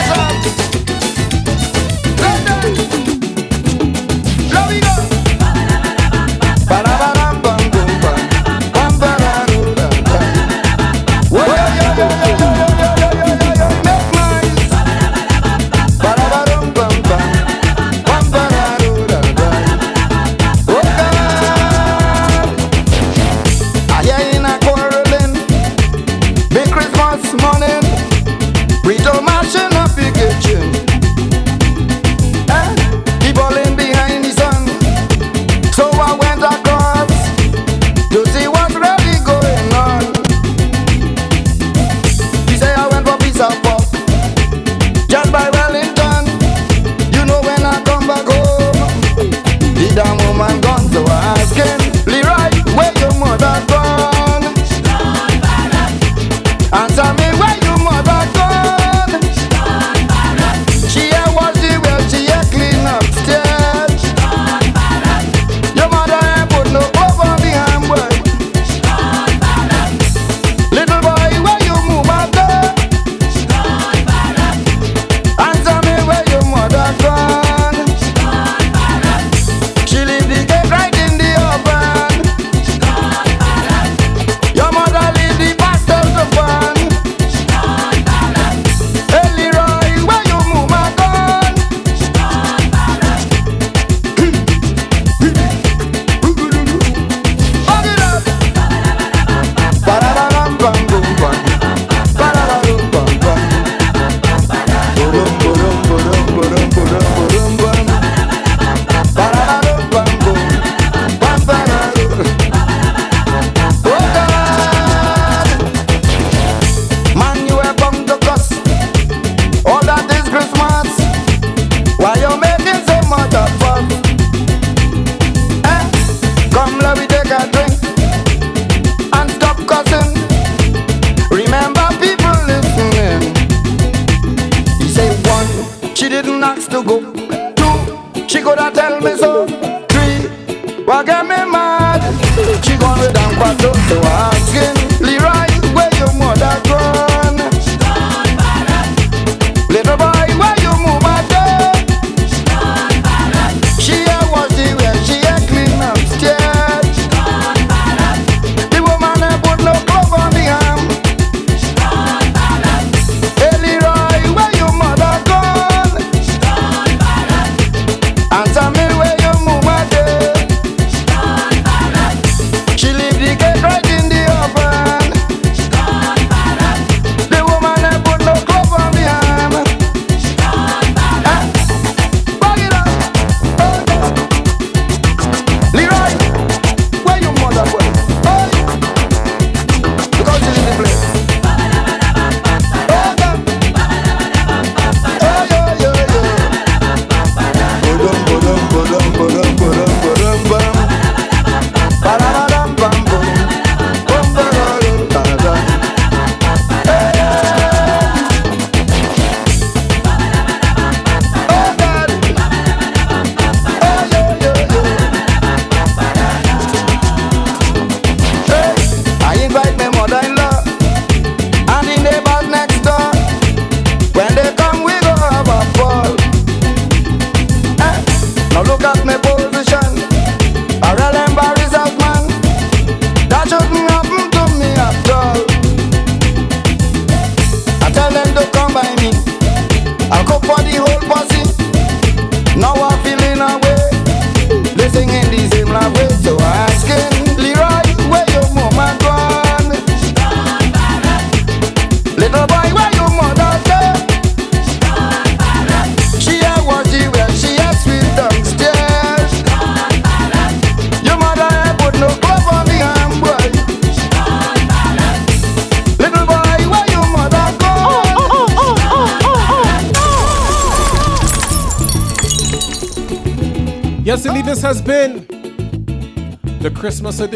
Why 122.01 122.15
you 122.15 122.35
making 122.41 122.81
so 122.87 122.97
much 123.09 123.35
of 123.35 123.60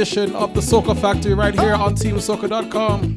edition 0.05 0.35
of 0.35 0.53
the 0.53 0.61
Soca 0.61 0.95
Factory 0.95 1.33
right 1.33 1.59
here 1.59 1.73
on 1.73 1.95
TeamSoca.com. 1.95 3.15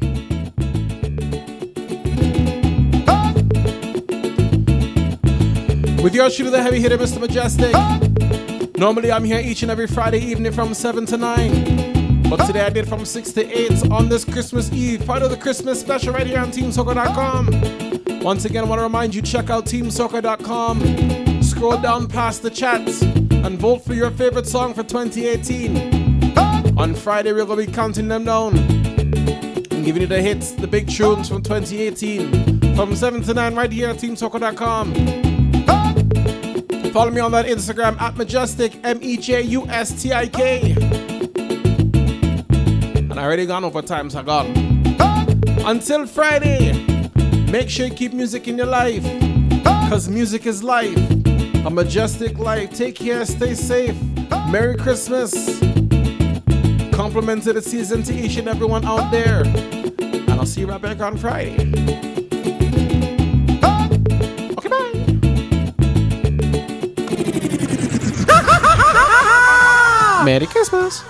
With 6.01 6.15
yours 6.15 6.35
truly, 6.35 6.49
the 6.49 6.63
heavy 6.63 6.79
hitter, 6.79 6.97
Mr. 6.97 7.19
Mejustik. 7.19 7.75
Normally, 8.79 9.11
I'm 9.11 9.23
here 9.23 9.39
each 9.39 9.61
and 9.61 9.69
every 9.69 9.85
Friday 9.85 10.17
evening 10.17 10.51
from 10.51 10.73
7 10.73 11.05
to 11.05 11.17
9. 11.17 12.23
But 12.27 12.47
today 12.47 12.61
I 12.61 12.71
did 12.71 12.89
from 12.89 13.05
6 13.05 13.33
to 13.33 13.45
8 13.45 13.91
on 13.91 14.09
this 14.09 14.25
Christmas 14.25 14.71
Eve, 14.71 15.05
part 15.05 15.21
of 15.21 15.29
the 15.29 15.37
Christmas 15.37 15.79
special 15.79 16.11
right 16.11 16.25
here 16.25 16.39
on 16.39 16.49
TeamSoca.com. 16.51 18.21
Once 18.21 18.45
again, 18.45 18.63
I 18.63 18.67
want 18.67 18.79
to 18.79 18.83
remind 18.83 19.13
you 19.13 19.21
check 19.21 19.51
out 19.51 19.65
TeamSoca.com, 19.65 21.43
scroll 21.43 21.77
down 21.77 22.07
past 22.07 22.41
the 22.41 22.49
chats, 22.49 23.03
and 23.03 23.59
vote 23.59 23.85
for 23.85 23.93
your 23.93 24.09
favorite 24.09 24.47
song 24.47 24.73
for 24.73 24.81
2018. 24.81 25.98
On 26.79 26.95
Friday, 26.95 27.33
we're 27.33 27.43
going 27.43 27.59
to 27.59 27.67
be 27.67 27.73
counting 27.73 28.07
them 28.07 28.23
down 28.23 28.57
and 28.57 29.83
giving 29.83 30.01
you 30.01 30.07
the 30.07 30.21
hits, 30.21 30.53
the 30.53 30.65
big 30.65 30.87
tunes 30.89 31.27
from 31.27 31.43
2018 31.43 32.73
from 32.73 32.95
7 32.95 33.21
to 33.21 33.33
9 33.33 33.53
right 33.53 33.69
here 33.69 33.89
at 33.89 33.97
TeamSoca.com. 33.97 34.93
Follow 36.93 37.11
me 37.11 37.19
on 37.19 37.33
that 37.33 37.47
Instagram 37.47 37.99
at 37.99 38.15
Mejustik, 38.15 38.79
M 38.85 38.97
E 39.01 39.17
J 39.17 39.41
U 39.41 39.67
S 39.67 40.01
T 40.01 40.13
I 40.13 40.27
K. 40.29 40.71
And 42.95 43.19
I 43.19 43.23
already 43.25 43.45
gone 43.45 43.65
over 43.65 43.81
time, 43.81 44.09
so 44.09 44.23
gone. 44.23 44.47
Until 45.65 46.07
Friday, 46.07 46.71
make 47.51 47.69
sure 47.69 47.87
you 47.87 47.93
keep 47.93 48.13
music 48.13 48.47
in 48.47 48.57
your 48.57 48.67
life. 48.67 49.03
Because 49.83 50.07
music 50.07 50.45
is 50.45 50.63
life. 50.63 50.97
A 51.65 51.69
majestic 51.69 52.39
life. 52.39 52.73
Take 52.73 52.95
care, 52.95 53.25
stay 53.25 53.53
safe. 53.53 54.01
Merry 54.49 54.77
Christmas. 54.77 55.68
Compliments 57.09 57.47
of 57.47 57.55
the 57.55 57.61
season 57.63 58.03
to 58.03 58.13
each 58.13 58.37
and 58.37 58.47
everyone 58.47 58.85
out 58.85 59.09
there. 59.11 59.41
And 59.43 60.29
I'll 60.29 60.45
see 60.45 60.61
you 60.61 60.67
right 60.67 60.79
back 60.79 60.99
on 61.01 61.17
Friday. 61.17 61.55
Oh, 63.63 63.89
okay, 64.59 64.69
bye. 64.69 64.93
Merry 70.23 70.45
Christmas. 70.45 71.03